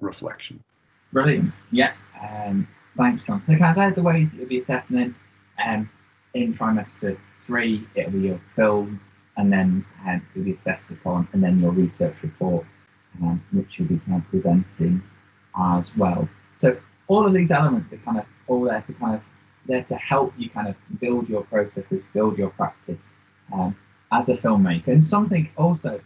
reflection. 0.00 0.62
Brilliant. 1.12 1.52
Yeah. 1.70 1.92
Um, 2.20 2.66
thanks, 2.96 3.22
John. 3.22 3.40
So, 3.40 3.56
kind 3.56 3.78
of 3.78 3.94
the 3.94 4.02
ways 4.02 4.30
that 4.30 4.38
you'll 4.38 4.48
be 4.48 4.58
assessing 4.58 4.96
then? 4.96 5.14
Um, 5.64 5.90
in 6.34 6.54
trimester 6.54 7.18
three, 7.42 7.86
it'll 7.94 8.12
be 8.12 8.20
your 8.20 8.40
film, 8.56 9.00
and 9.36 9.52
then 9.52 9.84
um, 10.06 10.26
you'll 10.34 10.44
be 10.44 10.52
assessed 10.52 10.90
upon, 10.90 11.28
and 11.32 11.42
then 11.42 11.60
your 11.60 11.72
research 11.72 12.22
report, 12.22 12.66
um, 13.22 13.42
which 13.52 13.78
you'll 13.78 13.88
be 13.88 13.98
kind 14.06 14.22
of 14.22 14.28
presenting 14.30 15.02
as 15.58 15.94
well. 15.96 16.28
So, 16.56 16.78
all 17.08 17.26
of 17.26 17.32
these 17.32 17.50
elements 17.50 17.92
are 17.92 17.98
kind 17.98 18.18
of 18.18 18.24
all 18.46 18.62
there 18.62 18.80
to 18.80 18.92
kind 18.94 19.14
of 19.16 19.22
there 19.66 19.82
to 19.84 19.94
help 19.96 20.32
you 20.36 20.50
kind 20.50 20.68
of 20.68 20.76
build 21.00 21.28
your 21.28 21.44
processes, 21.44 22.02
build 22.12 22.38
your 22.38 22.50
practice, 22.50 23.06
um, 23.52 23.76
as 24.12 24.28
a 24.28 24.36
filmmaker. 24.36 24.88
And 24.88 25.04
something 25.04 25.48
also, 25.56 26.00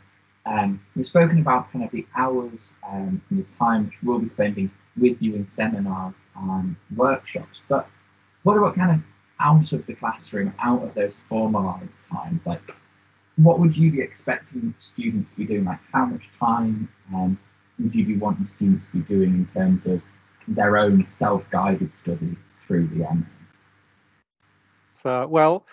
um, 0.44 0.80
we've 0.94 1.06
spoken 1.06 1.40
about 1.40 1.72
kind 1.72 1.84
of 1.84 1.90
the 1.90 2.06
hours 2.16 2.74
um, 2.88 3.20
and 3.30 3.44
the 3.44 3.50
time 3.50 3.86
which 3.86 3.94
we'll 4.02 4.18
be 4.18 4.28
spending 4.28 4.70
with 4.96 5.20
you 5.20 5.34
in 5.34 5.44
seminars 5.44 6.14
and 6.36 6.76
workshops. 6.94 7.60
But 7.68 7.88
what 8.42 8.56
about 8.56 8.76
kind 8.76 8.92
of 8.92 9.00
out 9.40 9.72
of 9.72 9.86
the 9.86 9.94
classroom, 9.94 10.54
out 10.58 10.82
of 10.82 10.94
those 10.94 11.20
formalized 11.28 12.02
times? 12.10 12.46
Like, 12.46 12.62
what 13.36 13.58
would 13.58 13.76
you 13.76 13.90
be 13.90 14.00
expecting 14.00 14.74
students 14.80 15.32
to 15.32 15.36
be 15.36 15.44
doing? 15.44 15.64
Like, 15.64 15.80
how 15.92 16.06
much 16.06 16.28
time 16.40 16.88
um, 17.14 17.38
would 17.78 17.94
you 17.94 18.06
be 18.06 18.16
wanting 18.16 18.46
students 18.46 18.84
to 18.92 18.98
be 18.98 19.14
doing 19.14 19.34
in 19.34 19.46
terms 19.46 19.84
of 19.86 20.00
their 20.48 20.76
own 20.76 21.04
self-guided 21.04 21.92
study 21.92 22.36
through 22.56 22.86
the 22.88 23.00
MA? 23.00 23.26
So, 24.92 25.26
well, 25.26 25.66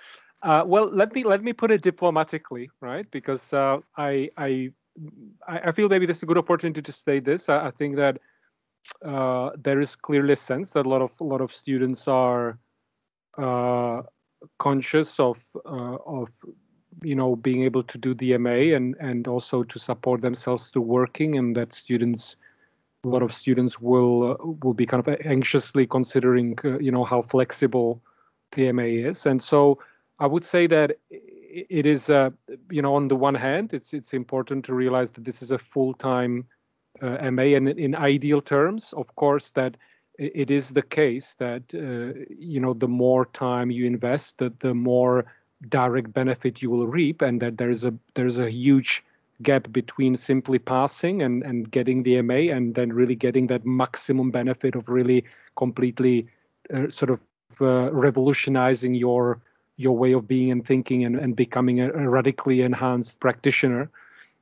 uh, 0.43 0.63
well, 0.65 0.89
let 0.91 1.15
me 1.15 1.23
let 1.23 1.41
me 1.41 1.53
put 1.53 1.71
it 1.71 1.81
diplomatically, 1.81 2.69
right? 2.81 3.09
Because 3.09 3.53
uh, 3.53 3.77
I, 3.95 4.29
I 4.37 4.71
I 5.47 5.71
feel 5.71 5.89
maybe 5.89 6.05
this 6.05 6.17
is 6.17 6.23
a 6.23 6.25
good 6.25 6.37
opportunity 6.37 6.81
to 6.81 6.91
say 6.91 7.19
this. 7.19 7.49
I, 7.49 7.71
think 7.71 7.95
that 7.95 8.19
uh, 9.03 9.51
there 9.57 9.79
is 9.79 9.95
clearly 9.95 10.33
a 10.33 10.35
sense 10.35 10.71
that 10.71 10.85
a 10.85 10.89
lot 10.89 11.01
of 11.01 11.13
a 11.19 11.23
lot 11.23 11.41
of 11.41 11.53
students 11.53 12.07
are 12.07 12.59
uh, 13.37 14.03
conscious 14.59 15.19
of 15.19 15.41
uh, 15.65 15.97
of 16.05 16.29
you 17.01 17.15
know 17.15 17.35
being 17.37 17.63
able 17.63 17.83
to 17.83 17.97
do 17.97 18.13
the 18.13 18.37
MA 18.37 18.75
and 18.75 18.95
and 18.99 19.27
also 19.27 19.63
to 19.63 19.79
support 19.79 20.21
themselves 20.21 20.71
to 20.71 20.81
working, 20.81 21.37
and 21.37 21.55
that 21.55 21.73
students 21.73 22.35
a 23.05 23.07
lot 23.07 23.23
of 23.23 23.33
students 23.33 23.79
will 23.79 24.33
uh, 24.33 24.45
will 24.61 24.73
be 24.73 24.85
kind 24.85 25.07
of 25.07 25.15
anxiously 25.25 25.87
considering 25.87 26.57
you 26.81 26.91
know 26.91 27.05
how 27.05 27.21
flexible 27.21 28.01
the 28.51 28.71
MA 28.73 28.83
is, 28.83 29.25
and 29.25 29.41
so 29.41 29.79
I 30.23 30.25
would 30.25 30.45
say 30.45 30.67
that 30.67 30.99
it 31.09 31.85
is, 31.85 32.09
uh, 32.09 32.29
you 32.71 32.81
know, 32.81 32.95
on 32.95 33.09
the 33.09 33.15
one 33.17 33.35
hand, 33.35 33.73
it's 33.73 33.93
it's 33.93 34.13
important 34.13 34.63
to 34.65 34.73
realize 34.73 35.11
that 35.11 35.25
this 35.25 35.41
is 35.41 35.51
a 35.51 35.57
full-time 35.57 36.45
uh, 37.01 37.29
MA, 37.29 37.57
and 37.57 37.67
in 37.67 37.93
ideal 37.93 38.39
terms, 38.39 38.93
of 38.93 39.13
course, 39.17 39.51
that 39.51 39.75
it 40.17 40.49
is 40.49 40.69
the 40.69 40.81
case 40.81 41.35
that 41.39 41.63
uh, 41.75 42.23
you 42.29 42.61
know 42.61 42.73
the 42.73 42.87
more 42.87 43.25
time 43.25 43.69
you 43.69 43.85
invest, 43.85 44.37
that 44.37 44.61
the 44.61 44.73
more 44.73 45.25
direct 45.67 46.13
benefit 46.13 46.61
you 46.61 46.69
will 46.69 46.87
reap, 46.87 47.21
and 47.21 47.41
that 47.41 47.57
there's 47.57 47.83
a 47.83 47.93
there's 48.13 48.37
a 48.37 48.49
huge 48.49 49.03
gap 49.41 49.69
between 49.73 50.15
simply 50.15 50.57
passing 50.57 51.21
and 51.21 51.43
and 51.43 51.69
getting 51.69 52.03
the 52.03 52.21
MA, 52.21 52.55
and 52.55 52.75
then 52.75 52.93
really 52.93 53.15
getting 53.15 53.47
that 53.47 53.65
maximum 53.65 54.31
benefit 54.31 54.75
of 54.75 54.87
really 54.87 55.25
completely 55.57 56.27
uh, 56.73 56.89
sort 56.89 57.09
of 57.09 57.19
uh, 57.59 57.91
revolutionizing 57.91 58.95
your 58.95 59.41
your 59.75 59.97
way 59.97 60.13
of 60.13 60.27
being 60.27 60.51
and 60.51 60.65
thinking 60.65 61.05
and, 61.05 61.15
and 61.15 61.35
becoming 61.35 61.81
a, 61.81 61.89
a 61.89 62.09
radically 62.09 62.61
enhanced 62.61 63.19
practitioner. 63.19 63.89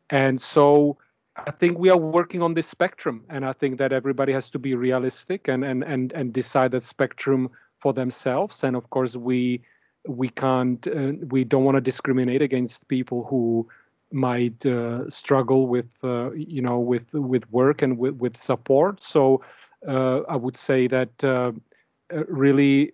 And 0.10 0.42
so 0.42 0.98
I 1.36 1.52
think 1.52 1.80
we 1.80 1.90
are 1.90 1.98
working 1.98 2.42
on 2.42 2.54
this 2.54 2.68
spectrum, 2.68 3.24
and 3.30 3.46
I 3.46 3.54
think 3.54 3.78
that 3.78 3.94
everybody 3.94 4.34
has 4.34 4.50
to 4.52 4.60
be 4.60 4.76
realistic 4.76 5.48
and 5.48 5.64
and 5.64 5.84
and 5.84 6.12
and 6.12 6.34
decide 6.34 6.72
that 6.72 6.84
spectrum 6.84 7.50
for 7.80 7.94
themselves. 7.94 8.64
And 8.64 8.76
of 8.76 8.90
course, 8.90 9.16
we 9.16 9.62
we 10.06 10.30
can't 10.30 10.86
uh, 10.88 11.14
we 11.30 11.44
don't 11.46 11.64
want 11.64 11.76
to 11.76 11.82
discriminate 11.82 12.42
against 12.42 12.88
people 12.88 13.24
who 13.24 13.68
might 14.12 14.66
uh, 14.66 15.10
struggle 15.10 15.68
with 15.68 15.92
uh, 16.04 16.32
you 16.32 16.62
know 16.62 16.80
with 16.80 17.14
with 17.14 17.50
work 17.52 17.82
and 17.82 17.98
with, 17.98 18.16
with 18.16 18.38
support. 18.38 19.02
So 19.02 19.42
uh, 19.88 20.22
I 20.28 20.36
would 20.36 20.58
say 20.58 20.88
that 20.88 21.24
uh, 21.24 21.54
uh, 22.14 22.26
really 22.28 22.92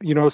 you 0.00 0.14
know, 0.14 0.30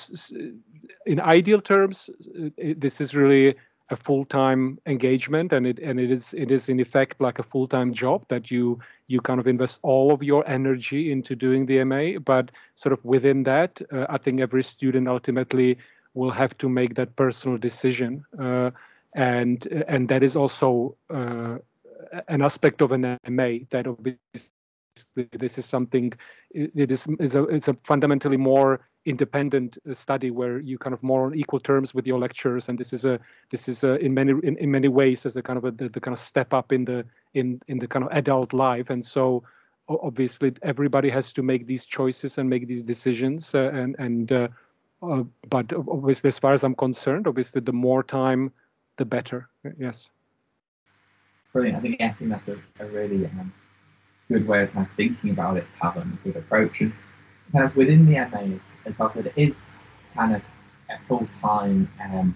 in 1.06 1.20
ideal 1.20 1.60
terms, 1.60 2.10
it, 2.56 2.80
this 2.80 3.00
is 3.00 3.14
really 3.14 3.56
a 3.90 3.96
full-time 3.96 4.78
engagement, 4.86 5.52
and 5.52 5.66
it 5.66 5.78
and 5.78 6.00
it 6.00 6.10
is 6.10 6.34
it 6.34 6.50
is 6.50 6.68
in 6.68 6.80
effect 6.80 7.20
like 7.20 7.38
a 7.38 7.42
full-time 7.42 7.92
job 7.92 8.24
that 8.28 8.50
you 8.50 8.80
you 9.06 9.20
kind 9.20 9.38
of 9.38 9.46
invest 9.46 9.78
all 9.82 10.12
of 10.12 10.22
your 10.22 10.48
energy 10.48 11.12
into 11.12 11.36
doing 11.36 11.66
the 11.66 11.84
MA. 11.84 12.18
But 12.18 12.50
sort 12.74 12.92
of 12.92 13.04
within 13.04 13.42
that, 13.44 13.80
uh, 13.92 14.06
I 14.08 14.18
think 14.18 14.40
every 14.40 14.62
student 14.62 15.08
ultimately 15.08 15.78
will 16.14 16.30
have 16.30 16.56
to 16.58 16.68
make 16.68 16.94
that 16.94 17.16
personal 17.16 17.58
decision, 17.58 18.24
uh, 18.38 18.70
and 19.12 19.64
and 19.86 20.08
that 20.08 20.22
is 20.22 20.36
also 20.36 20.96
uh, 21.10 21.58
an 22.28 22.42
aspect 22.42 22.80
of 22.82 22.92
an 22.92 23.18
MA 23.28 23.58
that 23.70 23.86
obviously 23.86 24.50
this 25.14 25.58
is 25.58 25.64
something 25.64 26.12
it 26.50 26.90
is, 26.90 27.06
is 27.18 27.34
a 27.34 27.44
it's 27.44 27.68
a 27.68 27.76
fundamentally 27.84 28.36
more 28.36 28.80
independent 29.04 29.78
uh, 29.88 29.94
study 29.94 30.30
where 30.30 30.60
you 30.60 30.78
kind 30.78 30.94
of 30.94 31.02
more 31.02 31.26
on 31.26 31.34
equal 31.34 31.58
terms 31.58 31.92
with 31.92 32.06
your 32.06 32.18
lecturers 32.18 32.68
and 32.68 32.78
this 32.78 32.92
is 32.92 33.04
a 33.04 33.18
this 33.50 33.68
is 33.68 33.82
a, 33.84 33.96
in 33.96 34.14
many 34.14 34.32
in, 34.42 34.56
in 34.58 34.70
many 34.70 34.88
ways 34.88 35.26
as 35.26 35.36
a 35.36 35.42
kind 35.42 35.56
of 35.56 35.64
a, 35.64 35.70
the, 35.72 35.88
the 35.88 36.00
kind 36.00 36.12
of 36.12 36.18
step 36.18 36.54
up 36.54 36.72
in 36.72 36.84
the 36.84 37.04
in 37.34 37.60
in 37.68 37.78
the 37.78 37.88
kind 37.88 38.04
of 38.04 38.12
adult 38.12 38.52
life. 38.52 38.90
And 38.90 39.04
so 39.04 39.42
obviously 39.88 40.52
everybody 40.62 41.10
has 41.10 41.32
to 41.32 41.42
make 41.42 41.66
these 41.66 41.86
choices 41.86 42.38
and 42.38 42.48
make 42.48 42.68
these 42.68 42.84
decisions 42.84 43.54
uh, 43.54 43.70
and 43.72 43.96
and 43.98 44.32
uh, 44.32 44.48
uh, 45.02 45.24
but 45.48 45.72
obviously 45.72 46.28
as 46.28 46.38
far 46.38 46.52
as 46.52 46.62
i'm 46.62 46.76
concerned 46.76 47.26
obviously 47.26 47.60
the 47.60 47.72
more 47.72 48.02
time 48.02 48.52
the 48.96 49.04
better. 49.04 49.48
Yes. 49.78 50.10
Brilliant. 51.52 51.76
I 51.76 51.80
think 51.80 52.00
i 52.00 52.10
think 52.10 52.30
that's 52.30 52.48
a, 52.48 52.58
a 52.78 52.86
really 52.86 53.26
um, 53.26 53.52
good 54.28 54.46
way 54.46 54.62
of 54.62 54.72
kind 54.72 54.86
of 54.86 54.92
thinking 54.94 55.30
about 55.30 55.56
it 55.56 55.66
having 55.80 56.02
a 56.02 56.24
good 56.24 56.36
approach 56.36 56.80
and 56.80 56.92
kind 57.52 57.64
of 57.64 57.76
within 57.76 58.06
the 58.06 58.12
MA, 58.12 58.56
as, 58.86 58.94
I 58.98 59.08
said, 59.10 59.26
it 59.26 59.34
is 59.36 59.66
kind 60.14 60.34
of 60.34 60.42
a 60.90 60.98
full-time 61.06 61.88
um, 62.02 62.34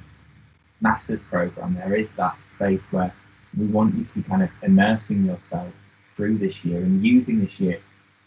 master's 0.80 1.22
program. 1.22 1.74
There 1.74 1.94
is 1.94 2.12
that 2.12 2.36
space 2.44 2.86
where 2.90 3.12
we 3.56 3.66
want 3.66 3.94
you 3.94 4.04
to 4.04 4.14
be 4.14 4.22
kind 4.22 4.42
of 4.42 4.50
immersing 4.62 5.24
yourself 5.24 5.72
through 6.04 6.38
this 6.38 6.64
year 6.64 6.82
and 6.82 7.04
using 7.04 7.40
this 7.40 7.58
year 7.58 7.80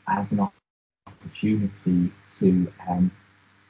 as 0.08 0.32
an 0.32 0.50
opportunity 1.08 2.12
to 2.38 2.72
um, 2.90 3.12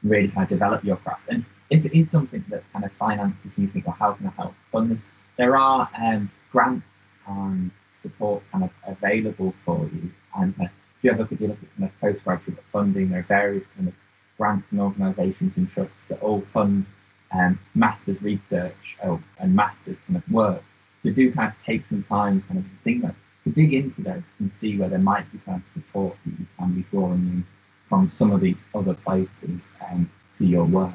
really 0.04 0.30
kind 0.30 0.44
of 0.44 0.50
develop 0.50 0.84
your 0.84 0.96
craft. 0.98 1.24
And 1.30 1.44
if 1.70 1.86
it 1.86 1.98
is 1.98 2.10
something 2.10 2.44
that 2.50 2.64
kind 2.72 2.86
of 2.86 2.92
finances 2.94 3.58
you 3.58 3.68
think, 3.68 3.86
well, 3.86 3.96
how 4.00 4.14
can 4.14 4.28
I 4.28 4.32
help 4.32 4.56
fund 4.72 4.92
this? 4.92 5.00
There 5.38 5.56
are 5.58 5.90
um, 5.98 6.32
grants 6.52 7.08
and 7.28 7.72
support 8.02 8.44
kind 8.52 8.64
of 8.64 8.72
available 8.88 9.54
for 9.66 9.90
you. 9.94 10.12
And 10.36 10.54
uh, 10.60 10.64
if 10.64 11.04
you 11.04 11.12
ever 11.12 11.26
could 11.26 11.40
you 11.40 11.48
look 11.48 11.58
at 11.62 11.78
kind 11.78 11.90
of 11.90 12.00
postgraduate 12.00 12.64
funding, 12.72 13.10
there 13.10 13.20
are 13.20 13.24
various 13.24 13.66
kind 13.76 13.88
of 13.88 13.94
grants 14.38 14.72
and 14.72 14.82
organisations 14.82 15.58
and 15.58 15.70
trusts 15.70 16.06
that 16.08 16.22
all 16.22 16.42
fund 16.54 16.86
um, 17.32 17.60
master's 17.76 18.22
research 18.22 18.98
oh, 19.04 19.22
and 19.40 19.56
master's 19.56 20.00
kind 20.08 20.18
of 20.18 20.32
work. 20.32 20.64
So 21.02 21.12
do 21.12 21.32
kind 21.32 21.54
of 21.54 21.64
take 21.64 21.86
some 21.86 22.04
time, 22.04 22.44
kind 22.48 22.60
of 22.60 22.66
think 22.84 23.04
about, 23.04 23.16
to 23.46 23.52
dig 23.52 23.74
into 23.74 24.02
those 24.02 24.24
and 24.40 24.52
see 24.52 24.78
where 24.78 24.90
there 24.90 25.00
might 25.00 25.32
be 25.32 25.38
kind 25.40 25.62
of 25.64 25.72
support 25.72 26.18
that 26.26 26.40
you 26.40 26.46
can 26.58 26.74
be 26.74 26.86
drawing 26.92 27.20
in 27.20 27.46
from 27.88 28.10
some 28.10 28.32
of 28.32 28.42
these 28.42 28.58
other 28.76 28.94
places 28.94 29.72
um, 29.90 30.10
for 30.38 30.44
your 30.44 30.66
work. 30.66 30.94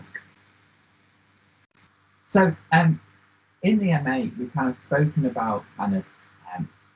So 2.25 2.55
um, 2.73 3.01
in 3.63 3.79
the 3.79 3.93
MA, 4.01 4.31
we've 4.39 4.53
kind 4.53 4.69
of 4.69 4.77
spoken 4.77 5.27
about 5.27 5.65
kind 5.77 5.97
of 5.97 6.05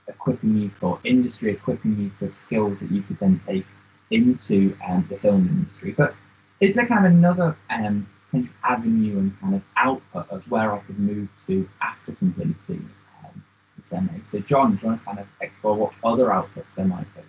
equipping 0.08 0.56
you 0.56 0.70
for 0.70 0.98
industry, 1.04 1.52
equipping 1.52 1.96
you 1.96 2.10
for 2.18 2.28
skills 2.28 2.80
that 2.80 2.90
you 2.90 3.02
could 3.02 3.18
then 3.18 3.38
take 3.38 3.66
into 4.10 4.76
um, 4.86 5.06
the 5.08 5.18
film 5.18 5.46
industry. 5.48 5.92
But 5.92 6.14
is 6.60 6.74
there 6.74 6.86
kind 6.86 7.06
of 7.06 7.12
another 7.12 7.56
um, 7.70 8.08
potential 8.26 8.54
avenue 8.64 9.18
and 9.18 9.40
kind 9.40 9.54
of 9.54 9.62
output 9.76 10.28
of 10.30 10.50
where 10.50 10.72
I 10.72 10.78
could 10.80 10.98
move 10.98 11.28
to 11.46 11.68
after 11.80 12.12
completing 12.12 12.88
um, 13.24 13.44
this 13.76 13.92
MA? 13.92 14.18
So, 14.30 14.40
John, 14.40 14.76
do 14.76 14.82
you 14.82 14.88
want 14.88 15.00
to 15.00 15.06
kind 15.06 15.18
of 15.18 15.26
explore 15.40 15.76
what 15.76 15.92
other 16.04 16.26
outputs 16.26 16.74
there 16.76 16.86
might 16.86 17.06
be? 17.14 17.22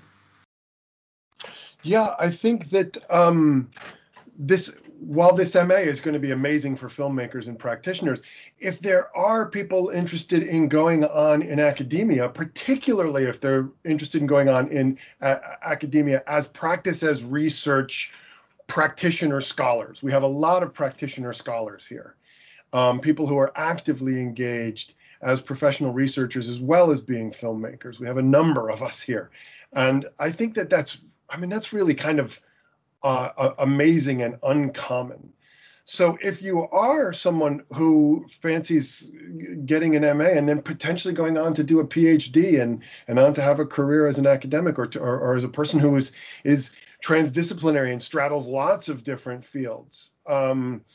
Yeah, 1.84 2.16
I 2.20 2.30
think 2.30 2.70
that 2.72 2.98
um, 3.10 3.70
this 4.40 4.74
while 5.00 5.36
this 5.36 5.54
MA 5.54 5.76
is 5.76 6.00
going 6.00 6.14
to 6.14 6.20
be 6.20 6.32
amazing 6.32 6.78
for 6.78 6.88
filmmakers 6.88 7.48
and 7.48 7.60
practitioners, 7.60 8.22
if 8.58 8.80
there 8.80 9.16
are 9.16 9.50
people 9.50 9.90
interested 9.90 10.44
in 10.44 10.70
going 10.70 11.04
on 11.04 11.42
in 11.42 11.60
academia, 11.60 12.30
particularly 12.30 13.26
if 13.26 13.42
they're 13.42 13.70
interested 13.84 14.22
in 14.22 14.28
going 14.28 14.48
on 14.48 14.70
in 14.70 14.98
uh, 15.22 15.36
academia 15.62 16.24
as 16.26 16.48
practice 16.48 17.04
as 17.04 17.24
research 17.24 18.14
practitioner 18.68 19.42
scholars, 19.42 20.02
we 20.02 20.12
have 20.12 20.24
a 20.24 20.28
lot 20.28 20.64
of 20.64 20.74
practitioner 20.74 21.34
scholars 21.34 21.86
here, 21.86 22.16
um, 22.72 23.00
people 23.02 23.28
who 23.28 23.38
are 23.38 23.52
actively 23.56 24.22
engaged 24.22 24.94
as 25.22 25.42
professional 25.42 25.92
researchers 25.92 26.48
as 26.48 26.62
well 26.62 26.92
as 26.92 27.02
being 27.02 27.32
filmmakers. 27.32 28.00
We 28.00 28.08
have 28.08 28.18
a 28.18 28.22
number 28.22 28.70
of 28.70 28.84
us 28.84 29.02
here. 29.02 29.32
And 29.74 30.06
I 30.18 30.32
think 30.32 30.56
that 30.56 30.70
that's, 30.70 30.98
I 31.30 31.38
mean, 31.38 31.50
that's 31.50 31.74
really 31.74 31.94
kind 31.94 32.20
of 32.20 32.40
uh, 33.04 33.54
amazing 33.58 34.22
and 34.22 34.38
uncommon. 34.44 35.34
So 35.86 36.20
if 36.22 36.44
you 36.44 36.68
are 36.70 37.14
someone 37.14 37.64
who 37.74 38.28
fancies 38.42 39.12
getting 39.66 39.96
an 39.96 40.18
MA 40.18 40.26
and 40.26 40.48
then 40.48 40.62
potentially 40.62 41.16
going 41.16 41.36
on 41.36 41.56
to 41.56 41.64
do 41.64 41.80
a 41.80 41.88
PhD 41.88 42.62
and 42.62 42.84
and 43.08 43.18
on 43.18 43.34
to 43.34 43.42
have 43.42 43.60
a 43.60 43.66
career 43.66 44.06
as 44.06 44.20
an 44.20 44.28
academic 44.28 44.78
or 44.78 44.86
to, 44.86 45.00
or, 45.00 45.20
or, 45.20 45.36
as 45.36 45.44
a 45.44 45.50
person 45.50 45.80
who 45.80 45.96
is 45.96 46.12
is 46.44 46.70
transdisciplinary 47.04 47.92
and 47.92 48.04
straddles 48.04 48.46
lots 48.46 48.88
of 48.88 49.04
different 49.04 49.44
fields, 49.44 50.12
um, 50.28 50.86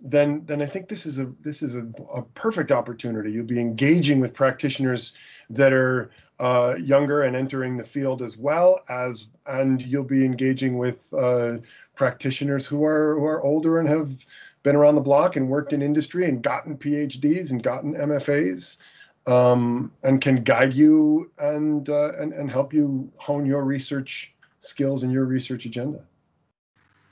then 0.00 0.44
then 0.46 0.62
I 0.62 0.66
think 0.66 0.88
this 0.88 1.04
is 1.04 1.18
a 1.18 1.26
this 1.40 1.62
is 1.62 1.76
a, 1.76 1.86
a 2.14 2.22
perfect 2.22 2.72
opportunity. 2.72 3.32
You'll 3.32 3.46
be 3.46 3.60
engaging 3.60 4.20
with 4.20 4.32
practitioners 4.34 5.12
that 5.50 5.72
are 5.72 6.10
uh, 6.38 6.74
younger 6.80 7.22
and 7.22 7.36
entering 7.36 7.76
the 7.76 7.84
field 7.84 8.22
as 8.22 8.36
well 8.36 8.80
as, 8.88 9.26
and 9.46 9.82
you'll 9.82 10.04
be 10.04 10.24
engaging 10.24 10.78
with 10.78 11.12
uh, 11.12 11.58
practitioners 11.94 12.66
who 12.66 12.84
are 12.84 13.18
who 13.18 13.26
are 13.26 13.42
older 13.42 13.78
and 13.78 13.88
have 13.88 14.16
been 14.62 14.74
around 14.76 14.94
the 14.94 15.00
block 15.02 15.36
and 15.36 15.48
worked 15.48 15.72
in 15.72 15.82
industry 15.82 16.24
and 16.26 16.42
gotten 16.42 16.76
PhDs 16.76 17.50
and 17.50 17.62
gotten 17.62 17.94
MFAs, 17.94 18.78
um, 19.26 19.92
and 20.02 20.20
can 20.20 20.42
guide 20.42 20.72
you 20.72 21.30
and, 21.38 21.88
uh, 21.90 22.12
and 22.12 22.32
and 22.32 22.50
help 22.50 22.72
you 22.72 23.12
hone 23.16 23.44
your 23.44 23.64
research 23.64 24.32
skills 24.60 25.02
and 25.02 25.12
your 25.12 25.26
research 25.26 25.66
agenda. 25.66 26.00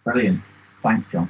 Brilliant, 0.05 0.41
thanks, 0.83 1.07
John. 1.09 1.29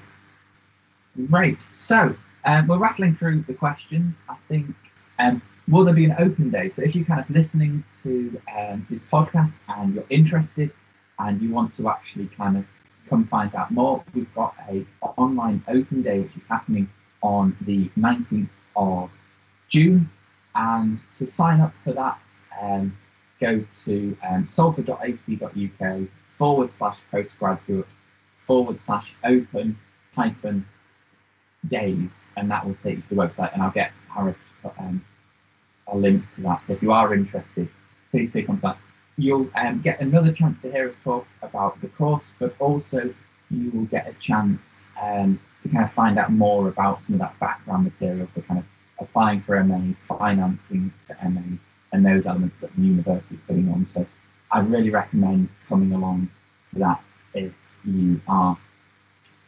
Great. 1.27 1.59
So 1.73 2.15
um, 2.45 2.69
we're 2.69 2.79
rattling 2.79 3.15
through 3.15 3.43
the 3.43 3.55
questions. 3.55 4.19
I 4.29 4.37
think 4.47 4.73
um, 5.19 5.43
will 5.67 5.85
there 5.85 5.95
be 5.95 6.05
an 6.05 6.15
open 6.19 6.51
day? 6.51 6.71
So 6.71 6.83
if 6.83 6.95
you're 6.95 7.05
kind 7.05 7.21
of 7.21 7.29
listening 7.29 7.83
to 8.03 8.41
um, 8.57 8.87
this 8.89 9.05
podcast 9.05 9.59
and 9.69 9.95
you're 9.95 10.07
interested 10.11 10.71
and 11.19 11.43
you 11.43 11.51
want 11.51 11.75
to 11.75 11.89
actually 11.89 12.29
kind 12.29 12.57
of 12.57 12.65
come 13.09 13.27
find 13.27 13.53
out 13.57 13.73
more, 13.73 14.05
we've 14.15 14.33
got 14.35 14.55
a 14.69 14.87
online 15.17 15.63
open 15.67 16.03
day 16.03 16.21
which 16.21 16.37
is 16.37 16.43
happening 16.49 16.89
on 17.21 17.57
the 17.63 17.89
19th 17.99 18.49
of 18.77 19.11
June. 19.69 20.09
And 20.55 21.01
to 21.15 21.27
sign 21.27 21.61
up 21.61 21.75
for 21.83 21.93
that, 21.95 22.21
um, 22.63 22.97
go 23.41 23.65
to 23.85 24.17
um, 24.29 24.49
salford.ac.uk 24.49 26.09
forward 26.37 26.73
slash 26.73 26.99
postgraduate 27.11 27.89
forward 28.47 28.81
slash 28.81 29.13
open 29.25 29.77
hyphen 30.15 30.65
days, 31.67 32.27
and 32.37 32.51
that 32.51 32.65
will 32.65 32.75
take 32.75 32.97
you 32.97 33.03
to 33.03 33.09
the 33.09 33.15
website. 33.15 33.53
And 33.53 33.63
I'll 33.63 33.71
get 33.71 33.93
Harry 34.09 34.35
um, 34.79 35.05
a 35.89 35.97
link 35.97 36.29
to 36.31 36.43
that. 36.43 36.65
So 36.65 36.75
if 36.75 36.83
you 36.83 36.93
are 36.93 37.15
interested, 37.15 37.69
please 38.11 38.33
click 38.33 38.49
on 38.49 38.59
that. 38.59 38.79
You'll 39.17 39.51
um, 39.57 39.81
get 39.81 40.01
another 40.01 40.33
chance 40.33 40.61
to 40.61 40.71
hear 40.71 40.89
us 40.89 40.99
talk 41.03 41.27
about 41.43 41.81
the 41.81 41.89
course, 41.89 42.31
but 42.39 42.55
also 42.61 43.13
you 43.51 43.71
will 43.71 43.87
get 43.87 44.07
a 44.07 44.13
chance 44.15 44.85
um, 45.01 45.41
to 45.63 45.69
kind 45.69 45.85
of 45.85 45.93
find 45.93 46.19
out 46.19 46.31
more 46.31 46.69
about 46.69 47.03
some 47.03 47.15
of 47.15 47.21
that 47.21 47.39
background 47.41 47.85
material 47.85 48.29
for 48.35 48.43
kind 48.43 48.61
of 48.61 48.67
applying 49.01 49.41
for 49.41 49.63
MAs, 49.65 50.03
financing 50.05 50.93
for 51.07 51.17
MA, 51.29 51.57
and 51.93 52.07
those 52.07 52.27
elements 52.27 52.57
that 52.61 52.75
the 52.77 52.83
university 52.83 53.35
is 53.35 53.41
putting 53.47 53.69
on. 53.71 53.87
So 53.87 54.07
I 54.53 54.61
really 54.61 54.91
recommend 54.91 55.49
coming 55.69 55.93
along 55.93 56.31
to 56.71 56.79
that 56.79 57.03
if 57.35 57.53
you 57.85 58.21
are 58.29 58.57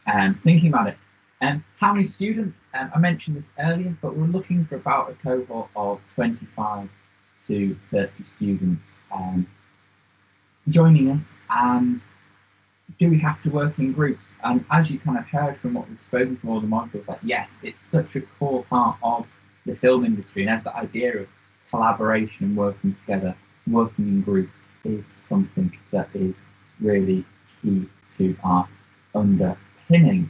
um, 0.07 0.39
thinking 0.43 0.69
about 0.69 0.87
it. 0.87 0.97
Um, 1.41 1.65
how 1.79 1.91
many 1.93 2.05
students? 2.05 2.65
Um, 2.73 2.91
I 2.93 2.99
mentioned 2.99 3.35
this 3.35 3.51
earlier, 3.57 3.95
but 4.01 4.15
we're 4.15 4.27
looking 4.27 4.63
for 4.65 4.75
about 4.75 5.09
a 5.09 5.13
cohort 5.15 5.69
of 5.75 5.99
25 6.13 6.87
to 7.47 7.75
30 7.89 8.23
students 8.23 8.97
um, 9.11 9.47
joining 10.69 11.09
us. 11.09 11.33
And 11.49 11.99
do 12.99 13.09
we 13.09 13.17
have 13.19 13.41
to 13.41 13.49
work 13.49 13.79
in 13.79 13.91
groups? 13.91 14.35
And 14.43 14.63
as 14.69 14.91
you 14.91 14.99
kind 14.99 15.17
of 15.17 15.25
heard 15.25 15.57
from 15.57 15.73
what 15.73 15.89
we've 15.89 16.01
spoken 16.01 16.37
from 16.37 16.49
all 16.49 16.61
the 16.61 16.67
modules, 16.67 17.07
like 17.07 17.19
yes, 17.23 17.59
it's 17.63 17.81
such 17.81 18.15
a 18.15 18.21
core 18.21 18.63
part 18.65 18.97
of 19.01 19.25
the 19.65 19.75
film 19.75 20.05
industry, 20.05 20.43
and 20.43 20.51
as 20.51 20.63
the 20.63 20.75
idea 20.75 21.21
of 21.21 21.27
collaboration 21.71 22.47
and 22.47 22.57
working 22.57 22.93
together, 22.93 23.35
working 23.67 24.07
in 24.07 24.21
groups 24.21 24.61
is 24.83 25.11
something 25.17 25.75
that 25.91 26.09
is 26.13 26.43
really 26.79 27.25
key 27.61 27.87
to 28.17 28.35
our 28.43 28.67
underpinning 29.15 30.29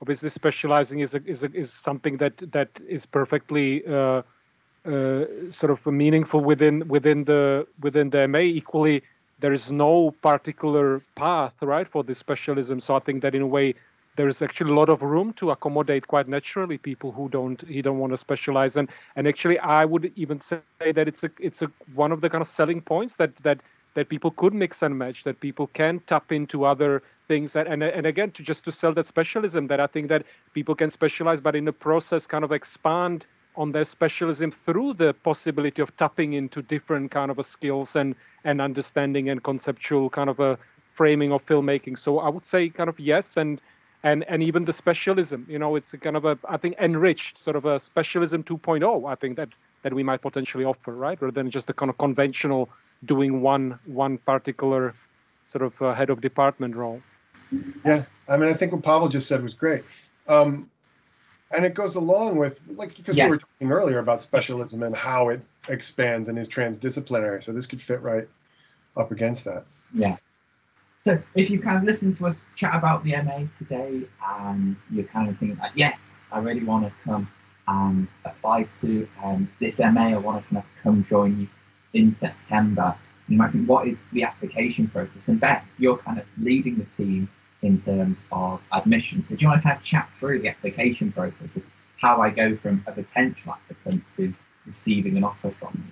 obviously 0.00 0.28
specializing 0.28 1.00
is 1.00 1.14
a, 1.14 1.22
is 1.24 1.42
a, 1.42 1.52
is 1.52 1.72
something 1.72 2.18
that 2.18 2.36
that 2.52 2.80
is 2.88 3.06
perfectly 3.06 3.86
uh, 3.86 4.22
uh, 4.84 5.24
sort 5.50 5.70
of 5.70 5.84
meaningful 5.86 6.40
within 6.40 6.86
within 6.88 7.24
the 7.24 7.66
within 7.80 8.10
the 8.10 8.28
MA. 8.28 8.40
Equally, 8.40 9.02
there 9.40 9.52
is 9.52 9.70
no 9.70 10.10
particular 10.22 11.02
path 11.14 11.54
right 11.62 11.88
for 11.88 12.04
this 12.04 12.18
specialism. 12.18 12.80
So 12.80 12.96
I 12.96 13.00
think 13.00 13.22
that 13.22 13.34
in 13.34 13.42
a 13.42 13.46
way 13.46 13.74
there 14.16 14.28
is 14.28 14.42
actually 14.42 14.70
a 14.70 14.74
lot 14.74 14.88
of 14.88 15.02
room 15.02 15.32
to 15.34 15.50
accommodate 15.50 16.08
quite 16.08 16.26
naturally 16.26 16.78
people 16.78 17.12
who 17.12 17.28
don't 17.28 17.66
he 17.68 17.82
don't 17.82 17.98
want 17.98 18.12
to 18.12 18.16
specialize 18.16 18.76
and 18.76 18.88
and 19.14 19.28
actually 19.28 19.58
I 19.58 19.84
would 19.84 20.12
even 20.16 20.40
say 20.40 20.60
that 20.80 21.06
it's 21.06 21.22
a 21.22 21.30
it's 21.38 21.62
a 21.62 21.70
one 21.94 22.12
of 22.12 22.20
the 22.20 22.30
kind 22.30 22.42
of 22.42 22.48
selling 22.48 22.80
points 22.80 23.16
that 23.16 23.36
that 23.36 23.60
that 23.96 24.10
people 24.10 24.30
could 24.30 24.52
mix 24.52 24.82
and 24.82 24.98
match, 24.98 25.24
that 25.24 25.40
people 25.40 25.66
can 25.68 26.00
tap 26.00 26.30
into 26.30 26.64
other 26.64 27.02
things 27.28 27.54
that, 27.54 27.66
and 27.66 27.82
and 27.82 28.06
again 28.06 28.30
to 28.30 28.42
just 28.42 28.64
to 28.66 28.70
sell 28.70 28.92
that 28.92 29.06
specialism 29.06 29.68
that 29.68 29.80
I 29.80 29.86
think 29.86 30.08
that 30.08 30.24
people 30.52 30.74
can 30.74 30.90
specialize, 30.90 31.40
but 31.40 31.56
in 31.56 31.64
the 31.64 31.72
process 31.72 32.26
kind 32.26 32.44
of 32.44 32.52
expand 32.52 33.26
on 33.56 33.72
their 33.72 33.84
specialism 33.84 34.50
through 34.50 34.92
the 34.92 35.14
possibility 35.14 35.80
of 35.80 35.96
tapping 35.96 36.34
into 36.34 36.60
different 36.60 37.10
kind 37.10 37.30
of 37.30 37.44
skills 37.44 37.96
and 37.96 38.14
and 38.44 38.60
understanding 38.60 39.30
and 39.30 39.42
conceptual 39.42 40.10
kind 40.10 40.28
of 40.28 40.40
a 40.40 40.58
framing 40.92 41.32
of 41.32 41.44
filmmaking. 41.46 41.98
So 41.98 42.18
I 42.18 42.28
would 42.28 42.44
say 42.44 42.68
kind 42.68 42.90
of 42.90 43.00
yes 43.00 43.38
and 43.38 43.62
and 44.02 44.24
and 44.28 44.42
even 44.42 44.66
the 44.66 44.74
specialism 44.74 45.46
you 45.48 45.58
know 45.58 45.74
it's 45.74 45.94
kind 46.02 46.16
of 46.16 46.26
a 46.26 46.38
i 46.46 46.58
think 46.58 46.76
enriched 46.78 47.38
sort 47.38 47.56
of 47.56 47.64
a 47.64 47.80
specialism 47.80 48.44
2.0 48.44 49.10
i 49.10 49.14
think 49.14 49.36
that 49.36 49.48
that 49.82 49.94
we 49.94 50.02
might 50.02 50.20
potentially 50.20 50.66
offer 50.66 50.92
right 50.94 51.20
rather 51.22 51.32
than 51.32 51.50
just 51.50 51.66
the 51.66 51.72
kind 51.72 51.88
of 51.88 51.96
conventional 51.96 52.68
doing 53.04 53.40
one 53.40 53.78
one 53.86 54.18
particular 54.18 54.94
sort 55.44 55.62
of 55.62 55.80
uh, 55.80 55.94
head 55.94 56.10
of 56.10 56.20
department 56.20 56.74
role. 56.76 57.00
Yeah 57.84 58.04
i 58.28 58.36
mean 58.36 58.48
i 58.48 58.52
think 58.52 58.72
what 58.72 58.82
pavel 58.82 59.08
just 59.08 59.28
said 59.28 59.42
was 59.42 59.54
great. 59.54 59.84
Um, 60.28 60.70
and 61.54 61.64
it 61.64 61.74
goes 61.74 61.94
along 61.94 62.36
with 62.36 62.60
like 62.74 62.96
because 62.96 63.16
yeah. 63.16 63.26
we 63.26 63.30
were 63.30 63.38
talking 63.38 63.70
earlier 63.70 64.00
about 64.00 64.20
specialism 64.20 64.82
and 64.82 64.96
how 64.96 65.28
it 65.28 65.40
expands 65.68 66.28
and 66.28 66.38
is 66.38 66.48
transdisciplinary 66.48 67.42
so 67.42 67.52
this 67.52 67.66
could 67.66 67.80
fit 67.80 68.02
right 68.02 68.28
up 68.96 69.12
against 69.12 69.44
that. 69.44 69.64
Yeah. 69.94 70.16
So 71.00 71.22
if 71.36 71.50
you 71.50 71.60
kind 71.60 71.76
of 71.76 71.84
listen 71.84 72.12
to 72.14 72.26
us 72.26 72.46
chat 72.56 72.74
about 72.74 73.04
the 73.04 73.12
MA 73.22 73.44
today 73.58 74.02
and 74.28 74.76
you're 74.90 75.04
kind 75.04 75.28
of 75.28 75.38
thinking 75.38 75.58
like, 75.58 75.72
yes, 75.76 76.16
I 76.32 76.40
really 76.40 76.64
want 76.64 76.86
to 76.86 76.92
come 77.04 77.30
and 77.68 78.08
apply 78.24 78.64
to 78.80 79.08
um, 79.22 79.48
this 79.60 79.78
MA, 79.78 80.08
I 80.08 80.16
want 80.16 80.42
to 80.42 80.48
kind 80.48 80.64
of 80.64 80.82
come 80.82 81.04
join 81.04 81.40
you 81.40 81.48
in 81.96 82.12
September. 82.12 82.94
You 83.28 83.38
might 83.38 83.50
think, 83.50 83.68
what 83.68 83.88
is 83.88 84.04
the 84.12 84.22
application 84.22 84.86
process? 84.88 85.28
And 85.28 85.40
Beth, 85.40 85.64
you're 85.78 85.96
kind 85.96 86.18
of 86.18 86.26
leading 86.38 86.76
the 86.76 86.84
team 87.02 87.28
in 87.62 87.78
terms 87.78 88.18
of 88.30 88.60
admission. 88.72 89.24
So 89.24 89.34
do 89.34 89.42
you 89.42 89.48
want 89.48 89.62
to 89.62 89.68
kind 89.68 89.78
of 89.78 89.84
chat 89.84 90.08
through 90.16 90.42
the 90.42 90.48
application 90.48 91.10
process 91.10 91.56
of 91.56 91.62
how 91.96 92.20
I 92.20 92.30
go 92.30 92.56
from 92.56 92.84
a 92.86 92.92
potential 92.92 93.52
applicant 93.54 94.04
to 94.16 94.32
receiving 94.66 95.16
an 95.16 95.24
offer 95.24 95.50
from 95.58 95.90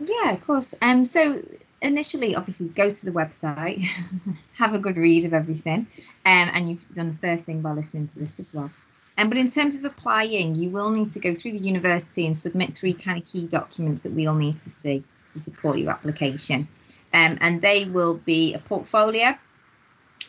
you? 0.00 0.06
Yeah, 0.12 0.32
of 0.32 0.44
course. 0.44 0.74
Um, 0.82 1.06
so 1.06 1.42
initially, 1.80 2.34
obviously, 2.34 2.68
go 2.68 2.90
to 2.90 3.04
the 3.06 3.12
website, 3.12 3.88
have 4.58 4.74
a 4.74 4.78
good 4.78 4.96
read 4.96 5.24
of 5.24 5.32
everything, 5.32 5.86
um, 6.26 6.50
and 6.52 6.68
you've 6.68 6.86
done 6.90 7.08
the 7.08 7.16
first 7.16 7.46
thing 7.46 7.62
by 7.62 7.72
listening 7.72 8.08
to 8.08 8.18
this 8.18 8.38
as 8.40 8.52
well. 8.52 8.70
Um, 9.16 9.28
but 9.28 9.38
in 9.38 9.46
terms 9.46 9.76
of 9.76 9.84
applying, 9.84 10.56
you 10.56 10.70
will 10.70 10.90
need 10.90 11.10
to 11.10 11.20
go 11.20 11.34
through 11.34 11.52
the 11.52 11.58
university 11.58 12.26
and 12.26 12.36
submit 12.36 12.74
three 12.74 12.94
kind 12.94 13.22
of 13.22 13.28
key 13.28 13.46
documents 13.46 14.02
that 14.02 14.12
we'll 14.12 14.34
need 14.34 14.56
to 14.56 14.70
see 14.70 15.04
to 15.34 15.40
support 15.40 15.78
your 15.78 15.90
application. 15.90 16.68
Um, 17.12 17.38
and 17.40 17.60
they 17.60 17.84
will 17.84 18.14
be 18.14 18.54
a 18.54 18.58
portfolio. 18.58 19.36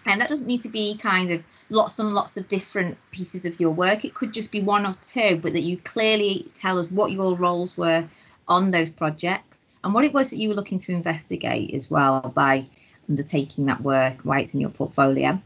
And 0.05 0.21
that 0.21 0.29
doesn't 0.29 0.47
need 0.47 0.61
to 0.61 0.69
be 0.69 0.97
kind 0.97 1.31
of 1.31 1.41
lots 1.69 1.97
and 1.97 2.13
lots 2.13 2.37
of 2.37 2.47
different 2.47 2.97
pieces 3.09 3.45
of 3.45 3.59
your 3.59 3.71
work. 3.71 4.05
It 4.05 4.13
could 4.13 4.33
just 4.33 4.51
be 4.51 4.61
one 4.61 4.85
or 4.85 4.93
two, 4.93 5.39
but 5.41 5.53
that 5.53 5.61
you 5.61 5.77
clearly 5.77 6.47
tell 6.53 6.77
us 6.77 6.91
what 6.91 7.11
your 7.11 7.35
roles 7.35 7.75
were 7.75 8.07
on 8.47 8.69
those 8.69 8.91
projects 8.91 9.65
and 9.83 9.93
what 9.93 10.03
it 10.03 10.13
was 10.13 10.29
that 10.29 10.37
you 10.37 10.49
were 10.49 10.55
looking 10.55 10.77
to 10.79 10.91
investigate 10.91 11.73
as 11.73 11.89
well 11.89 12.21
by 12.21 12.67
undertaking 13.09 13.67
that 13.67 13.81
work, 13.81 14.17
why 14.23 14.41
it's 14.41 14.53
in 14.53 14.61
your 14.61 14.69
portfolio. 14.69 15.41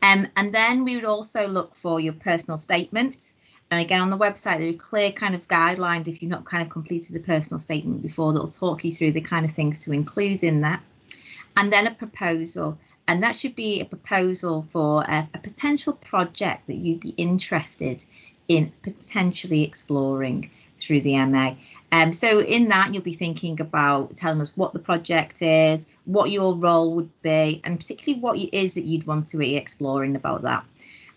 Um, 0.00 0.28
and 0.36 0.54
then 0.54 0.84
we 0.84 0.94
would 0.94 1.04
also 1.04 1.48
look 1.48 1.74
for 1.74 2.00
your 2.00 2.12
personal 2.12 2.56
statement. 2.56 3.32
And 3.70 3.80
again, 3.80 4.00
on 4.00 4.10
the 4.10 4.18
website, 4.18 4.58
there 4.58 4.70
are 4.70 4.72
clear 4.72 5.12
kind 5.12 5.34
of 5.34 5.46
guidelines 5.46 6.08
if 6.08 6.22
you've 6.22 6.30
not 6.30 6.46
kind 6.46 6.62
of 6.62 6.70
completed 6.70 7.14
a 7.16 7.20
personal 7.20 7.58
statement 7.58 8.02
before 8.02 8.32
that'll 8.32 8.48
talk 8.48 8.84
you 8.84 8.92
through 8.92 9.12
the 9.12 9.20
kind 9.20 9.44
of 9.44 9.50
things 9.50 9.80
to 9.80 9.92
include 9.92 10.42
in 10.42 10.62
that. 10.62 10.82
And 11.56 11.72
then 11.72 11.86
a 11.86 11.94
proposal. 11.94 12.78
And 13.06 13.22
that 13.22 13.36
should 13.36 13.54
be 13.54 13.80
a 13.80 13.84
proposal 13.84 14.62
for 14.62 15.02
a, 15.02 15.28
a 15.34 15.38
potential 15.38 15.92
project 15.92 16.66
that 16.68 16.76
you'd 16.76 17.00
be 17.00 17.10
interested 17.10 18.04
in 18.48 18.72
potentially 18.82 19.64
exploring 19.64 20.50
through 20.78 21.02
the 21.02 21.22
MA. 21.26 21.54
Um, 21.92 22.12
so 22.12 22.40
in 22.40 22.68
that, 22.68 22.94
you'll 22.94 23.02
be 23.02 23.12
thinking 23.12 23.60
about 23.60 24.12
telling 24.12 24.40
us 24.40 24.56
what 24.56 24.72
the 24.72 24.78
project 24.78 25.42
is, 25.42 25.86
what 26.04 26.30
your 26.30 26.54
role 26.54 26.94
would 26.94 27.22
be, 27.22 27.60
and 27.64 27.78
particularly 27.78 28.20
what 28.22 28.38
it 28.38 28.56
is 28.56 28.74
that 28.74 28.84
you'd 28.84 29.06
want 29.06 29.26
to 29.26 29.36
be 29.36 29.56
exploring 29.56 30.16
about 30.16 30.42
that. 30.42 30.64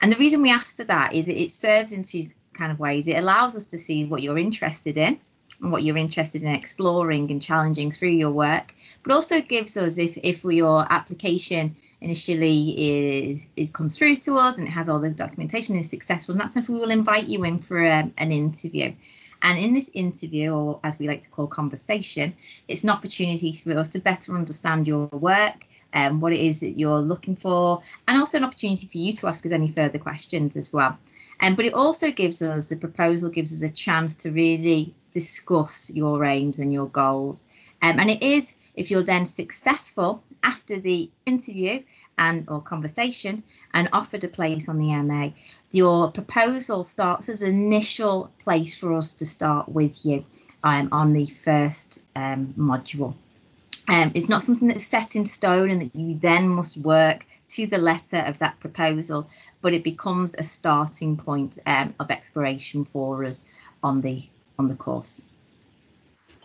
And 0.01 0.11
the 0.11 0.17
reason 0.17 0.41
we 0.41 0.51
ask 0.51 0.75
for 0.75 0.83
that 0.85 1.13
is 1.13 1.29
it 1.29 1.51
serves 1.51 1.91
in 1.91 2.03
two 2.03 2.29
kind 2.53 2.71
of 2.71 2.79
ways. 2.79 3.07
It 3.07 3.17
allows 3.17 3.55
us 3.55 3.67
to 3.67 3.77
see 3.77 4.05
what 4.05 4.21
you're 4.21 4.37
interested 4.37 4.97
in 4.97 5.19
and 5.61 5.71
what 5.71 5.83
you're 5.83 5.97
interested 5.97 6.41
in 6.43 6.51
exploring 6.53 7.29
and 7.31 7.41
challenging 7.41 7.91
through 7.91 8.09
your 8.09 8.31
work, 8.31 8.73
but 9.03 9.13
also 9.13 9.41
gives 9.41 9.77
us 9.77 9.97
if 9.97 10.17
if 10.17 10.43
your 10.43 10.85
application 10.91 11.75
initially 12.01 13.29
is 13.29 13.49
is 13.55 13.69
comes 13.69 13.97
through 13.97 14.15
to 14.15 14.37
us 14.37 14.57
and 14.57 14.67
it 14.67 14.71
has 14.71 14.89
all 14.89 14.99
the 14.99 15.09
documentation 15.09 15.77
is 15.77 15.89
successful, 15.89 16.33
and 16.33 16.41
that's 16.41 16.57
if 16.57 16.67
we 16.67 16.79
will 16.79 16.91
invite 16.91 17.27
you 17.27 17.43
in 17.43 17.59
for 17.59 17.85
um, 17.85 18.13
an 18.17 18.31
interview. 18.31 18.93
And 19.43 19.57
in 19.57 19.73
this 19.73 19.89
interview, 19.93 20.51
or 20.51 20.79
as 20.83 20.99
we 20.99 21.07
like 21.07 21.23
to 21.23 21.29
call 21.29 21.47
conversation, 21.47 22.35
it's 22.67 22.83
an 22.83 22.91
opportunity 22.91 23.51
for 23.53 23.75
us 23.75 23.89
to 23.89 23.99
better 23.99 24.35
understand 24.35 24.87
your 24.87 25.07
work, 25.07 25.55
and 25.55 25.70
um, 25.93 26.19
what 26.19 26.33
it 26.33 26.39
is 26.39 26.61
that 26.61 26.79
you're 26.79 26.99
looking 26.99 27.35
for, 27.35 27.81
and 28.07 28.17
also 28.17 28.37
an 28.37 28.43
opportunity 28.43 28.87
for 28.87 28.97
you 28.97 29.13
to 29.13 29.27
ask 29.27 29.45
us 29.45 29.51
any 29.51 29.69
further 29.69 29.99
questions 29.99 30.57
as 30.57 30.71
well. 30.71 30.97
Um, 31.39 31.55
but 31.55 31.65
it 31.65 31.73
also 31.73 32.11
gives 32.11 32.41
us, 32.41 32.69
the 32.69 32.75
proposal 32.75 33.29
gives 33.29 33.53
us 33.53 33.69
a 33.69 33.73
chance 33.73 34.17
to 34.17 34.31
really 34.31 34.93
discuss 35.11 35.89
your 35.89 36.23
aims 36.23 36.59
and 36.59 36.71
your 36.71 36.87
goals. 36.87 37.47
Um, 37.81 37.99
and 37.99 38.11
it 38.11 38.21
is, 38.21 38.55
if 38.75 38.91
you're 38.91 39.03
then 39.03 39.25
successful 39.25 40.23
after 40.43 40.79
the 40.79 41.09
interview, 41.25 41.81
and 42.21 42.45
or 42.49 42.61
conversation 42.61 43.43
and 43.73 43.89
offered 43.93 44.23
a 44.23 44.27
place 44.27 44.69
on 44.69 44.77
the 44.77 44.93
MA, 45.01 45.29
your 45.71 46.11
proposal 46.11 46.83
starts 46.83 47.29
as 47.29 47.41
an 47.41 47.49
initial 47.49 48.31
place 48.43 48.75
for 48.75 48.93
us 48.93 49.15
to 49.15 49.25
start 49.25 49.67
with 49.67 50.05
you 50.05 50.23
um, 50.63 50.89
on 50.91 51.13
the 51.13 51.25
first 51.25 52.03
um, 52.15 52.53
module. 52.57 53.15
Um, 53.87 54.11
it's 54.13 54.29
not 54.29 54.41
something 54.41 54.67
that's 54.67 54.85
set 54.85 55.15
in 55.15 55.25
stone 55.25 55.71
and 55.71 55.81
that 55.81 55.95
you 55.95 56.15
then 56.15 56.47
must 56.47 56.77
work 56.77 57.25
to 57.49 57.67
the 57.67 57.77
letter 57.77 58.17
of 58.17 58.39
that 58.39 58.59
proposal, 58.59 59.29
but 59.61 59.73
it 59.73 59.83
becomes 59.83 60.35
a 60.35 60.43
starting 60.43 61.17
point 61.17 61.57
um, 61.65 61.93
of 61.99 62.11
exploration 62.11 62.85
for 62.85 63.25
us 63.25 63.45
on 63.83 64.01
the 64.01 64.23
on 64.59 64.67
the 64.67 64.75
course. 64.75 65.23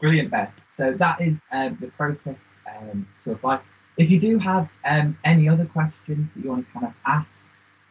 Brilliant, 0.01 0.31
Beth. 0.31 0.53
So 0.67 0.93
that 0.95 1.21
is 1.21 1.39
um, 1.53 1.77
the 1.81 1.89
process 1.89 2.57
um, 2.69 3.07
to 3.25 3.33
apply. 3.33 3.61
If 3.97 4.11
you 4.11 4.21
do 4.21 4.39
have 4.39 4.69
um, 4.85 5.19
any 5.25 5.49
other 5.49 5.65
questions 5.67 6.29
that 6.35 6.43
you 6.43 6.51
want 6.51 6.67
to 6.67 6.73
kind 6.73 6.87
of 6.87 6.95
ask, 7.07 7.45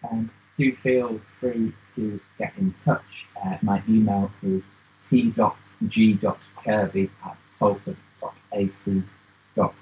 um, 0.10 0.30
do 0.58 0.76
feel 0.76 1.20
free 1.40 1.74
to 1.96 2.20
get 2.38 2.54
in 2.58 2.72
touch. 2.74 3.26
Uh, 3.44 3.58
my 3.62 3.82
email 3.90 4.32
is 4.44 4.68
t.g.kirby 5.10 7.10
at 7.26 7.38
salford.ac.uk. 7.48 9.04
So 9.56 9.74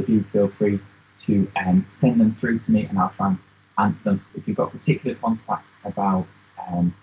do 0.00 0.22
feel 0.24 0.48
free 0.48 0.80
to 1.20 1.50
um, 1.56 1.86
send 1.90 2.20
them 2.20 2.32
through 2.34 2.58
to 2.60 2.72
me 2.72 2.84
and 2.86 2.98
I'll 2.98 3.10
try 3.10 3.28
and 3.28 3.38
answer 3.78 4.04
them. 4.04 4.24
If 4.34 4.46
you've 4.46 4.56
got 4.56 4.72
particular 4.72 5.16
contacts 5.16 5.76
about 5.84 6.26
um, 6.68 6.94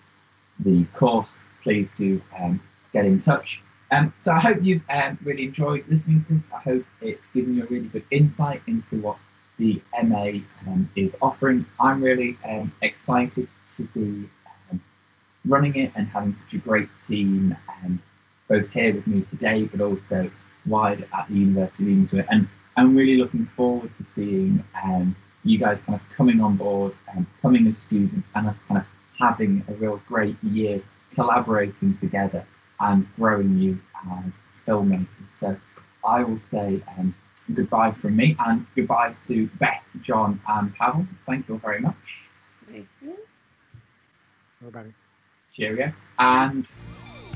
the 0.59 0.85
course, 0.95 1.35
please 1.63 1.91
do 1.91 2.21
um, 2.37 2.61
get 2.93 3.05
in 3.05 3.19
touch. 3.19 3.61
Um, 3.91 4.13
so 4.17 4.33
I 4.33 4.39
hope 4.39 4.59
you've 4.61 4.83
um, 4.89 5.17
really 5.23 5.45
enjoyed 5.45 5.85
listening 5.87 6.23
to 6.25 6.33
this. 6.33 6.49
I 6.53 6.59
hope 6.59 6.85
it's 7.01 7.27
given 7.29 7.55
you 7.55 7.63
a 7.63 7.67
really 7.67 7.87
good 7.87 8.05
insight 8.11 8.61
into 8.67 8.97
what 9.01 9.17
the 9.57 9.81
MA 10.03 10.41
um, 10.67 10.89
is 10.95 11.17
offering. 11.21 11.65
I'm 11.79 12.03
really 12.03 12.37
excited 12.81 13.47
to 13.77 13.83
be 13.95 14.29
running 15.45 15.75
it 15.75 15.91
and 15.95 16.07
having 16.07 16.35
such 16.35 16.53
a 16.53 16.57
great 16.57 16.89
team, 16.95 17.57
both 18.47 18.69
here 18.71 18.93
with 18.93 19.07
me 19.07 19.25
today, 19.31 19.63
but 19.63 19.81
also 19.81 20.29
wider 20.65 21.05
at 21.13 21.27
the 21.27 21.35
university 21.35 21.85
leading 21.85 22.07
to 22.09 22.19
it. 22.19 22.27
And 22.29 22.47
I'm 22.77 22.95
really 22.95 23.17
looking 23.17 23.45
forward 23.55 23.91
to 23.97 24.05
seeing 24.05 24.63
you 25.43 25.57
guys 25.57 25.81
kind 25.81 25.99
of 25.99 26.09
coming 26.15 26.41
on 26.41 26.57
board 26.57 26.93
and 27.15 27.25
coming 27.41 27.67
as 27.67 27.77
students 27.77 28.29
and 28.35 28.47
us 28.47 28.61
kind 28.67 28.79
of 28.79 28.85
having 29.17 29.63
a 29.67 29.73
real 29.73 30.01
great 30.07 30.35
year 30.43 30.81
collaborating 31.13 31.93
together 31.95 32.45
and 32.79 33.07
growing 33.15 33.57
you 33.57 33.79
as 34.11 34.33
filmmakers. 34.67 35.07
So 35.27 35.57
I 36.05 36.23
will 36.23 36.39
say 36.39 36.81
um, 36.97 37.13
goodbye 37.53 37.91
from 37.91 38.15
me 38.15 38.35
and 38.39 38.65
goodbye 38.75 39.15
to 39.27 39.47
Beth, 39.59 39.83
John, 40.01 40.39
and 40.47 40.73
Pavel. 40.75 41.05
Thank 41.25 41.47
you 41.47 41.55
all 41.55 41.59
very 41.59 41.81
much. 41.81 41.95
Thank 42.71 42.87
you. 43.01 43.17
Everybody. 44.61 44.93
Cheerio. 45.53 45.91
And 46.19 46.67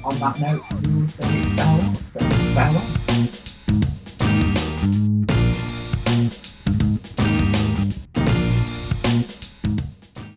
on 0.04 0.20
that 0.20 0.40
note, 0.40 0.64
we 0.84 1.02
will 1.02 1.10
say 1.10 1.44
farewell. 1.56 1.96
So 2.08 2.20
farewell. 2.20 3.03